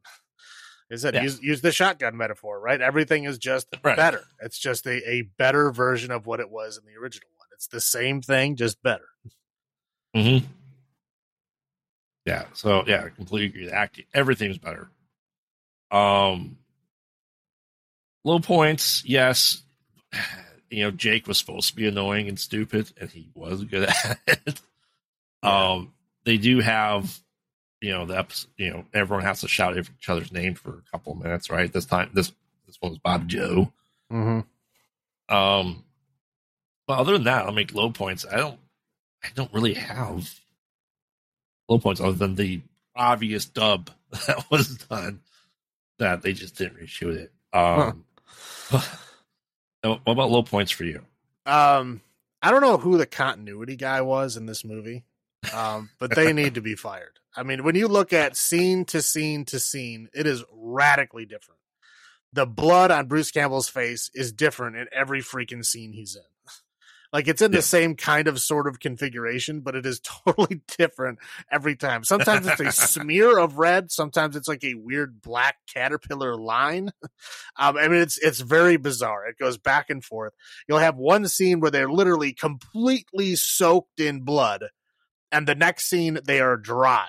[0.89, 1.23] is it Yeah.
[1.23, 3.95] use, use the shotgun metaphor right everything is just Right.
[3.95, 7.47] better it's just a, a better version of what it was in the original one
[7.53, 9.05] it's the same thing just better
[10.15, 10.45] Mm-hmm.
[12.25, 12.45] Yeah.
[12.53, 13.71] So, yeah, I completely agree.
[13.71, 14.89] Acting, everything's better.
[15.91, 16.57] Um,
[18.23, 19.61] low points, yes.
[20.71, 24.19] You know, Jake was supposed to be annoying and stupid, and he was good at
[24.27, 24.61] it.
[25.43, 25.69] Yeah.
[25.71, 25.93] Um,
[26.25, 27.19] they do have,
[27.81, 30.91] you know, the episode, you know, everyone has to shout each other's name for a
[30.91, 31.71] couple of minutes, right?
[31.71, 32.31] This time, this
[32.67, 33.71] this one was Bob Joe.
[34.11, 34.41] mm-hmm.
[35.33, 35.83] Um,
[36.87, 38.25] but other than that, I'll make low points.
[38.29, 38.59] I don't,
[39.23, 40.27] I don't really have
[41.67, 42.61] low points other than the
[42.95, 43.91] obvious dub
[44.27, 45.21] that was done
[45.99, 47.31] that they just didn't reshoot it.
[47.53, 48.05] Um,
[49.81, 51.03] what about low points for you?
[51.49, 52.01] um
[52.41, 55.03] i don't know who the continuity guy was in this movie
[55.53, 59.01] um but they need to be fired i mean when you look at scene to
[59.01, 61.59] scene to scene it is radically different
[62.33, 66.23] the blood on bruce campbell's face is different in every freaking scene he's in
[67.11, 67.57] Like it's in Yeah.
[67.57, 71.17] the same kind of sort of configuration, but it is totally different
[71.51, 72.03] every time.
[72.03, 76.91] Sometimes it's a smear of red, sometimes it's like a weird black caterpillar line.
[77.57, 79.25] Um, I mean, it's it's very bizarre.
[79.27, 80.33] It goes back and forth.
[80.67, 84.65] You'll have one scene where they're literally completely soaked in blood,
[85.31, 87.07] and the next scene they are dry,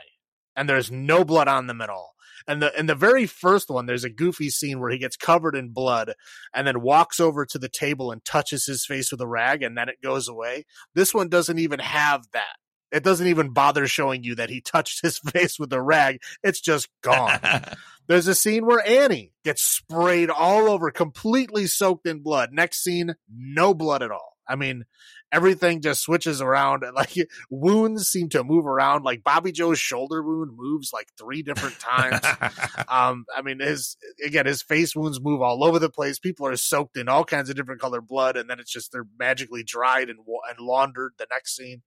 [0.56, 2.14] and there's no blood on them at all.
[2.47, 5.55] And the in the very first one, there's a goofy scene where he gets covered
[5.55, 6.14] in blood
[6.55, 9.76] and then walks over to the table and touches his face with a rag, and
[9.76, 10.64] then it goes away.
[10.94, 12.56] This one doesn't even have that.
[12.92, 16.20] It doesn't even bother showing you that he touched his face with a rag.
[16.42, 17.40] It's just gone.
[18.09, 22.51] There's a scene where Annie gets sprayed all over, completely soaked in blood.
[22.52, 24.30] Next scene, no blood at all.
[24.48, 24.84] I mean,
[25.32, 26.84] everything just switches around.
[26.94, 27.14] Like
[27.50, 29.04] wounds seem to move around.
[29.04, 32.24] Like Bobby Joe's shoulder wound moves like three different times.
[32.88, 36.18] um, I mean, his again, his face wounds move all over the place.
[36.18, 39.06] People are soaked in all kinds of different colored blood, and then it's just they're
[39.18, 40.18] magically dried and
[40.48, 41.12] and laundered.
[41.18, 41.82] The next scene,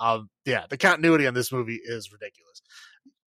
[0.00, 2.62] um, yeah, the continuity on this movie is ridiculous.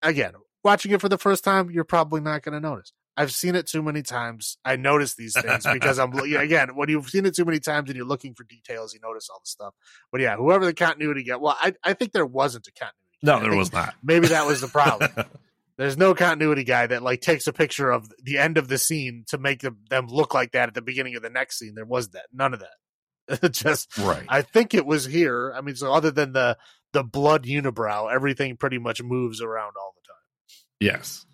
[0.02, 0.32] Again,
[0.62, 2.92] watching it for the first time, you're probably not going to notice.
[3.18, 4.58] I've seen it too many times.
[4.64, 7.96] I notice these things because I'm again when you've seen it too many times and
[7.96, 9.74] you're looking for details, you notice all the stuff.
[10.12, 13.18] But yeah, whoever the continuity get, well, I I think there wasn't a continuity.
[13.24, 13.48] no, guy.
[13.48, 13.94] There was not.
[14.04, 15.10] Maybe that was the problem.
[15.78, 19.24] There's no continuity guy that like takes a picture of the end of the scene
[19.28, 21.74] to make them, them look like that at the beginning of the next scene.
[21.74, 22.26] There was that.
[22.32, 23.52] None of that.
[23.52, 24.24] Just right.
[24.28, 25.52] I think it was here.
[25.56, 26.56] I mean, so other than the
[26.92, 30.94] the blood unibrow, everything pretty much moves around all the time.
[30.94, 31.26] Yes.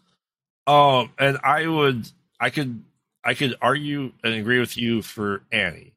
[0.66, 2.08] Um, and I would,
[2.40, 2.82] I could,
[3.22, 5.92] I could argue and agree with you for Annie.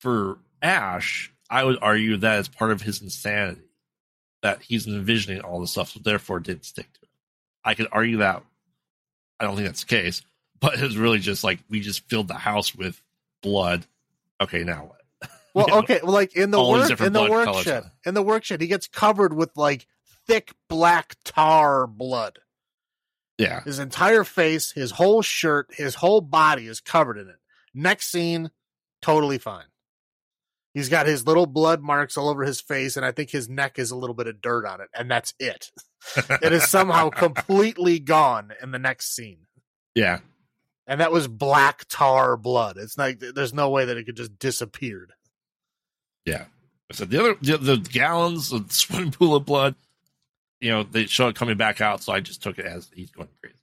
[0.00, 3.62] For Ash, I would argue that it's part of his insanity
[4.42, 7.08] that he's envisioning all this stuff, so therefore didn't stick to it.
[7.64, 8.42] I could argue that.
[9.40, 10.22] I don't think that's the case,
[10.60, 13.00] but it's really just like we just filled the house with
[13.42, 13.86] blood.
[14.40, 14.98] Okay, now what?
[15.54, 18.22] Well, You know, okay, well, like in the all work in the workshed, in the
[18.22, 19.86] workshed, he gets covered with like
[20.26, 22.38] thick black tar blood.
[23.38, 27.36] Yeah, His entire face, his whole shirt, his whole body is covered in it.
[27.74, 28.50] Next scene,
[29.00, 29.64] totally fine.
[30.74, 33.78] He's got his little blood marks all over his face, and I think his neck
[33.78, 35.70] is a little bit of dirt on it, and that's it.
[36.40, 39.46] It is somehow completely gone in the next scene.
[39.94, 40.20] yeah.
[40.86, 42.76] And that was black tar blood.
[42.76, 45.12] It's like there's no way that it could just disappeared.
[46.26, 46.46] Yeah.
[46.90, 49.76] So the other the, the gallons of swimming pool of blood,
[50.62, 53.10] you know they show it coming back out, so I just took it as he's
[53.10, 53.56] going crazy.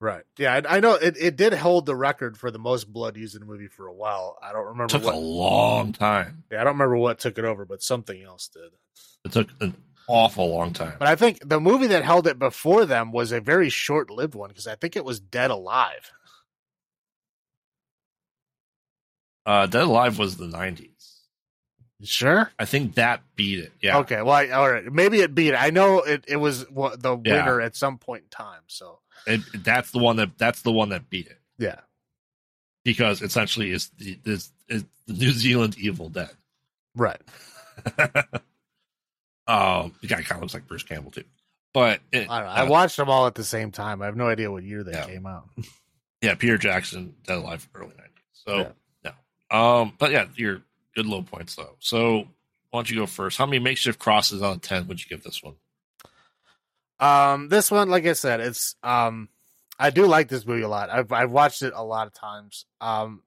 [0.00, 0.22] Right.
[0.36, 3.34] Yeah, I, I know it, it did hold the record for the most blood used
[3.34, 4.36] in a movie for a while.
[4.40, 4.84] I don't remember.
[4.84, 6.44] It took what, a long time.
[6.52, 8.70] Yeah, I don't remember what took it over, but something else did.
[9.24, 9.74] It took an
[10.06, 10.94] awful long time.
[10.98, 14.50] But I think the movie that held it before them was a very short-lived one
[14.50, 16.12] because I think it was Dead Alive.
[19.44, 20.90] Uh, Dead Alive was the '90s.
[22.04, 22.50] Sure.
[22.58, 23.72] I think that beat it.
[23.82, 23.98] Yeah.
[23.98, 24.22] Okay.
[24.22, 24.84] Well, I, all right.
[24.84, 25.54] Maybe it beat it.
[25.56, 27.44] I know it, it was wa- the Yeah.
[27.44, 28.60] winner at some point in time.
[28.68, 31.38] So, It, that's the one that that's the one that beat it.
[31.58, 31.80] yeah.
[32.84, 36.30] Because essentially it's is, is the New Zealand Evil Dead.
[36.94, 37.20] Right.
[39.46, 41.24] um the guy kind of looks like Bruce Campbell too.
[41.74, 42.52] But it, I don't know.
[42.54, 44.00] I uh, watched them all at the same time.
[44.02, 45.04] I have no idea what year they Yeah.
[45.06, 45.48] came out.
[46.22, 48.12] yeah, Peter Jackson, Dead Alive, early nineties.
[48.32, 48.72] So
[49.04, 49.12] Yeah.
[49.52, 50.62] no, um, but yeah, your
[50.98, 51.76] good low points though.
[51.78, 52.26] So
[52.70, 53.38] why don't you go first?
[53.38, 55.54] How many makeshift crosses out of ten would you give this one?
[57.00, 59.28] Um, this one, like I said, it's um,
[59.78, 60.90] I do like this movie a lot.
[60.90, 62.66] I've I've watched it a lot of times.
[62.80, 63.22] Um,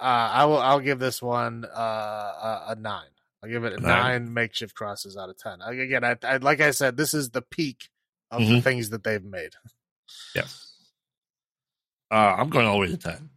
[0.00, 3.08] uh, I will I'll give this one uh a, a nine.
[3.42, 4.24] I'll give it a nine.
[4.24, 4.32] nine.
[4.32, 5.60] makeshift crosses out of ten.
[5.60, 7.90] Again, I, I like I said, this is the peak
[8.30, 8.62] of the Mhm.
[8.62, 9.52] things that they've made.
[10.34, 10.72] Yes.
[12.10, 13.28] Uh, I'm going all the way to ten.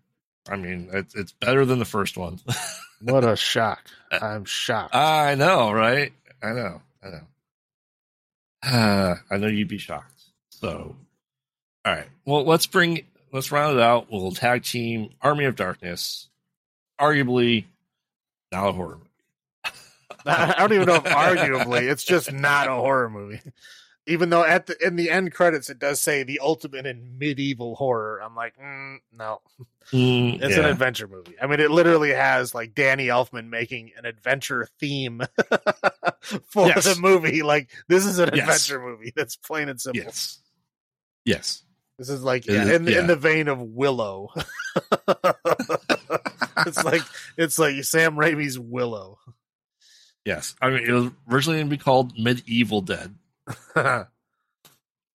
[0.49, 2.39] I mean, it's it's better than the first one.
[3.01, 3.81] What a shock!
[4.11, 4.95] I'm shocked.
[4.95, 6.13] I know, right?
[6.41, 7.21] I know, I know.
[8.63, 10.21] Uh, I know you'd be shocked.
[10.49, 10.95] So,
[11.85, 12.07] all right.
[12.25, 14.11] Well, let's bring let's round it out.
[14.11, 16.27] We'll tag team Army of Darkness,
[16.99, 17.65] arguably
[18.51, 19.73] not a horror movie.
[20.25, 23.41] I don't even know if arguably it's just not a horror movie.
[24.07, 27.75] Even though at the in the end credits it does say the ultimate in medieval
[27.75, 29.41] horror, I'm like, mm, no,
[29.91, 31.35] Mm, it's an adventure movie.
[31.41, 35.21] I mean, it literally has like Danny Elfman making an adventure theme
[36.47, 36.83] for Yes.
[36.95, 37.41] the movie.
[37.43, 38.43] Like this is an Yes.
[38.67, 39.13] adventure movie.
[39.15, 40.03] That's plain and simple.
[40.03, 40.39] yes,
[41.25, 41.63] yes.
[41.97, 42.99] This is like yeah, in, yeah.
[42.99, 44.29] in the vein of Willow.
[46.65, 47.01] it's like
[47.37, 49.19] it's like Sam Raimi's Willow.
[50.25, 53.15] Yes, I mean it was originally going to be called Medieval Dead,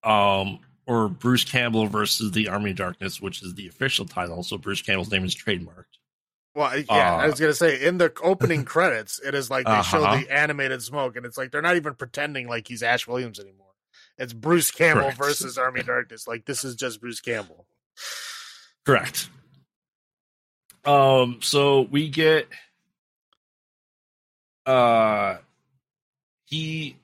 [0.02, 4.42] um, or Bruce Campbell versus the Army of Darkness, which is the official title.
[4.42, 5.84] So Bruce Campbell's name is trademarked.
[6.54, 9.80] Well, yeah, I Uh, was gonna say in the opening credits, it is like they
[9.82, 10.20] show Uh-huh.
[10.20, 13.58] the animated smoke, and it's like they're not even pretending like he's Ash Williams anymore.
[14.18, 15.18] It's Bruce Campbell Correct.
[15.18, 16.26] versus Army Darkness.
[16.28, 17.66] Like this is just Bruce Campbell.
[18.84, 19.30] Correct.
[20.84, 22.48] Um, so we get
[24.66, 25.38] uh
[26.46, 26.96] he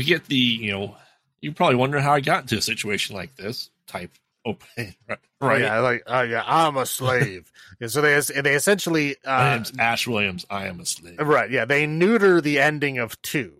[0.00, 0.96] we get the, you know,
[1.42, 4.10] you probably wonder how I got into a situation like this type
[4.46, 5.18] opening, right?
[5.42, 5.60] right?
[5.60, 7.52] Yeah, like oh yeah, I'm a slave.
[7.80, 10.46] yeah, so they they essentially My uh, name's Ash Williams.
[10.48, 11.18] I am a slave.
[11.18, 11.50] right.
[11.50, 13.52] Yeah, they neuter the ending of two.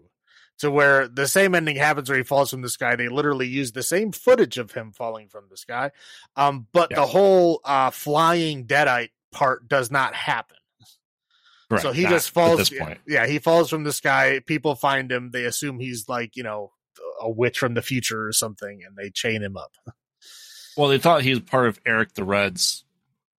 [0.61, 2.97] To where the same ending happens where he falls from the sky.
[2.97, 5.91] They literally use the same footage of him falling from the sky.
[6.37, 10.57] Um, but the whole uh flying deadite part does not happen.
[11.71, 11.83] Correct.
[11.83, 12.53] So he Not just falls.
[12.61, 12.99] at this point.
[13.07, 14.41] Yeah, he falls from the sky.
[14.45, 15.31] People find him.
[15.31, 16.73] They assume he's like you know
[17.21, 19.73] a witch from the future or something, and they chain him up.
[20.77, 22.85] Well, they thought he was part of Eric the Red's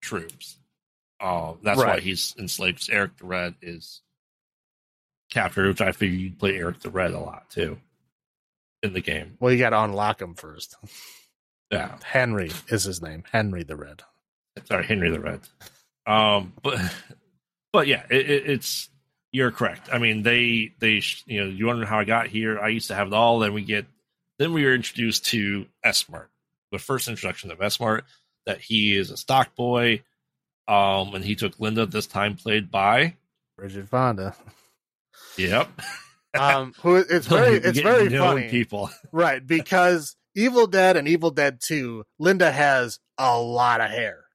[0.01, 0.59] troops.
[1.19, 2.87] Uh, that's why he's enslaved.
[2.91, 4.01] Eric the Red is
[5.31, 7.79] captured, which I figured you'd play Eric the Red a lot too
[8.83, 9.37] in the game.
[9.39, 10.75] Well, you got to unlock him first.
[11.71, 13.23] Yeah, Henry is his name.
[13.31, 14.03] Henry the Red.
[14.65, 15.39] sorry, Henry the Red.
[16.05, 16.79] Um, but
[17.71, 18.89] but yeah, it, it, it's
[19.31, 19.89] you're correct.
[19.91, 22.59] I mean, they they you know you wonder how I got here.
[22.59, 23.39] I used to have it all.
[23.39, 23.85] Then we get
[24.37, 26.29] then we were introduced to Smart,
[26.71, 28.05] the first introduction of Smart.
[28.45, 30.01] That he is a stock boy.
[30.67, 33.15] Um, and he took Linda this time, played by
[33.57, 34.35] Bridget Fonda.
[35.37, 35.69] Yep.
[36.33, 38.89] Um, who it's very it's very funny, people.
[39.11, 39.45] right?
[39.45, 44.25] Because Evil Dead and Evil Dead Two, Linda has a lot of hair.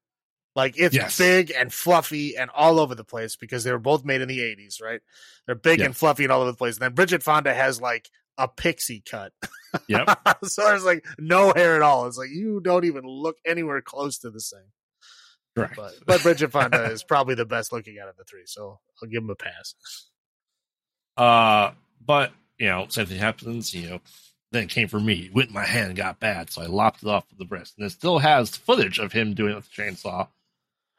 [0.56, 1.18] Like it's Yes.
[1.18, 4.40] big and fluffy and all over the place because they were both made in the
[4.40, 5.02] '80s, right?
[5.44, 6.76] They're big and fluffy and all over the place.
[6.76, 8.08] And then Bridget Fonda has like
[8.38, 9.32] a pixie cut.
[9.88, 10.18] Yep.
[10.44, 12.06] so there's like no hair at all.
[12.06, 14.72] It's like you don't even look anywhere close to the same.
[15.54, 15.76] Correct.
[15.76, 19.08] But but Bridget Fonda is probably the best looking out of the three, so I'll
[19.10, 19.74] give him a pass.
[21.18, 21.72] Uh,
[22.04, 23.74] but you know, same thing happens.
[23.74, 24.00] You know,
[24.52, 25.26] then it came for me.
[25.26, 27.44] It went in my hand and got bad, so I lopped it off with the
[27.44, 30.28] breast, and it still has footage of him doing it with the chainsaw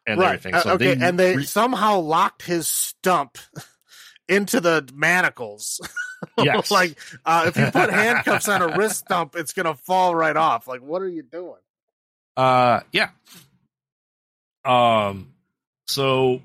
[0.07, 0.55] and everything.
[0.55, 3.37] Uh, okay, they and they re- somehow locked his stump
[4.29, 5.79] into the manacles.
[6.39, 6.71] Yes.
[6.71, 10.67] like uh, if you put handcuffs on a wrist stump, it's gonna fall right off.
[10.67, 11.61] Like, what are you doing?
[12.35, 13.09] Uh, yeah.
[14.65, 15.31] Um,
[15.85, 16.41] so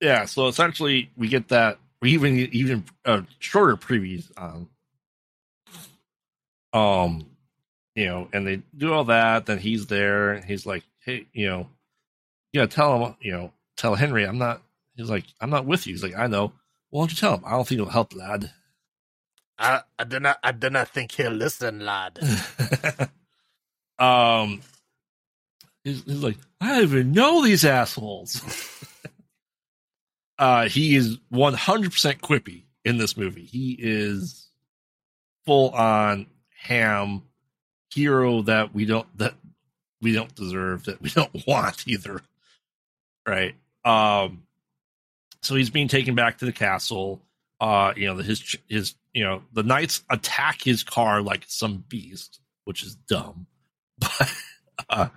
[0.00, 1.78] yeah, so essentially we get that.
[2.02, 4.68] We even even uh, shorter previews on.
[6.72, 7.26] Um,
[7.94, 9.46] you know, and they do all that.
[9.46, 11.68] Then he's there, and he's like, "Hey, you know,
[12.54, 14.62] you gotta tell him, you know, tell Henry, I'm not."
[14.96, 16.52] He's like, "I'm not with you." He's like, "I know."
[16.90, 17.44] Well, why don't you tell him?
[17.44, 18.52] I don't think it'll help, lad.
[19.58, 22.18] I I do not I do not think he'll listen, lad.
[23.98, 24.60] um,
[25.82, 28.40] he's, he's like, I don't even know these assholes.
[30.38, 33.44] uh, he is 100% quippy in this movie.
[33.44, 34.48] He is
[35.46, 36.26] full on
[36.62, 37.22] ham
[37.92, 39.34] hero that we don't that
[40.00, 42.20] we don't deserve that we don't want either.
[43.26, 43.54] Right.
[43.84, 44.44] Um.
[45.42, 47.22] So he's being taken back to the castle.
[47.60, 51.84] Uh, you know, the, his his you know the knights attack his car like some
[51.88, 53.46] beast, which is dumb.
[53.98, 54.32] But
[54.88, 55.08] uh,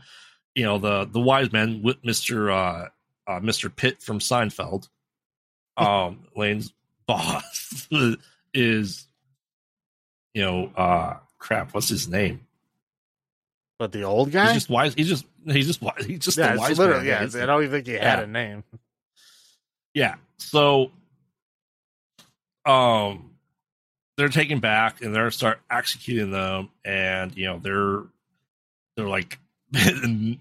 [0.53, 2.89] you know the the wise men with Mister uh,
[3.27, 4.87] uh, Mister Pitt from Seinfeld,
[5.77, 6.73] um, Lane's
[7.07, 7.87] boss
[8.53, 9.07] is
[10.33, 11.73] you know uh crap.
[11.73, 12.46] What's his name?
[13.79, 14.93] But the old guy, He's just wise.
[14.93, 16.05] He's just he's just wise.
[16.05, 17.29] He's just yeah, the wise literally, man.
[17.33, 17.43] yeah.
[17.43, 18.63] I don't even think he had a name.
[19.93, 20.15] Yeah.
[20.37, 20.91] So
[22.65, 23.31] um
[24.17, 28.03] they're taken back and they're start executing them and you know they're
[28.95, 29.37] they're like
[29.71, 30.37] the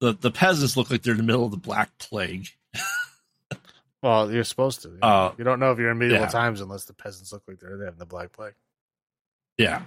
[0.00, 2.48] the peasants look like they're in the middle of the black plague.
[4.02, 4.92] Well, you're supposed to.
[5.02, 6.28] Uh, you don't know if you're in medieval yeah.
[6.28, 8.54] times unless the peasants look like they're having the black plague.
[9.58, 9.82] Yeah.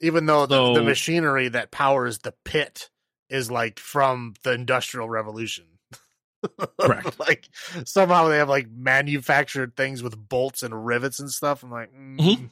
[0.00, 2.90] Even though the, the machinery that powers the pit
[3.30, 5.64] is like from the Industrial Revolution.
[6.78, 7.18] Correct.
[7.18, 7.48] like
[7.84, 11.62] somehow they have like manufactured things with bolts and rivets and stuff.
[11.62, 12.50] I'm like, mm, Mhm.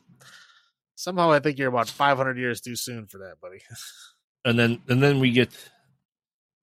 [0.95, 3.61] somehow I think you're about 500 years too soon for that, buddy.
[4.47, 5.49] And then and then we get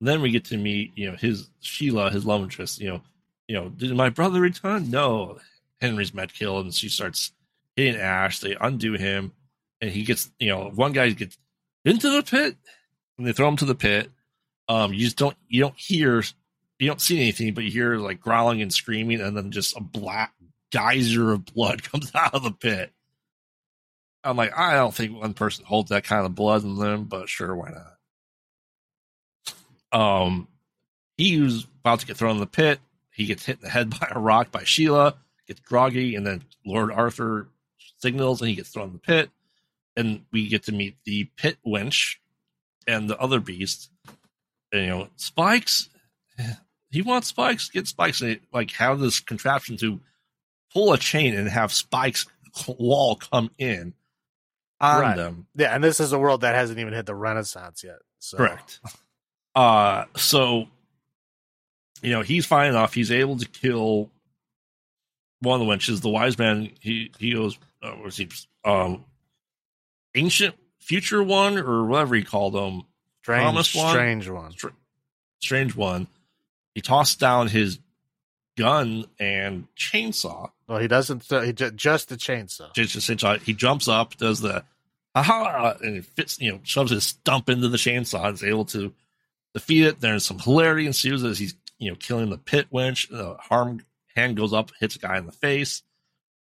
[0.00, 3.02] then we get to meet, you know, his Sheila, his love interest, you know,
[3.48, 4.88] you know, did my brother return?
[4.88, 5.38] No.
[5.80, 7.32] Henry's met killed and she starts
[7.74, 8.38] hitting Ash.
[8.38, 9.32] They undo him
[9.82, 11.36] and he gets, you know, one guy gets
[11.84, 12.56] into the pit
[13.18, 14.10] and they throw him to the pit.
[14.68, 16.22] Um, you just don't you don't hear
[16.78, 19.80] you don't see anything, but you hear like growling and screaming, and then just a
[19.80, 20.32] black
[20.70, 22.92] geyser of blood comes out of the pit.
[24.24, 27.28] I'm like, I don't think one person holds that kind of blood in them, but
[27.28, 27.72] sure, why
[29.90, 30.00] not?
[30.00, 30.48] Um,
[31.16, 32.78] he was about to get thrown in the pit.
[33.10, 35.16] he gets hit in the head by a rock by Sheila,
[35.48, 37.48] gets groggy, and then Lord Arthur
[37.98, 39.30] signals and he gets thrown in the pit.
[39.96, 42.16] And we get to meet the pit wench
[42.86, 43.90] and the other beast.
[44.72, 45.88] And, you know, Spikes,
[46.90, 50.00] he wants Spikes, get Spikes, and like have this contraption to
[50.72, 52.26] pull a chain and have Spikes
[52.66, 53.94] wall come in
[54.80, 55.16] on Right.
[55.16, 55.46] them.
[55.54, 57.98] Yeah, and this is a world that hasn't even hit the Renaissance yet.
[58.18, 58.38] So.
[58.38, 58.80] Correct.
[59.54, 60.68] Uh, so,
[62.00, 62.94] you know, he's fine enough.
[62.94, 64.10] He's able to kill
[65.40, 66.00] one of the wenches.
[66.00, 68.28] The wise man, he, he goes, uh, was he,
[68.64, 69.04] um,
[70.14, 72.82] ancient future one or whatever he called them,
[73.22, 73.92] Strange, one?
[73.92, 74.52] strange one.
[75.40, 76.08] strange one.
[76.74, 77.78] He tossed down his
[78.56, 80.50] gun and chainsaw.
[80.66, 81.30] Well, he doesn't.
[81.30, 82.72] Uh, he ju- just the chainsaw.
[82.74, 84.64] Just, just, just, he jumps up, does the
[85.14, 88.64] aha, and it fits, you know, shoves his stump into the chainsaw and is able
[88.66, 88.92] to
[89.54, 90.00] defeat it.
[90.00, 93.08] There's some hilarity ensues as he's, you know, killing the pit wench.
[93.08, 93.84] The harm
[94.16, 95.82] hand goes up, hits a guy in the face,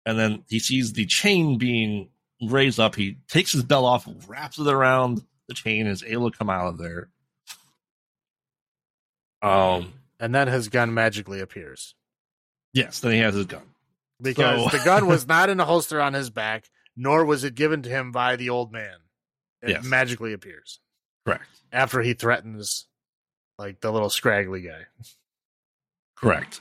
[0.07, 2.09] and then he sees the chain being
[2.43, 2.95] raised up.
[2.95, 6.51] He takes his belt off, wraps it around the chain, and is able to come
[6.51, 7.09] out of there.
[9.43, 11.95] Um, And then his gun magically appears
[12.73, 13.63] yes, then he has his gun.
[14.21, 17.55] because So- the gun was not in a holster on his back, nor was it
[17.55, 19.01] given to him by the old man.
[19.63, 19.85] It Yes.
[19.85, 20.81] magically appears
[21.27, 21.45] Correct.
[21.73, 22.87] after he threatens,
[23.59, 24.87] like the little scraggly guy.
[26.17, 26.61] Correct.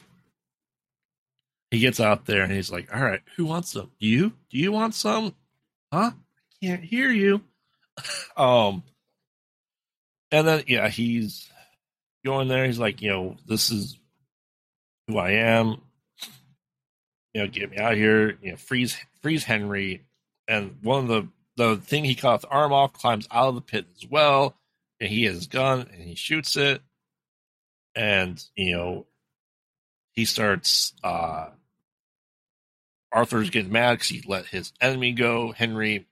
[1.72, 3.92] He gets out there and he's like, "All right, who wants some?
[3.98, 4.32] You?
[4.50, 5.36] Do you want some?
[5.94, 6.10] Huh?
[6.10, 7.44] I can't hear you."
[8.36, 8.82] um,
[10.32, 11.48] and then yeah, he's
[12.26, 12.66] going there.
[12.66, 14.00] He's like, you know, this is
[15.08, 15.78] who I am.
[17.36, 18.40] You know, get me out of here.
[18.42, 20.04] You know, freeze, freeze Henry.
[20.48, 23.62] And one of the the thing he cut the arm off climbs out of the
[23.62, 24.56] pit as well,
[25.00, 26.82] and he has his gun and he shoots it.
[27.96, 29.06] And you know,
[30.14, 30.94] he starts.
[31.04, 31.50] uh
[33.14, 35.52] Arthur's getting mad because he let his enemy go.
[35.52, 36.08] Henry,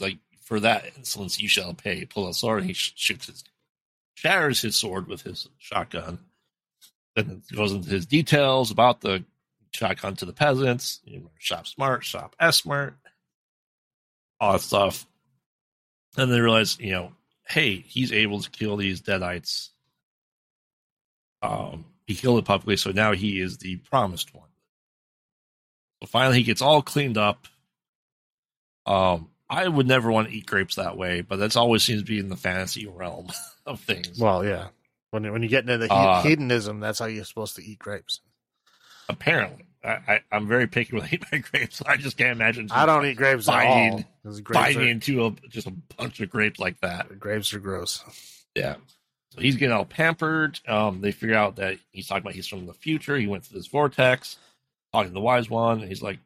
[0.00, 2.04] like for that insolence you shall pay.
[2.04, 3.44] Pull a sword he sh- shoots his,
[4.14, 6.18] shatters his sword with his shotgun.
[7.14, 9.24] Then it goes into his details about the
[9.72, 11.00] shotgun to the peasants.
[11.04, 12.96] You know, shop smart, shop S Mart,
[14.40, 15.06] all that stuff.
[16.16, 17.12] And they realize, you know,
[17.48, 19.70] hey, he's able to kill these deadites.
[21.40, 24.48] Um, he killed it publicly, so now he is the promised one.
[26.08, 27.46] Finally, he gets all cleaned up.
[28.86, 32.06] Um, I would never want to eat grapes that way, but that's always seems to
[32.06, 33.28] be in the fantasy realm
[33.66, 34.18] of things.
[34.18, 34.68] Well, yeah.
[35.10, 37.78] When when you get into the he- Uh, hedonism, that's how you're supposed to eat
[37.78, 38.20] grapes.
[39.08, 41.76] Apparently, I, I'm very picky when I eat my grapes.
[41.76, 42.68] So I just can't imagine.
[42.70, 43.90] I don't eat grapes at all.
[43.90, 47.18] biting- Grapes biting are, into a, just a bunch of grapes like that.
[47.18, 48.02] grapes are gross.
[48.54, 48.76] Yeah.
[49.30, 50.60] So he's getting all pampered.
[50.68, 53.16] Um, they figure out that he's talking about he's from the future.
[53.16, 54.38] He went through this vortex,
[54.92, 55.80] talking to the wise one.
[55.80, 56.18] And he's like,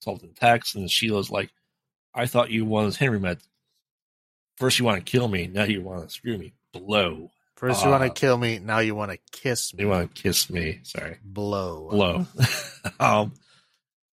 [0.00, 0.74] consulting the text.
[0.74, 1.50] And Sheila's like,
[2.14, 3.38] I thought you wanted Henry met.
[4.56, 5.46] First, you want to kill me.
[5.48, 6.54] Now you want to screw me.
[6.72, 7.30] Blow.
[7.56, 8.58] First, you want Uh, to kill me.
[8.58, 9.82] Now you want to kiss me.
[9.84, 10.80] You want to kiss me.
[10.82, 11.18] Sorry.
[11.24, 11.88] blow.
[11.90, 12.26] Blow.
[13.00, 13.32] um,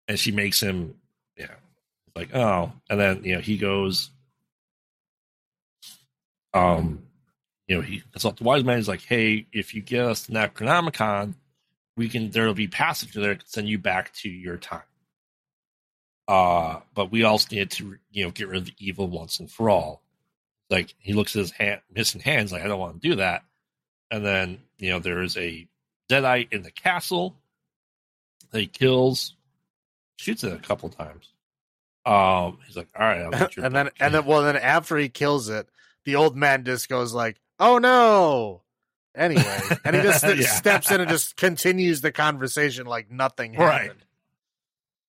[0.09, 0.95] and she makes him,
[1.37, 1.55] yeah,
[2.15, 2.73] like, oh.
[2.89, 4.11] And then, you know, he goes,
[6.55, 7.03] um,
[7.67, 8.79] you know, he consults the wise man.
[8.79, 11.35] He's like, hey, if you get us the Necronomicon,
[11.97, 14.83] we can, there'll be passage there that can send you back to your time.
[16.29, 19.51] Uh, but we also need to, you know, get rid of the evil once and
[19.51, 20.03] for all.
[20.69, 23.45] Like he looks at his hand, missing hands, like I don't want to do that.
[24.11, 25.69] And then, you know, there is a
[26.09, 27.37] deadite in the castle
[28.51, 29.35] that he kills,
[30.17, 31.29] shoots it a couple times.
[32.05, 34.97] Um, he's like, all right, I'll get your and then and then well then after
[34.97, 35.69] he kills it,
[36.05, 38.63] the old man just goes like, "Oh no."
[39.17, 40.47] Anyway, and he just Yeah.
[40.47, 43.83] steps in and just continues the conversation like nothing Right.
[43.83, 44.05] happened.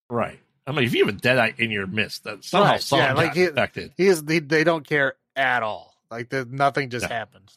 [0.09, 0.39] right.
[0.65, 3.13] I mean, if you have a deadite in your midst, that somehow Right, someone yeah,
[3.13, 3.93] like he- infected.
[3.97, 5.93] He is he, they don't care at all.
[6.09, 7.15] Like the, nothing just Yeah.
[7.17, 7.51] happened.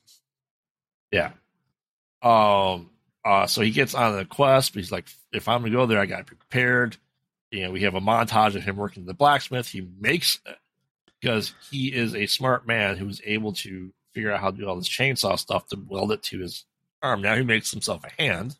[1.13, 1.31] Yeah.
[2.23, 2.91] Um.
[3.25, 3.47] Uh.
[3.47, 6.07] So he gets on the quest, but he's like, if I'm gonna go there, I
[6.07, 6.97] got to be prepared.
[7.51, 9.69] You know, we have a montage of him working the blacksmith.
[9.69, 10.39] He makes
[11.21, 14.77] because he is a smart man who's able to figure out how to do all
[14.77, 16.65] this chainsaw stuff to weld it to his
[17.03, 17.23] arm.
[17.23, 18.57] Now he makes himself a hand.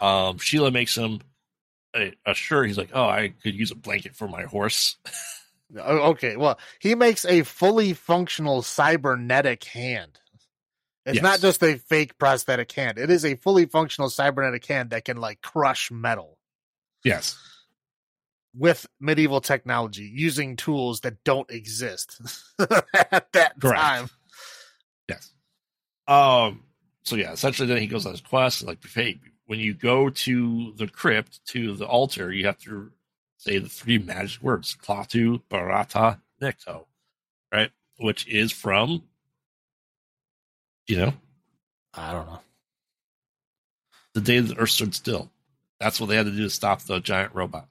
[0.00, 0.38] Um.
[0.38, 1.20] Sheila makes him
[1.94, 2.66] a, a shirt.
[2.66, 4.96] He's like, oh, I could use a blanket for my horse.
[5.74, 10.20] Okay, well, he makes a fully functional cybernetic hand.
[11.06, 11.22] It's Yes.
[11.22, 12.98] not just a fake prosthetic hand.
[12.98, 16.36] It is a fully functional cybernetic hand that can like crush metal
[17.04, 17.38] yes.
[18.54, 22.20] with medieval technology using tools that don't exist
[22.58, 23.80] at that Correct.
[23.80, 24.10] time.
[25.08, 25.32] Yes.
[26.06, 26.62] Um.
[27.04, 28.62] So yeah, essentially, then he goes on his quest.
[28.64, 32.92] Like, hey, when you go to the crypt to the altar, you have to
[33.38, 36.86] say the three magic words: Klaatu, Barada, Nikto,
[37.52, 37.70] right?
[37.98, 39.02] Which is from,
[40.86, 41.12] you know,
[41.94, 42.40] I don't know.
[44.14, 45.30] the day the Earth stood still.
[45.80, 47.68] That's what they had to do to stop the giant robot.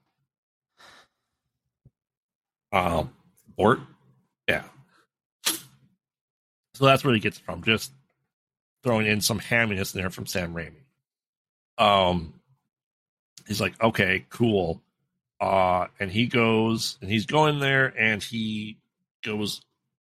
[2.71, 3.13] Um,
[3.57, 3.79] Gort,
[4.47, 4.63] yeah.
[6.73, 7.63] So that's where he gets from.
[7.63, 7.91] Just
[8.83, 10.81] throwing in some hamminess there from Sam Raimi.
[11.77, 12.33] Um,
[13.47, 14.81] he's like, okay, cool.
[15.39, 18.77] Uh, and he goes and he's going there and he
[19.23, 19.61] goes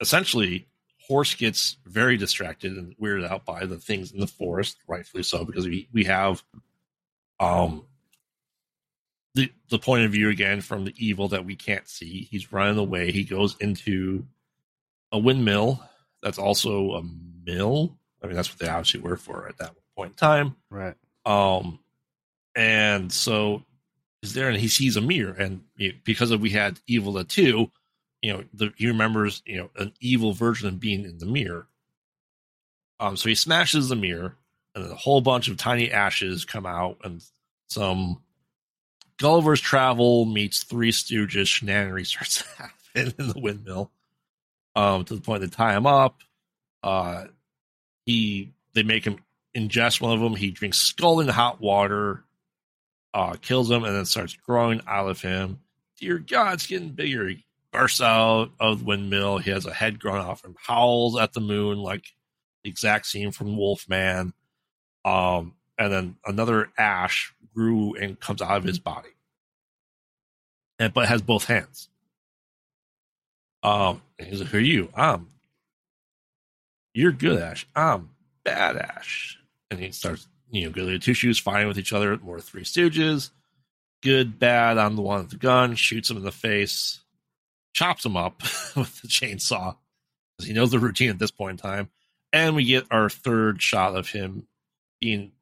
[0.01, 0.66] essentially
[1.07, 5.45] horse gets very distracted and weirded out by the things in the forest, rightfully so,
[5.45, 6.43] because we, we have
[7.39, 7.85] um
[9.35, 12.27] the the point of view again from the evil that we can't see.
[12.31, 13.12] He's running away.
[13.12, 14.24] He goes into
[15.12, 15.83] a windmill
[16.22, 17.02] that's also a
[17.44, 17.97] mill.
[18.22, 20.56] I mean, that's what they obviously were for at that point in time.
[20.70, 20.94] Right.
[21.24, 21.78] Um,
[22.55, 23.62] and so
[24.22, 27.12] he's there and he sees a mirror, and you know, because of we had Evil
[27.12, 27.70] the two,
[28.22, 31.66] you know, the, he remembers you know an evil version of being in the mirror.
[32.98, 34.36] Um, so he smashes the mirror,
[34.74, 37.22] and then a whole bunch of tiny ashes come out, and
[37.68, 38.22] some
[39.18, 43.90] Gulliver's Travel meets Three Stooges shenanigans starts to happen in the windmill.
[44.77, 46.20] Um, to the point they tie him up.
[46.82, 47.24] Uh,
[48.05, 49.19] he they make him
[49.57, 50.36] ingest one of them.
[50.36, 52.23] He drinks scalding hot water,
[53.15, 55.61] uh, kills him, and then starts growing out of him.
[55.98, 57.27] Dear God, it's getting bigger.
[57.27, 59.39] He bursts out of the windmill.
[59.39, 62.05] He has a head grown off him, howls at the moon like
[62.62, 64.35] the exact scene from Wolfman.
[65.07, 69.09] Um, and then another ash grew and comes out of his body,
[70.78, 71.89] and but has both hands.
[73.66, 74.88] Um, he's like, "Who are you?
[74.94, 75.28] I'm.
[76.94, 77.66] You're good, Ash.
[77.74, 78.10] I'm
[78.44, 79.38] bad, Ash."
[79.70, 82.16] And he starts, you know, Goody Two Shoes fighting with each other.
[82.18, 83.30] More Three Stooges.
[84.02, 84.78] Good, bad.
[84.78, 85.74] I'm the one with the gun.
[85.74, 87.01] Shoots him in the face.
[87.74, 88.40] Chops him up
[88.76, 89.76] with the chainsaw
[90.36, 91.90] because he knows the routine at this point in time.
[92.32, 94.47] And we get our third shot of him
[95.01, 95.32] being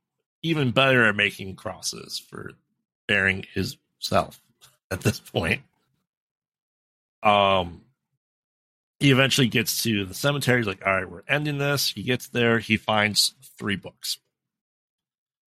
[0.42, 2.52] even better at making crosses for
[3.06, 4.40] bearing his self
[4.90, 5.60] at this point.
[7.22, 7.83] Um,
[9.04, 10.60] he eventually gets to the cemetery.
[10.60, 11.90] He's like, all right, we're ending this.
[11.90, 12.58] He gets there.
[12.58, 14.16] He finds three books.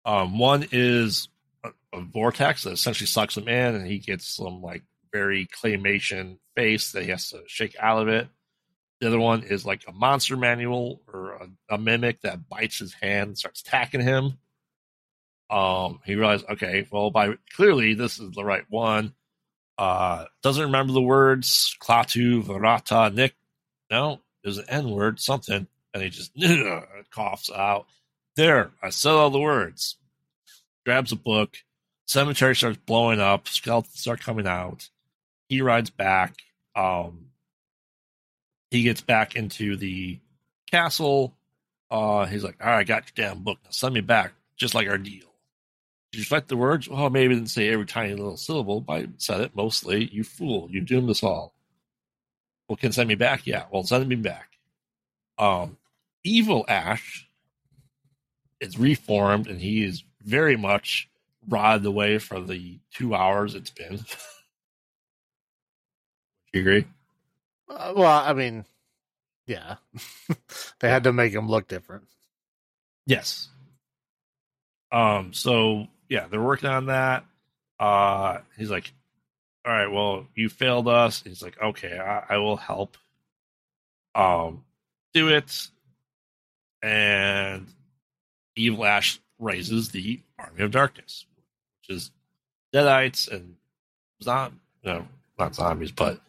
[0.05, 1.27] Um, one is
[1.61, 6.37] a, a vortex that essentially sucks him in, and he gets some like very claymation
[6.55, 8.29] face that he has to shake out of it.
[9.01, 12.93] The other one is like a monster manual or a, a mimic that bites his
[12.93, 14.37] hand and starts attacking him.
[15.49, 19.13] Um, he realized, okay, well, by clearly this is the right one.
[19.77, 23.35] Uh, doesn't remember the words Klaatu, Barada, Nick.
[23.91, 26.31] No, there's an N word, something, and he just
[27.11, 27.85] coughs out.
[28.37, 29.97] There, I said all the words.
[30.85, 31.57] Grabs a book.
[32.07, 33.47] Cemetery starts blowing up.
[33.49, 34.89] Skeletons start coming out.
[35.49, 36.35] He rides back.
[36.75, 37.27] Um,
[38.71, 40.19] he gets back into the
[40.71, 41.35] castle.
[41.89, 43.59] Uh, he's like, "All right, I got your damn book.
[43.63, 45.27] Now send me back, just like our deal."
[46.11, 46.87] Did you write the words?
[46.89, 50.05] Well, maybe didn't say every tiny little syllable, but I said it mostly.
[50.11, 50.69] You fool!
[50.71, 51.53] You doomed us all.
[52.71, 53.45] Well, can send me back?
[53.45, 53.65] Yeah.
[53.69, 54.57] Well, send me back.
[55.37, 55.75] Um,
[56.23, 57.27] evil Ash
[58.61, 61.09] is reformed, and he is very much
[61.49, 63.97] rotted away for the two hours it's been.
[63.97, 64.03] Do
[66.53, 66.87] you agree?
[67.69, 68.63] Uh, well, I mean,
[69.47, 69.75] yeah,
[70.79, 72.05] they had to make him look different.
[73.05, 73.49] Yes.
[74.93, 75.33] Um.
[75.33, 77.25] So yeah, they're working on that.
[77.77, 78.93] Uh, he's like,
[79.65, 82.97] "All right, well, you failed us." He's like, "Okay, I, I will help."
[84.15, 84.63] Um,
[85.13, 85.67] do it,
[86.81, 87.67] and
[88.55, 91.25] Evil Ash raises the Army of Darkness,
[91.81, 92.11] which is
[92.73, 93.55] Deadites and
[94.23, 95.07] zom- no,
[95.39, 96.19] not zombies, but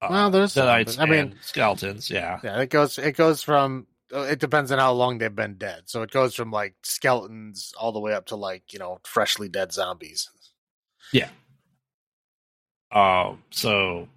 [0.00, 0.98] uh, Well, there's Deadites.
[0.98, 2.10] I mean- and skeletons.
[2.10, 2.98] Yeah, Yeah, it goes.
[2.98, 3.86] It goes from.
[4.14, 5.82] uh, It depends on how long they've been dead.
[5.86, 9.48] So it goes from like skeletons all the way up to like you know freshly
[9.48, 10.28] dead zombies.
[12.92, 14.08] Um, so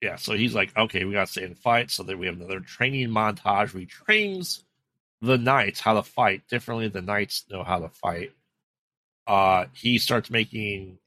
[0.00, 1.90] yeah, so he's like, okay, we got to stay and fight.
[1.90, 3.72] So then we have another training montage.
[3.72, 4.64] We trains
[5.20, 6.88] the knights how to fight differently.
[6.88, 8.32] The knights know how to fight.
[9.26, 10.98] Uh, he starts making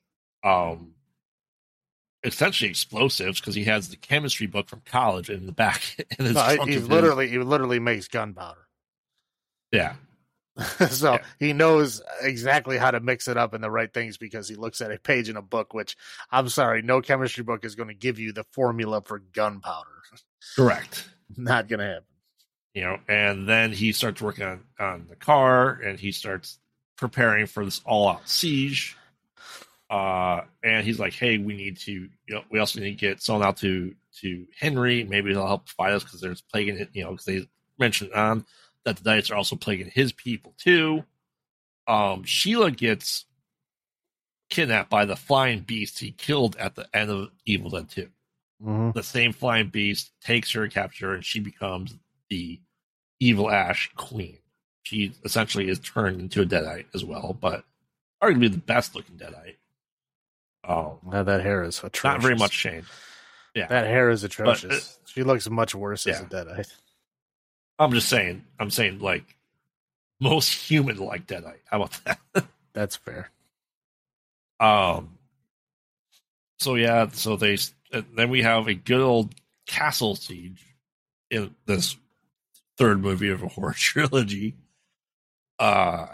[0.43, 0.93] um
[2.23, 5.81] essentially explosives because he has the chemistry book from college in the back.
[6.17, 8.67] In his No, he- of his- literally he literally makes gunpowder.
[9.71, 9.95] yeah,
[10.89, 11.23] so Yeah.
[11.39, 14.79] he knows exactly how to mix it up in the right things because he looks
[14.81, 15.73] at a page in a book.
[15.73, 15.97] Which
[16.31, 19.89] I'm sorry, no chemistry book is going to give you the formula for gunpowder.
[20.55, 21.09] correct.
[21.37, 22.03] Not going to happen.
[22.73, 26.59] you know, and then he starts working on, on the car and he starts
[26.97, 28.95] preparing for this all-out siege.
[29.89, 31.91] Uh, and he's like, "Hey, we need to.
[31.91, 35.03] You know, we also need to get someone out to to Henry.
[35.03, 36.89] Maybe he'll help fight us because there's plaguing it.
[36.93, 38.45] You know, because they mentioned on
[38.85, 41.03] that the Deadites are also plaguing his people too.
[41.87, 43.25] Um, Sheila gets
[44.49, 48.09] kidnapped by the flying beast he killed at the end of Evil Dead 2.
[48.63, 48.93] Mhm.
[48.93, 51.95] The same flying beast takes her, captures her, and she becomes
[52.29, 52.61] the
[53.19, 54.37] evil Ash queen.
[54.83, 57.65] She essentially is turned into a Deadite as well, but
[58.23, 59.57] arguably the best looking Deadite.
[60.63, 62.03] Um, Now that hair is atrocious.
[62.03, 62.87] not very much changed.
[63.53, 64.97] Yeah, that hair is atrocious.
[64.97, 66.71] uh, she looks much worse as a deadite.
[67.77, 68.43] I'm just saying.
[68.59, 69.35] I'm saying like
[70.19, 71.59] most human like Deadite.
[71.65, 72.45] How about that?
[72.73, 73.29] That's fair.
[74.59, 75.17] Um.
[76.59, 77.57] So yeah, so they
[77.93, 79.35] uh, then we have a good old
[79.65, 80.65] castle siege
[81.29, 81.97] in this
[82.77, 84.55] third movie of a horror trilogy.
[85.59, 86.07] Uh,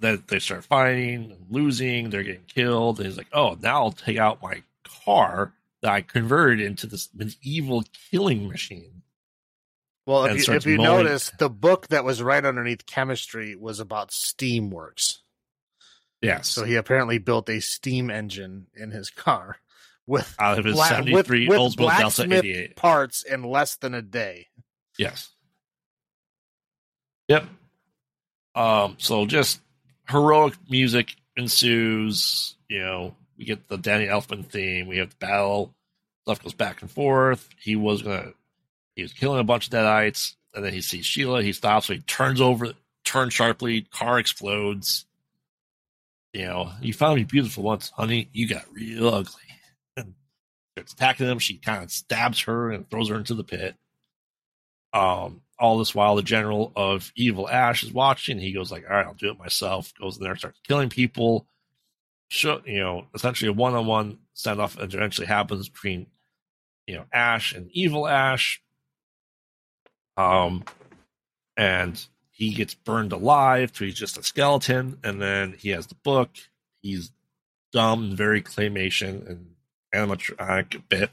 [0.00, 2.98] that they start fighting, losing, they're getting killed.
[2.98, 4.62] And he's like, "Oh, now I'll take out my
[5.04, 9.02] car that I converted into this medieval killing machine."
[10.06, 14.12] Well, if you, if you notice, the book that was right underneath chemistry was about
[14.12, 15.22] steam works.
[16.20, 19.58] Yes, So he apparently built a steam engine in his car
[20.06, 21.82] with out of his bla- '73 with Oldsmobile Delta
[22.26, 22.76] blacksmith 88.
[22.76, 24.48] parts in less than a day.
[24.98, 25.30] Yes.
[27.28, 27.46] Yep.
[28.54, 29.60] Um, so just
[30.08, 32.56] heroic music ensues.
[32.68, 34.86] You know, we get the Danny Elfman theme.
[34.86, 35.74] We have the battle.
[36.22, 37.48] Stuff goes back and forth.
[37.60, 38.32] He was gonna,
[38.96, 41.42] he was killing a bunch of deadites, and then he sees Sheila.
[41.42, 41.86] He stops.
[41.86, 42.72] So he turns over,
[43.04, 43.82] turns sharply.
[43.82, 45.06] Car explodes.
[46.32, 48.28] You know, you found me beautiful once, honey.
[48.32, 49.42] You got real ugly.
[49.96, 50.14] And
[50.72, 51.38] starts attacking him.
[51.38, 53.76] She kind of stabs her and throws her into the pit.
[54.92, 58.38] Um, all this while, the general of Evil Ash is watching.
[58.38, 61.46] He goes like, "All right, I'll do it myself." Goes in there, starts killing people.
[62.28, 66.06] Show, you know, essentially a one-on-one standoff eventually happens between,
[66.86, 68.60] you know, Ash and Evil Ash.
[70.16, 70.64] Um,
[71.56, 74.98] and he gets burned alive, so he's just a skeleton.
[75.04, 76.30] And then he has the book.
[76.82, 77.12] He's
[77.72, 79.54] dumb, very claymation and
[79.94, 81.10] animatronic a bit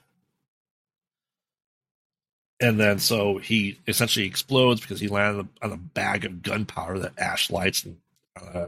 [2.61, 7.18] and then so he essentially explodes because he landed on a bag of gunpowder that
[7.18, 7.98] Ash lights and
[8.40, 8.68] uh,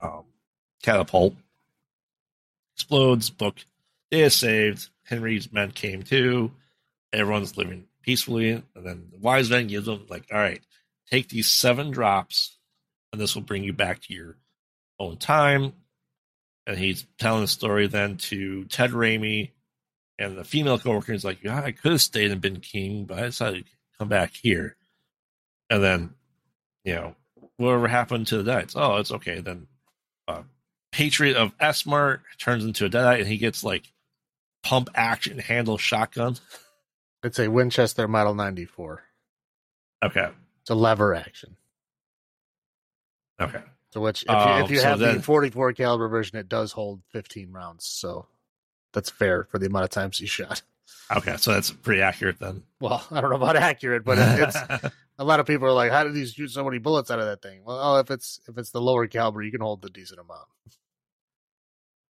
[0.00, 0.22] um,
[0.82, 1.34] catapult.
[2.76, 3.28] Explodes.
[3.28, 3.56] Book
[4.12, 4.88] is saved.
[5.02, 6.52] Henry's men came too.
[7.12, 10.62] Everyone's living peacefully, and then the wise man gives them like, "All right,
[11.10, 12.56] take these seven drops,
[13.12, 14.36] and this will bring you back to your
[14.98, 15.72] own time."
[16.66, 19.50] And he's telling the story then to Ted Raimi,
[20.18, 23.18] and the female coworker is like, "Yeah, I could have stayed and been king, but
[23.18, 24.76] I decided to come back here."
[25.70, 26.14] And then,
[26.84, 27.16] you know,
[27.56, 28.74] whatever happened to the Deadites?
[28.74, 29.40] Oh, it's okay.
[29.40, 29.66] Then,
[30.26, 30.42] uh,
[30.92, 33.92] Patriot of S Mart turns into a Deadite, and he gets like
[34.62, 36.36] pump action handle shotgun.
[37.22, 39.02] It's a Winchester Model 94.
[40.04, 40.28] Okay,
[40.62, 41.56] It's a lever action.
[43.40, 46.38] okay, So which, if you, Um, if you so have then- the 44 caliber version,
[46.38, 47.86] it does hold 15 rounds.
[47.86, 48.26] So
[48.92, 50.62] that's fair for the amount of times you shot.
[51.14, 51.36] okay.
[51.38, 52.62] So that's pretty accurate then.
[52.80, 54.56] Well, I don't know about accurate, but it's
[55.18, 57.26] a lot of people are like, "How did he shoot so many bullets out of
[57.26, 59.90] that thing?" Well, oh, if it's if it's the lower caliber, you can hold the
[59.90, 60.46] decent amount.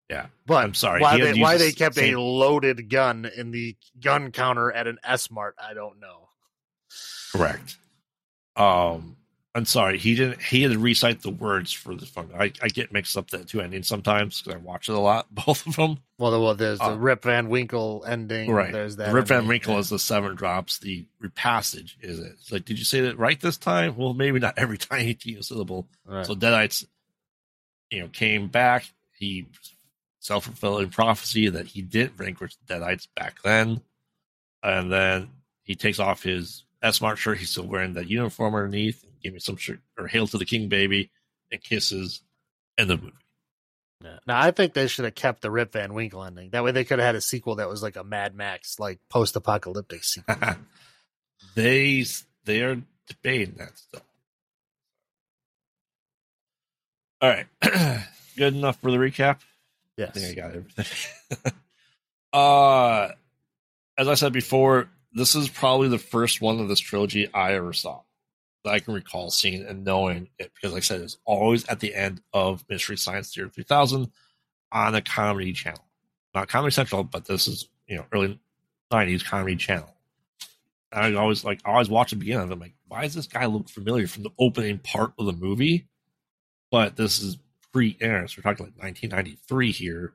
[0.09, 0.27] Yeah.
[0.45, 4.31] But I'm sorry, why they why they kept same- a loaded gun in the gun
[4.31, 6.29] counter at an S Mart, I don't know.
[7.33, 7.77] Correct.
[8.55, 9.17] Um,
[9.53, 9.97] I'm sorry.
[9.97, 10.41] He didn't.
[10.41, 12.29] He had to recite the words for the phone.
[12.37, 15.27] I, I get mixed up the two endings sometimes because I watch it a lot.
[15.33, 15.97] Both of them.
[16.19, 18.51] Well, the, well there's the Uh, Rip Van Winkle ending.
[18.51, 18.71] Right.
[18.71, 19.07] There's that.
[19.07, 20.77] The Rip Van Winkle is the seven drops.
[20.77, 22.33] The repassage is it?
[22.39, 23.97] It's like, did you say that right this time?
[23.97, 25.87] Well, maybe not every time a syllable.
[26.05, 26.25] Right.
[26.25, 26.85] So Deadites,
[27.89, 28.85] you know, came back.
[29.17, 29.47] He
[30.27, 33.81] self fulfilling prophecy that he didn't vanquish the Deadites back then,
[34.61, 35.29] and then
[35.63, 37.37] he takes off his S Mart shirt.
[37.37, 39.03] He's still wearing that uniform underneath.
[39.23, 41.11] Give me some shirt or "Hail to the King, baby,"
[41.51, 42.21] and kisses.
[42.77, 43.15] End of movie.
[44.03, 44.19] Yeah.
[44.27, 46.51] Now I think they should have kept the Rip Van Winkle ending.
[46.51, 48.99] That way they could have had a sequel that was like a Mad Max, like
[49.09, 50.35] post apocalyptic sequel.
[51.55, 52.05] they
[52.45, 54.03] they are debating that stuff.
[57.19, 57.47] All right,
[58.37, 59.39] good enough for the recap.
[59.97, 60.11] I yes.
[60.13, 61.53] think I got everything.
[62.33, 63.09] uh,
[63.97, 67.73] as I said before, this is probably the first one of this trilogy I ever
[67.73, 68.01] saw
[68.63, 71.79] that I can recall seeing and knowing it because, like I said, it's always at
[71.79, 74.11] the end of Mystery Science Theater 3000
[74.71, 75.85] on a comedy channel,
[76.35, 78.39] not Comedy Central, but this is you know early
[78.91, 79.93] 90s comedy channel.
[80.91, 82.53] I always like I always watch the beginning of it.
[82.53, 85.87] I'm like, why does this guy look familiar from the opening part of the movie?
[86.71, 87.37] but this is
[87.73, 88.29] pre-internet.
[88.29, 90.13] So we're talking like 1993 here,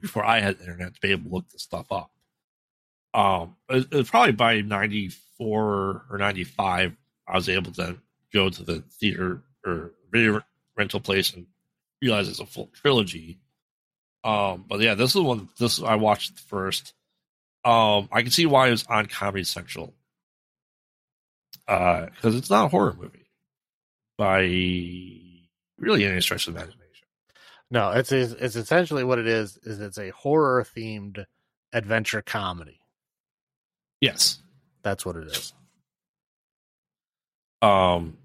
[0.00, 2.10] before I had internet to be able to look this stuff up.
[3.14, 6.96] Um, it, was probably by 94 or 95,
[7.26, 7.96] I was able to
[8.32, 10.42] go to the theater or video
[10.76, 11.46] rental place and
[12.00, 13.38] realize it's a full trilogy.
[14.24, 15.48] Um, but yeah, this is the one.
[15.58, 16.92] This I watched first.
[17.64, 19.94] Um, I can see why it was on Comedy Central.
[21.66, 23.30] Uh, because it's not a horror movie
[24.16, 24.42] by
[25.78, 26.84] really any stretch of imagination.
[27.70, 29.58] No, it's it's essentially what it is.
[29.62, 31.24] Is it's a horror themed
[31.72, 32.80] adventure comedy.
[34.00, 34.38] Yes,
[34.82, 35.52] that's what it is.
[37.60, 38.16] Um,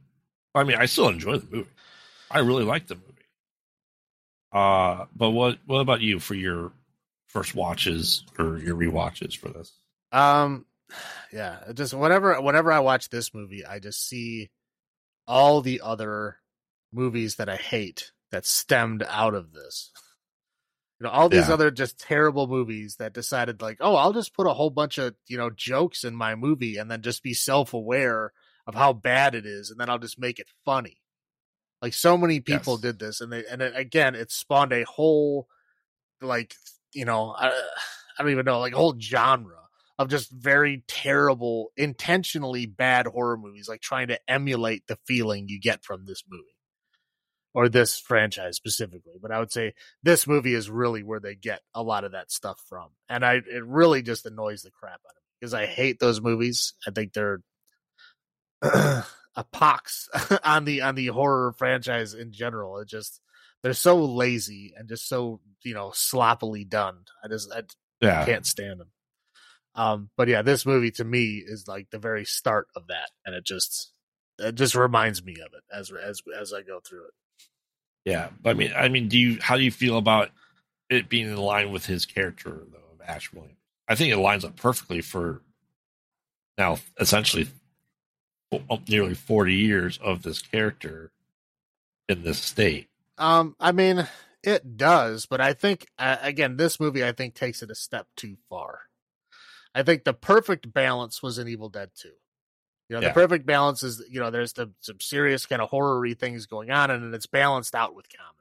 [0.55, 1.69] I mean, I still enjoy the movie.
[2.29, 3.07] I really like the movie.
[4.51, 6.71] Uh, but what what about you for your
[7.27, 9.73] first watches or your re-watches for this?
[10.11, 10.65] Um,
[11.31, 14.51] yeah, just whenever whenever I watch this movie, I just see
[15.27, 16.37] all the other
[16.93, 19.91] movies that I hate that stemmed out of this.
[20.99, 21.55] You know, all these yeah.
[21.55, 25.15] other just terrible movies that decided like, oh, I'll just put a whole bunch of,
[25.27, 28.31] you know, jokes in my movie and then just be self-aware
[28.67, 31.01] of how bad it is and then I'll just make it funny.
[31.81, 32.81] Like so many people yes.
[32.81, 35.49] did this and they and it, again, it spawned a whole
[36.21, 36.55] like,
[36.93, 39.57] you know, I, I don't even know, like a whole genre
[39.99, 45.59] of just very terrible, intentionally bad horror movies, like trying to emulate the feeling you
[45.59, 46.52] get from this movie
[47.53, 49.13] or this franchise specifically.
[49.21, 52.31] But I would say this movie is really where they get a lot of that
[52.31, 55.65] stuff from, and I it really just annoys the crap out of me because I
[55.65, 56.73] hate those movies.
[56.87, 57.41] I think they're
[58.61, 60.09] a pox
[60.43, 62.79] on the on the horror franchise in general.
[62.79, 63.19] It just
[63.61, 67.05] they're so lazy and just so you know sloppily done.
[67.23, 67.63] I just I
[68.01, 68.25] yeah.
[68.25, 68.89] can't stand them.
[69.75, 73.33] Um, but yeah, this movie to me is like the very start of that, and
[73.33, 73.91] it just
[74.37, 77.13] it just reminds me of it as as as I go through it.
[78.05, 80.29] Yeah, but I mean, I mean, do you how do you feel about
[80.89, 83.57] it being in line with his character though of Ash Williams?
[83.87, 85.41] I think it lines up perfectly for
[86.57, 87.47] now, essentially
[88.87, 91.11] nearly forty years of this character
[92.09, 92.87] in this state.
[93.17, 94.07] Um, I mean,
[94.43, 98.07] it does, but I think uh, again, this movie I think takes it a step
[98.17, 98.81] too far.
[99.73, 102.09] I think the perfect balance was in Evil Dead 2.
[102.93, 103.09] You know, yeah.
[103.09, 106.69] the perfect balance is, you know, there's the, some serious kind of horror-y things going
[106.69, 108.37] on and it's balanced out with comedy.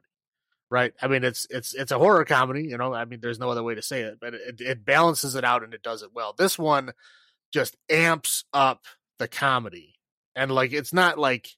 [0.69, 0.93] Right.
[1.01, 3.63] I mean, it's, it's, it's a horror comedy, you know, I mean, there's no other
[3.63, 6.35] way to say it, but it, it balances it out and it does it well.
[6.37, 6.91] This one
[7.51, 8.83] just amps up
[9.17, 9.95] the comedy
[10.35, 11.49] and like, it's not like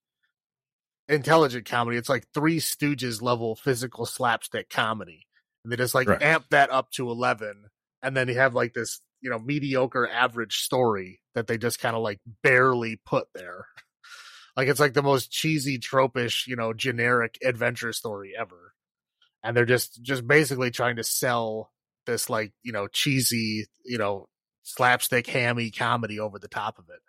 [1.10, 1.98] intelligent comedy.
[1.98, 5.28] It's like three stooges level physical slapstick comedy.
[5.66, 6.22] And they just like right.
[6.22, 7.66] amp that up to 11
[8.02, 11.96] and then you have like this you know mediocre average story that they just kind
[11.96, 13.66] of like barely put there.
[14.56, 18.74] Like it's like the most cheesy tropish you know generic adventure story ever.
[19.44, 21.72] And they're just just basically trying to sell
[22.06, 24.30] this like you know cheesy you know
[24.62, 27.00] slapstick hammy comedy over the top of it.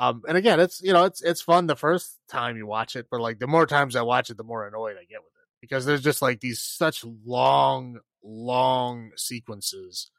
[0.00, 3.06] Um and again it's you know it's it's fun the first time you watch it
[3.08, 5.48] but like the more times i watch it the more annoyed i get with it.
[5.60, 10.10] Because there's just like these such long long sequences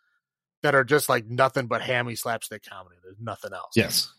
[0.63, 2.95] that are just like nothing but hammy slapstick comedy.
[3.03, 3.73] There's nothing else.
[3.75, 4.11] Yes.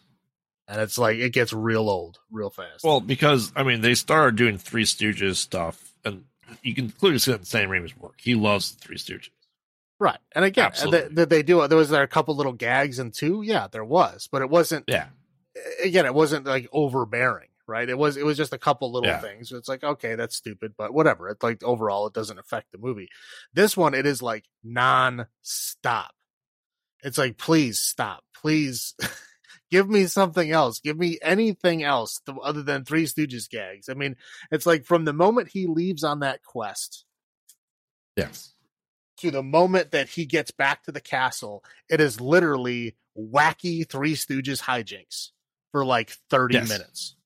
[0.69, 2.85] And it's like it gets real old real fast.
[2.85, 6.25] Well, because I mean they started doing Three Stooges stuff, and
[6.63, 8.15] you can clearly see that in Sam Raimi's work.
[8.19, 9.31] He loves the Three Stooges.
[9.99, 10.19] Right.
[10.33, 13.43] And again, they, they, they, do there was there a couple little gags in two?
[13.43, 15.07] Yeah, there was, but it wasn't Yeah.
[15.83, 17.89] Again, it wasn't like overbearing, right?
[17.89, 19.21] It was it was just a couple little yeah.
[19.21, 19.53] things.
[19.53, 21.29] It's like, okay, that's stupid, but whatever.
[21.29, 23.09] It's like overall it doesn't affect the movie.
[23.53, 26.13] This one it is like non-stop
[27.05, 28.25] it's like, please stop.
[28.35, 28.95] Please
[29.71, 30.81] give me something else.
[30.81, 33.89] Give me anything else other than Three Stooges gags.
[33.89, 34.17] I mean,
[34.51, 37.05] it's like from the moment he leaves on that quest.
[38.17, 38.55] Yes.
[39.19, 44.15] To the moment that he gets back to the castle, it is literally wacky Three
[44.15, 45.31] Stooges hijinks
[45.73, 46.69] for like 30 yes.
[46.69, 47.17] minutes.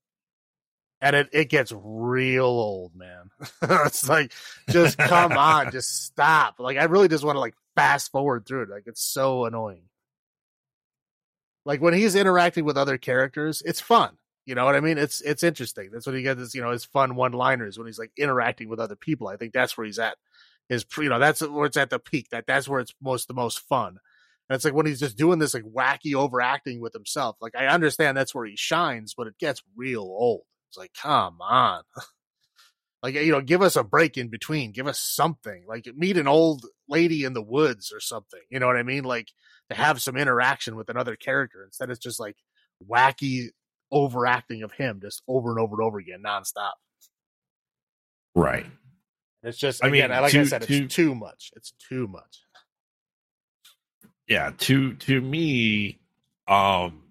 [1.00, 3.30] And it, it gets real old, man.
[3.62, 4.32] it's like,
[4.68, 6.58] just come on, just stop.
[6.58, 8.70] Like, I really just want to like fast forward through it.
[8.70, 9.84] Like it's so annoying.
[11.64, 14.16] Like when he's interacting with other characters, it's fun.
[14.46, 14.96] You know what I mean?
[14.96, 15.90] It's it's interesting.
[15.92, 18.68] That's when he gets his, you know, his fun one liners when he's like interacting
[18.68, 19.28] with other people.
[19.28, 20.16] I think that's where he's at.
[20.68, 22.28] His you know, that's where it's at the peak.
[22.30, 23.98] That that's where it's most the most fun.
[24.48, 27.36] And it's like when he's just doing this like wacky overacting with himself.
[27.40, 30.44] Like I understand that's where he shines, but it gets real old.
[30.70, 31.82] It's like, come on.
[33.02, 34.72] Like, you know, give us a break in between.
[34.72, 35.64] Give us something.
[35.68, 38.40] Like, meet an old lady in the woods or something.
[38.50, 39.04] You know what I mean?
[39.04, 39.28] Like,
[39.70, 42.36] to have some interaction with another character instead of just like
[42.88, 43.48] wacky
[43.92, 46.72] overacting of him just over and over and over again nonstop.
[48.34, 48.66] Right.
[49.42, 51.50] It's just I mean, again, like I too- said, it's too- too much.
[51.54, 52.40] It's too much.
[54.26, 55.98] Yeah, to to me,
[56.46, 57.02] um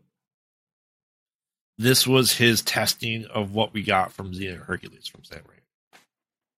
[1.78, 5.57] this was his testing of what we got from Xena and Hercules from Sam Raimi.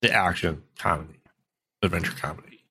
[0.01, 1.19] The action comedy,
[1.81, 2.63] adventure comedy.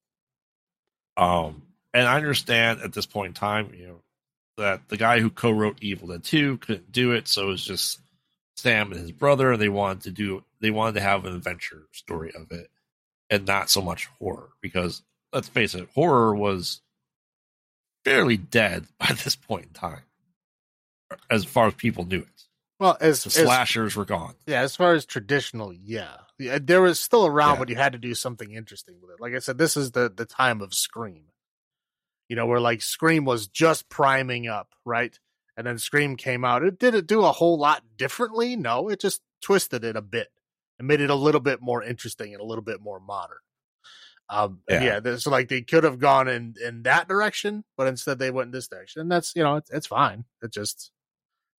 [1.17, 4.03] Um, and I understand at this point in time, you know,
[4.57, 8.01] that the guy who co-wrote Evil Dead 2 couldn't do it, so it was just
[8.57, 9.57] Sam and his brother.
[9.57, 12.69] They wanted to do they wanted to have an adventure story of it
[13.31, 15.03] and not so much horror because
[15.33, 16.81] let's face it, horror was
[18.05, 20.03] fairly dead by this point in time,
[21.31, 22.43] as far as people knew it.
[22.81, 24.35] Well, as, The as slashers were gone.
[24.47, 27.59] yeah, as far as traditional, yeah, yeah there was still around, Yeah.
[27.61, 29.21] but you had to do something interesting with it.
[29.21, 31.25] Like I said, this is the the time of Scream.
[32.29, 35.19] You know, where like Scream was just priming up, right?
[35.57, 36.63] And then Scream came out.
[36.63, 38.55] It did it do a whole lot differently?
[38.55, 40.29] No, it just twisted it a bit
[40.79, 43.39] and made it a little bit more interesting and a little bit more modern.
[44.31, 45.01] Um, Yeah.
[45.03, 48.49] yeah, so like they could have gone in in that direction, but instead they went
[48.49, 50.27] in this direction, and that's you know it's, it's fine.
[50.43, 50.91] It just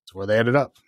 [0.05, 0.77] it's where they ended up.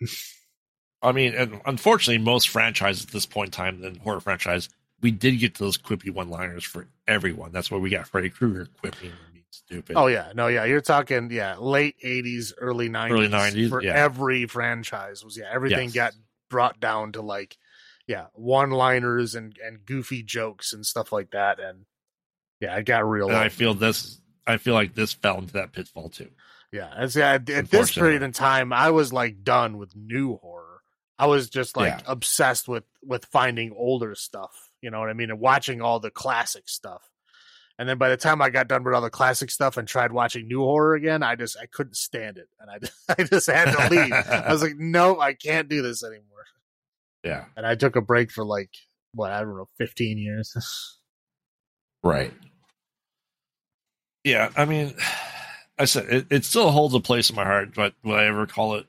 [1.02, 4.68] I mean, and unfortunately, most franchises at this point in time, in horror franchise,
[5.00, 7.50] we did get those quippy one-liners for everyone.
[7.52, 9.96] That's why we got Freddy Krueger quipping and stupid.
[9.96, 13.94] Oh yeah, no, yeah, you're talking yeah, late '80s, early '90s, Early 90s, for yeah.
[13.94, 15.94] every franchise was yeah, everything Yes.
[15.94, 16.12] got
[16.48, 17.56] brought down to like
[18.06, 21.84] yeah, one-liners and and goofy jokes and stuff like that, and
[22.60, 23.28] yeah, it got real.
[23.28, 24.20] and I feel this.
[24.46, 26.30] I feel like this fell into that pitfall too.
[26.72, 30.36] yeah, it's, yeah, at, at this period in time, I was like done with new
[30.36, 30.61] horror.
[31.18, 32.00] I was just like Yeah.
[32.06, 34.70] obsessed with with finding older stuff.
[34.80, 37.02] You know what I mean, and watching all the classic stuff.
[37.78, 40.12] And then by the time I got done with all the classic stuff and tried
[40.12, 43.46] watching new horror again, I just I couldn't stand it, and I just, I just
[43.50, 44.12] had to leave.
[44.12, 46.22] I was like, no, I can't do this anymore.
[47.24, 48.70] Yeah, And I took a break for like
[49.14, 50.98] what I don't know, fifteen years.
[52.02, 52.32] right.
[54.24, 54.94] Yeah, I mean,
[55.78, 58.46] I said it, it still holds a place in my heart, but would I ever
[58.46, 58.86] call it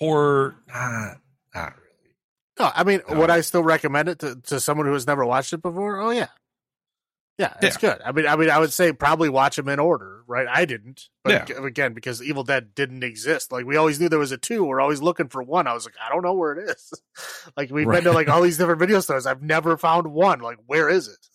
[0.00, 0.56] horror?
[0.66, 1.14] Nah,
[1.54, 2.14] not really.
[2.58, 3.20] no, I mean, No.
[3.20, 6.00] would I still recommend it to, to someone who has never watched it before?
[6.00, 6.28] Oh yeah,
[7.38, 8.00] yeah, it's good.
[8.04, 10.46] I mean, I mean, I would say probably watch them in order, right?
[10.50, 11.62] I didn't, but Yeah.
[11.64, 13.50] again, because Evil Dead didn't exist.
[13.52, 14.64] Like we always knew there was a two.
[14.64, 15.66] We're always looking for one.
[15.66, 16.92] I was like, I don't know where it is.
[17.56, 19.26] like we've been to like all these different video stores.
[19.26, 20.40] I've never found one.
[20.40, 21.26] Like where is it?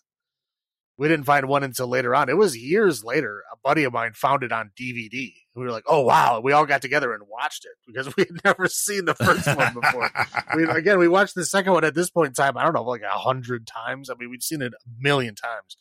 [0.98, 2.30] We didn't find one until later on.
[2.30, 3.44] It was years later.
[3.52, 5.34] A buddy of mine found it on DVD.
[5.54, 8.44] We were like, "Oh wow!" We all got together and watched it because we had
[8.46, 10.10] never seen the first one before.
[10.56, 12.58] we again we watched the second one at this point in time.
[12.58, 14.10] I don't know, like a hundred times.
[14.10, 15.78] I mean, we'd seen it a million times.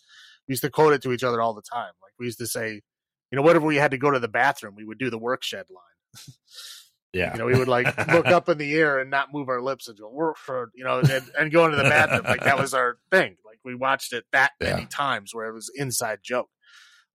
[0.48, 1.92] We used to quote it to each other all the time.
[2.02, 2.82] Like we used to say,
[3.30, 5.42] you know, whenever we had to go to the bathroom, we would do the work
[5.42, 6.24] shed line.
[7.14, 9.60] yeah, You know, we would like look up in the air and not move our
[9.62, 12.24] lips and go work for you know, and, and go into the bathroom.
[12.24, 13.36] Like that was our thing.
[13.44, 16.50] Like we watched it that many times where it was inside joke.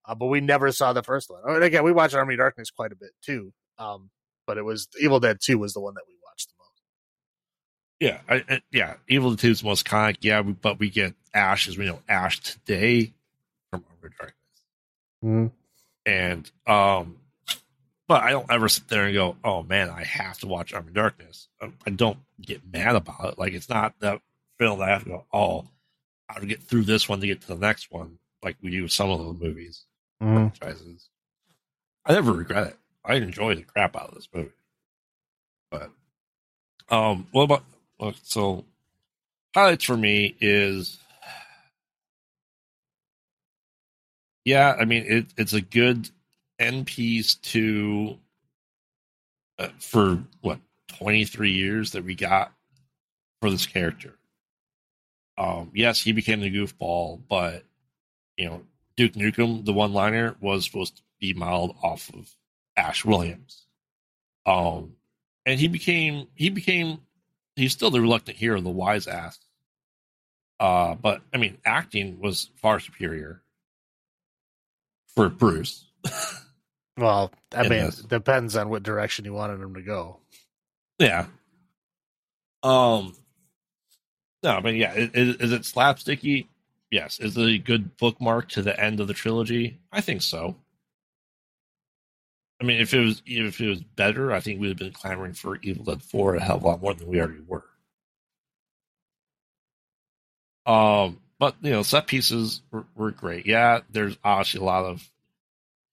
[0.06, 1.42] Uh, but we never saw the first one.
[1.44, 3.52] And again, we watched Army of Darkness quite a bit too.
[3.78, 4.10] Um,
[4.46, 6.82] but it was Evil Dead Two was the one that we watched the most.
[8.00, 8.94] yeah, I, I, yeah.
[9.08, 10.16] Evil Dead Two is most iconic.
[10.22, 13.12] Yeah, we, but we get Ash as we know Ash today
[13.70, 14.18] from Army of
[15.22, 15.52] Darkness.
[16.06, 17.16] and um
[18.10, 20.88] but i don't ever sit there and go oh man i have to watch Army
[20.88, 21.46] of Darkness.
[21.62, 23.38] I don't get mad about it.
[23.38, 24.20] Like it's not that
[24.58, 25.68] film that i have to go oh
[26.28, 28.72] i have to get through this one to get to the next one like we
[28.72, 29.84] do with some of the movies
[30.18, 31.08] franchises.
[32.04, 32.76] I never regret it.
[33.04, 34.50] I enjoy the crap out of this movie.
[35.70, 35.92] But
[36.88, 37.64] um what about
[38.00, 38.64] well, so
[39.54, 40.98] highlights for me is
[44.44, 46.10] yeah, I mean it, it's a good
[46.86, 48.18] piece to
[49.58, 50.58] uh, for what
[50.88, 52.52] twenty three years that we got
[53.40, 54.14] for this character.
[55.38, 57.64] Um, yes, he became the goofball, but
[58.36, 58.62] you know
[58.96, 62.30] Duke Nukem, the one liner, was supposed to be modeled off of
[62.76, 63.66] Ash Williams.
[64.44, 64.94] Um,
[65.46, 66.98] and he became he became
[67.56, 69.38] he's still the reluctant hero, the wise ass.
[70.58, 73.42] Uh, but I mean, acting was far superior
[75.14, 75.86] for Bruce.
[77.00, 78.00] Well, I mean, is.
[78.00, 80.18] it depends on what direction you wanted him to go.
[80.98, 81.26] yeah.
[82.62, 83.16] Um.
[84.42, 84.92] No, I mean, yeah.
[84.94, 86.46] Is, is it slapsticky?
[86.90, 87.18] Yes.
[87.20, 89.78] Is it a good bookmark to the end of the trilogy?
[89.90, 90.56] I think so.
[92.60, 95.32] I mean, if it was if it was better, I think we'd have been clamoring
[95.32, 97.64] for Evil Dead Four a hell of a lot more than we already were.
[100.66, 103.46] Um, but you know, set pieces were, were great.
[103.46, 105.08] Yeah, there's obviously a lot of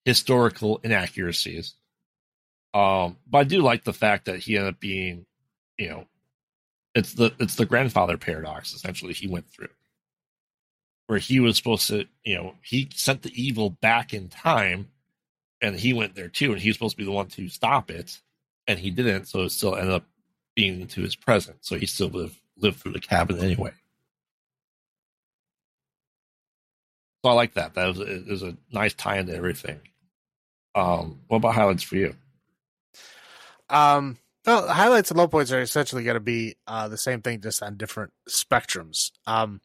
[0.08, 1.74] historical inaccuracies.
[2.74, 5.26] Um, but I do like the fact that he ended up being,
[5.78, 6.06] you know,
[6.96, 9.68] it's the it's the grandfather paradox essentially he went through.
[11.08, 14.88] Where he was supposed to you know he sent the evil back in time
[15.62, 17.92] and he went there too and he was supposed to be the one to stop
[17.92, 18.22] it
[18.66, 20.06] and he didn't so it still ended up
[20.56, 23.74] being into his present so he still lived lived through the cabin anyway.
[27.26, 27.74] So i like that.
[27.74, 29.82] That was, it was a nice tie into everything
[30.78, 32.14] um what about highlights for you
[33.70, 37.42] Um, well, highlights and low points are essentially going to be uh, the same thing,
[37.42, 39.12] just on different spectrums.
[39.26, 39.62] Um,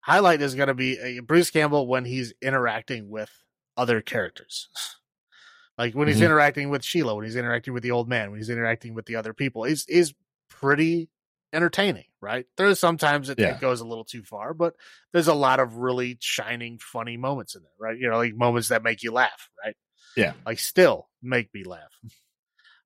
[0.00, 3.30] highlight is going to be uh, Bruce Campbell when he's interacting with
[3.76, 4.68] other characters,
[5.78, 6.26] like when he's Mhm.
[6.26, 9.16] interacting with Sheila, when he's interacting with the old man, when he's interacting with the
[9.16, 9.64] other people.
[9.64, 10.14] He's is
[10.48, 11.08] pretty
[11.52, 12.46] entertaining, right?
[12.56, 13.50] There's sometimes it, Yeah.
[13.50, 14.74] it goes a little too far, but
[15.12, 17.96] there's a lot of really shining, funny moments in there, right?
[17.98, 19.76] You know, like moments that make you laugh, right?
[20.16, 20.32] Yeah.
[20.44, 21.92] like still make me laugh.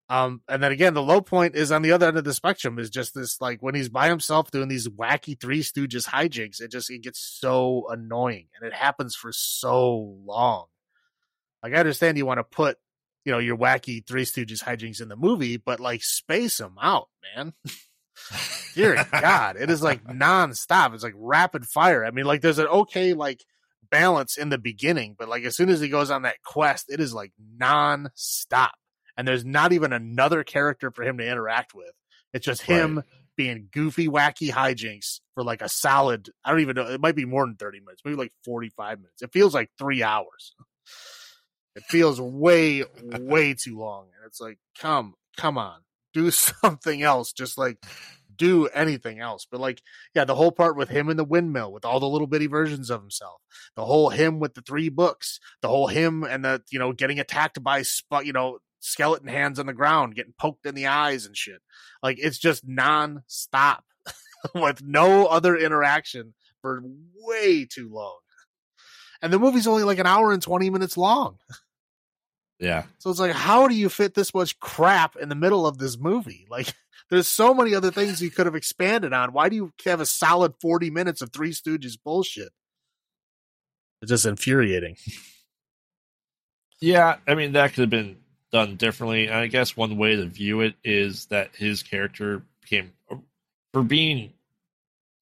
[0.08, 2.80] Um, and then again, the low point is on the other end of the spectrum
[2.80, 6.72] is just this like when he's by himself doing these wacky Three Stooges hijinks, it
[6.72, 10.66] just it gets so annoying and it happens for so long.
[11.62, 12.78] Like I understand you want to put,
[13.24, 17.08] you know, your wacky Three Stooges hijinks in the movie, but like space them out,
[17.36, 17.52] man.
[18.74, 20.92] Dear God, it is like nonstop.
[20.92, 22.04] It's like rapid fire.
[22.04, 23.44] I mean, like there's an okay like
[23.90, 27.00] balance in the beginning, but like as soon as he goes on that quest, it
[27.00, 28.70] is like nonstop.
[29.16, 31.92] And there's not even another character for him to interact with.
[32.32, 33.02] It's just him
[33.36, 37.24] being goofy, wacky hijinks for like a solid, I don't even know, it might be
[37.24, 39.22] more than 30 minutes, maybe like 45 minutes.
[39.22, 40.54] It feels like three hours.
[41.74, 44.08] It feels way, way too long.
[44.16, 45.80] And it's like, come, come on,
[46.12, 47.32] do something else.
[47.32, 47.78] Just like
[48.40, 49.46] do anything else.
[49.48, 49.82] But like,
[50.14, 52.88] yeah, the whole part with him in the windmill with all the little bitty versions
[52.88, 53.42] of himself,
[53.76, 57.20] the whole him with the three books, the whole him and the, you know, getting
[57.20, 61.26] attacked by, sp- you know, skeleton hands on the ground, getting poked in the eyes
[61.26, 61.60] and shit.
[62.02, 63.84] Like, it's just non stop
[64.54, 66.82] with no other interaction for
[67.14, 68.18] way too long.
[69.20, 71.36] And the movie's only like an hour and 20 minutes long.
[72.58, 75.76] yeah So it's like, how do you fit this much crap in the middle of
[75.76, 76.46] this movie?
[76.50, 76.72] Like,
[77.10, 79.32] there's so many other things you could have expanded on.
[79.32, 82.50] Why do you have a solid 40 minutes of Three Stooges bullshit?
[84.00, 84.96] It's just infuriating.
[86.80, 88.16] Yeah, I mean that could have been
[88.52, 89.26] done differently.
[89.26, 92.92] And I guess one way to view it is that his character became
[93.72, 94.32] for being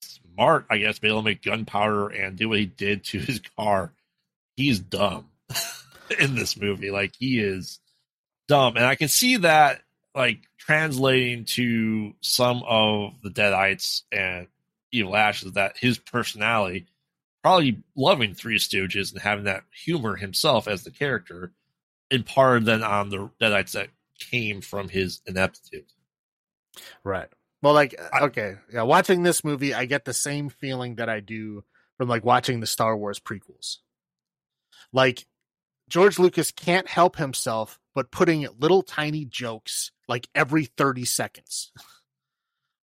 [0.01, 3.41] smart, I guess, be able to make gunpowder and do what he did to his
[3.59, 3.93] car.
[4.57, 5.29] He's dumb
[6.21, 6.91] in this movie.
[6.91, 7.81] Like he is
[8.47, 8.77] dumb.
[8.77, 9.83] And I can see that
[10.19, 14.49] like translating to some of the Deadites and
[14.91, 16.87] Evil Ashes that his personality
[17.43, 21.53] probably loving Three Stooges and having that humor himself as the character,
[22.11, 25.85] imparted then on the Deadites that came from his ineptitude.
[27.05, 27.29] Right.
[27.63, 28.57] Well, like, uh, I- okay.
[28.73, 28.83] Yeah.
[28.83, 31.63] Watching this movie, I get the same feeling that I do
[31.97, 33.77] from like watching the Star Wars prequels.
[34.93, 35.27] Like,
[35.89, 41.71] George Lucas can't help himself but putting little tiny jokes like every 30 seconds.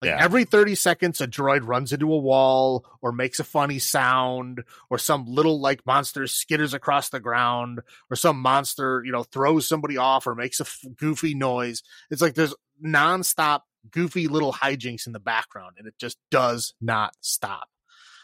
[0.02, 0.18] Like Yeah.
[0.24, 4.98] every 30 seconds, a droid runs into a wall or makes a funny sound, or
[4.98, 7.80] some little like monster skitters across the ground,
[8.10, 11.82] or some monster, you know, throws somebody off or makes a f- goofy noise.
[12.12, 12.54] It's like there's
[12.86, 17.70] nonstop goofy little hijinks in the background, and it just does not stop.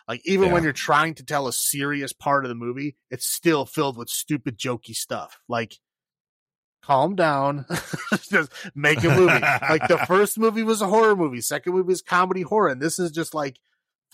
[0.08, 3.66] Like even when you're trying to tell a serious part of the movie, it's still
[3.66, 5.40] filled with stupid jokey stuff.
[5.48, 5.78] Like
[6.82, 7.66] calm down.
[8.30, 9.40] just make a movie.
[9.42, 13.00] like the first movie was a horror movie, second movie is comedy horror, and this
[13.00, 13.58] is just like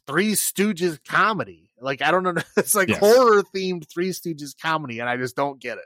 [0.05, 1.69] Three Stooges comedy.
[1.79, 2.99] Like I don't know, it's like Yes.
[2.99, 5.85] horror themed Three Stooges comedy, and I just don't get it.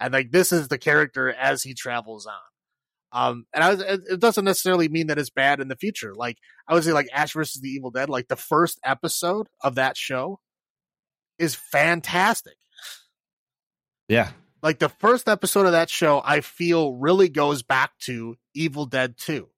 [0.00, 2.34] And like this is the character as he travels on.
[3.14, 6.14] Um, and I was, it it doesn't necessarily mean that it's bad in the future.
[6.14, 9.74] Like I would say, like Ash versus the Evil Dead, like the first episode of
[9.74, 10.40] that show
[11.38, 12.54] is fantastic
[14.08, 14.30] Yeah.
[14.62, 19.16] Like the first episode of that show i feel really goes back to evil dead
[19.18, 19.48] 2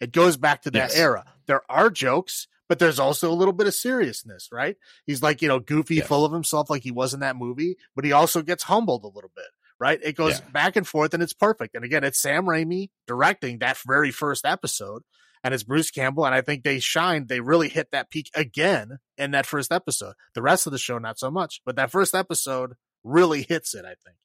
[0.00, 0.96] it goes back to that Yes.
[0.96, 4.76] era there are jokes but there's also a little bit of seriousness right
[5.06, 6.06] he's like you know goofy Yes.
[6.06, 9.08] full of himself like he was in that movie but he also gets humbled a
[9.08, 9.46] little bit
[9.78, 10.50] right it goes Yeah.
[10.52, 14.44] back and forth and it's perfect and again it's sam raimi directing that very first
[14.46, 15.02] episode
[15.42, 17.28] and it's Bruce Campbell, and I think they shined.
[17.28, 20.12] They really hit that peak again in that first episode.
[20.34, 22.74] The rest of the show, not so much, but that first episode
[23.04, 23.86] really hits it.
[23.86, 24.18] I think,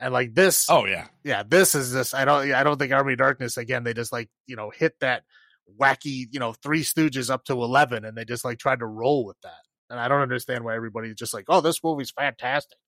[0.00, 1.06] and like this, Oh yeah.
[1.22, 2.14] yeah, this is this.
[2.14, 3.84] I don't, I don't think Army Darkness again.
[3.84, 5.22] They just like you know hit that
[5.78, 9.24] wacky, you know, Three Stooges up to eleven, and they just like tried to roll
[9.24, 9.60] with that.
[9.90, 12.78] And I don't understand why everybody's just like, oh, this movie's fantastic.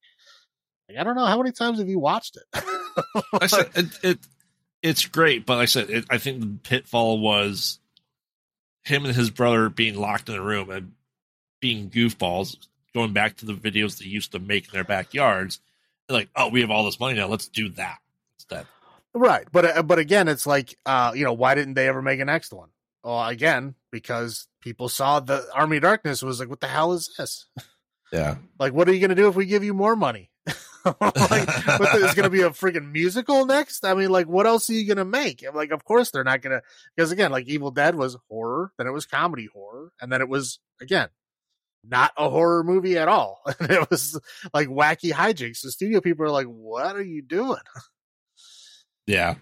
[0.89, 2.63] Like, I don't know how many times have you watched it.
[3.41, 4.19] I said it, it
[4.81, 7.79] it's great, but like I said it, I think the pitfall was
[8.83, 10.93] him and his brother being locked in a room and
[11.61, 12.57] being goofballs,
[12.93, 15.59] going back to the videos they used to make in their backyards.
[16.09, 17.27] Like, oh, we have all this money now.
[17.27, 17.97] Let's do that
[18.37, 18.65] instead.
[19.13, 22.19] Right, but uh, but again, it's like uh, you know, why didn't they ever make
[22.19, 22.69] a next one?
[23.03, 27.13] Well, again, because people saw the Army of Darkness was like, what the hell is
[27.17, 27.45] this?
[28.11, 28.35] Yeah.
[28.59, 30.29] Like, what are you going to do if we give you more money?
[30.85, 33.83] like, there's going to be a freaking musical next.
[33.83, 35.43] I mean, like, what else are you going to make?
[35.51, 36.63] Like, of course they're not going to,
[36.95, 40.29] because again, like Evil Dead was horror, then it was comedy horror, and then it
[40.29, 41.09] was again
[41.83, 43.41] not a horror movie at all.
[43.59, 44.19] And it was
[44.53, 45.61] like wacky hijinks.
[45.61, 47.57] The studio people are like, "What are you doing?"
[49.05, 49.35] Yeah.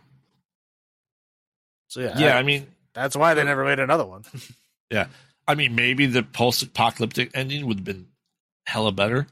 [1.87, 2.35] So yeah, Yeah.
[2.35, 4.23] I- I mean, that's why they never made another one.
[4.89, 5.07] yeah.
[5.47, 8.07] I mean, maybe the post apocalyptic ending would have been
[8.65, 9.27] hella better.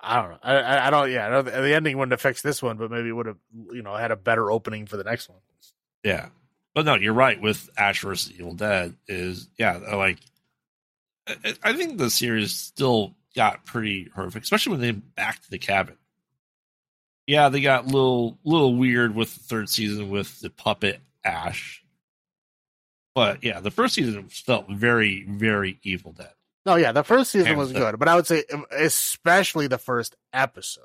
[0.00, 0.38] I don't know.
[0.42, 1.10] I, I, don't.
[1.10, 3.36] Yeah, I don't, the ending wouldn't have fixed this one, but maybe would have,
[3.72, 5.38] you know, had a better opening for the next one.
[6.02, 6.28] Yeah.
[6.74, 10.18] But no, you're right with Ash versus Evil Dead is yeah, like
[11.62, 15.96] I- think the series still got pretty horrific, especially when they back to the cabin.
[17.26, 21.84] Yeah, they got a little little weird with the third season with the puppet Ash.
[23.14, 26.32] But yeah, the first season felt very, very Evil Dead.
[26.66, 30.84] No, yeah, the first season was good, but I would say especially the first episode.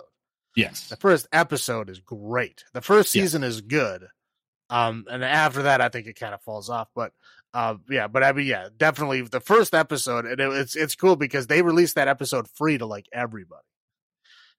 [0.55, 0.87] Yes.
[0.89, 2.63] The first episode is great.
[2.73, 3.23] The first Yeah.
[3.23, 4.07] season is good.
[4.69, 6.87] Um, and after that, I think it kind of falls off.
[6.95, 7.11] But,
[7.55, 11.15] uh, yeah, but I mean, yeah, definitely the first episode, and it, it's it's cool
[11.15, 13.63] because they released that episode free to like everybody.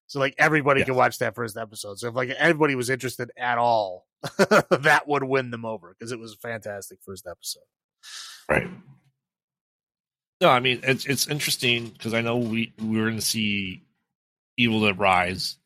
[0.07, 0.87] So like everybody Yes.
[0.87, 1.99] can watch that first episode.
[1.99, 4.07] So if like anybody was interested at all,
[4.39, 7.65] that would win them over because it was a fantastic first episode.
[8.49, 8.71] Right.
[10.41, 13.83] No, I mean it's it's interesting because I know we we're going to see
[14.57, 15.57] Evil Dead Rise,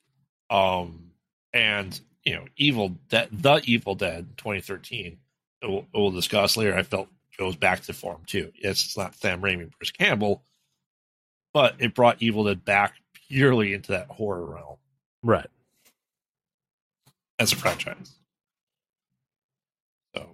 [0.49, 1.11] um,
[1.53, 5.19] and you know Evil Dead, the Evil Dead 2013.
[5.63, 6.75] We'll, we'll discuss later.
[6.75, 7.09] I felt
[7.41, 8.53] goes back to form too.
[8.63, 10.43] Yes, it's not Sam Raimi, and Bruce Campbell,
[11.55, 12.93] but it brought Evil Dead back
[13.29, 14.77] purely into that horror realm
[15.23, 15.49] Right.
[17.39, 18.13] as a franchise.
[20.15, 20.27] So, um,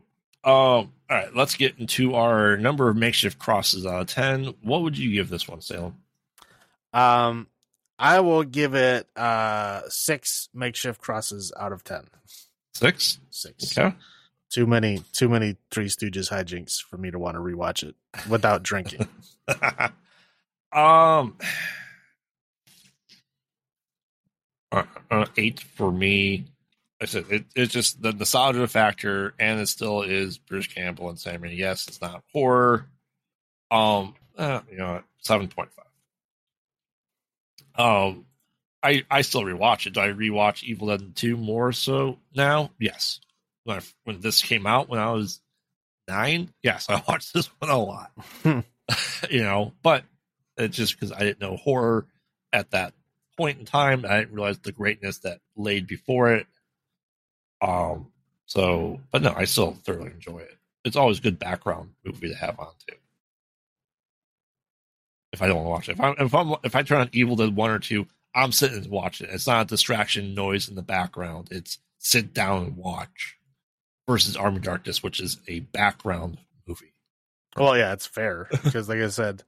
[0.44, 4.54] all right, let's get into our number of makeshift crosses out of ten.
[4.62, 5.96] What would you give this one, Salem?
[6.92, 7.46] Um,
[7.98, 12.04] I will give it uh six makeshift crosses out of ten.
[12.74, 13.20] Six.
[13.30, 13.78] Six.
[13.78, 13.94] Okay.
[14.56, 17.94] Too many, too many Three Stooges hijinks for me to want to rewatch it
[18.26, 19.06] without drinking.
[20.72, 21.36] um,
[24.72, 26.46] uh, uh, eight for me.
[27.02, 31.18] I said it, it's just the nostalgia factor, and it still is Bruce Campbell and
[31.20, 31.44] Sam.
[31.44, 32.86] Yes, it's not horror.
[33.70, 35.84] Um, uh, you know, seven point five.
[37.86, 38.24] Um,
[38.82, 39.92] I I still rewatch it.
[39.92, 42.70] Do I rewatch Evil Dead Two more so now?
[42.80, 43.20] Yes.
[43.66, 45.40] When I, when this came out when I was
[46.08, 48.12] nine, yes, I watched this one a lot.
[49.30, 50.04] you know, but
[50.56, 52.06] it's just because I didn't know horror
[52.52, 52.94] at that
[53.36, 54.04] point in time.
[54.08, 56.46] I didn't realize the greatness that laid before it.
[57.60, 58.12] Um.
[58.48, 60.56] So, but no, I still thoroughly enjoy it.
[60.84, 62.96] It's always a good background movie to have on too.
[65.32, 67.10] If I don't want to watch it, if I'm if I'm if I turn on
[67.12, 69.34] Evil Dead one or two, I'm sitting and watching it.
[69.34, 71.48] It's not a distraction noise in the background.
[71.50, 73.36] It's sit down and watch.
[74.08, 76.92] Versus Army Darkness, which is a background movie.
[77.56, 79.42] well, yeah, it's fair because, like I said,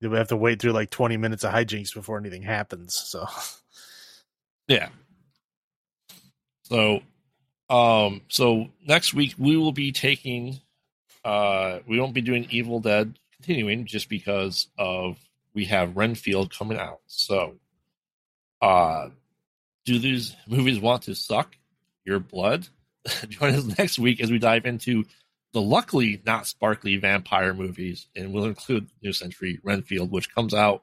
[0.00, 2.94] we have to wait through like twenty minutes of hijinks before anything happens.
[2.94, 3.26] So,
[4.68, 4.88] Yeah.
[6.64, 7.00] So,
[7.70, 10.60] um, so next week we will be taking,
[11.24, 15.18] uh, we won't be doing Evil Dead continuing just because of
[15.54, 17.00] we have Renfield coming out.
[17.06, 17.54] So,
[18.60, 19.10] uh,
[19.84, 21.56] do these movies want to suck
[22.04, 22.66] your blood?
[23.28, 25.04] Join us next week as we dive into
[25.52, 30.82] the luckily not sparkly vampire movies, and we'll include New Century Renfield, which comes out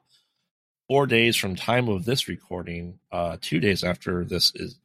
[0.88, 4.76] four days from time of this recording, uh, two days after this is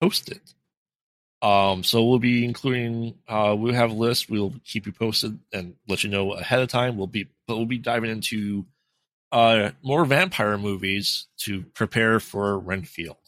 [0.00, 0.40] posted.
[1.42, 4.30] Um, so we'll be including, uh, we'll have a list.
[4.30, 6.96] We'll keep you posted and let you know ahead of time.
[6.96, 8.64] We'll be, but we'll be diving into,
[9.32, 13.18] uh, more vampire movies to prepare for Renfield.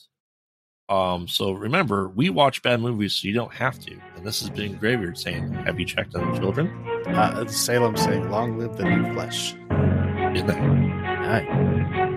[0.89, 3.93] Um, so remember, we watch bad movies so you don't have to.
[4.17, 6.71] And this has been Graveyard saying, have you checked on the children?
[7.09, 10.61] uh, Salem saying, "Long live the new flesh." Good night.
[10.61, 12.08] All right.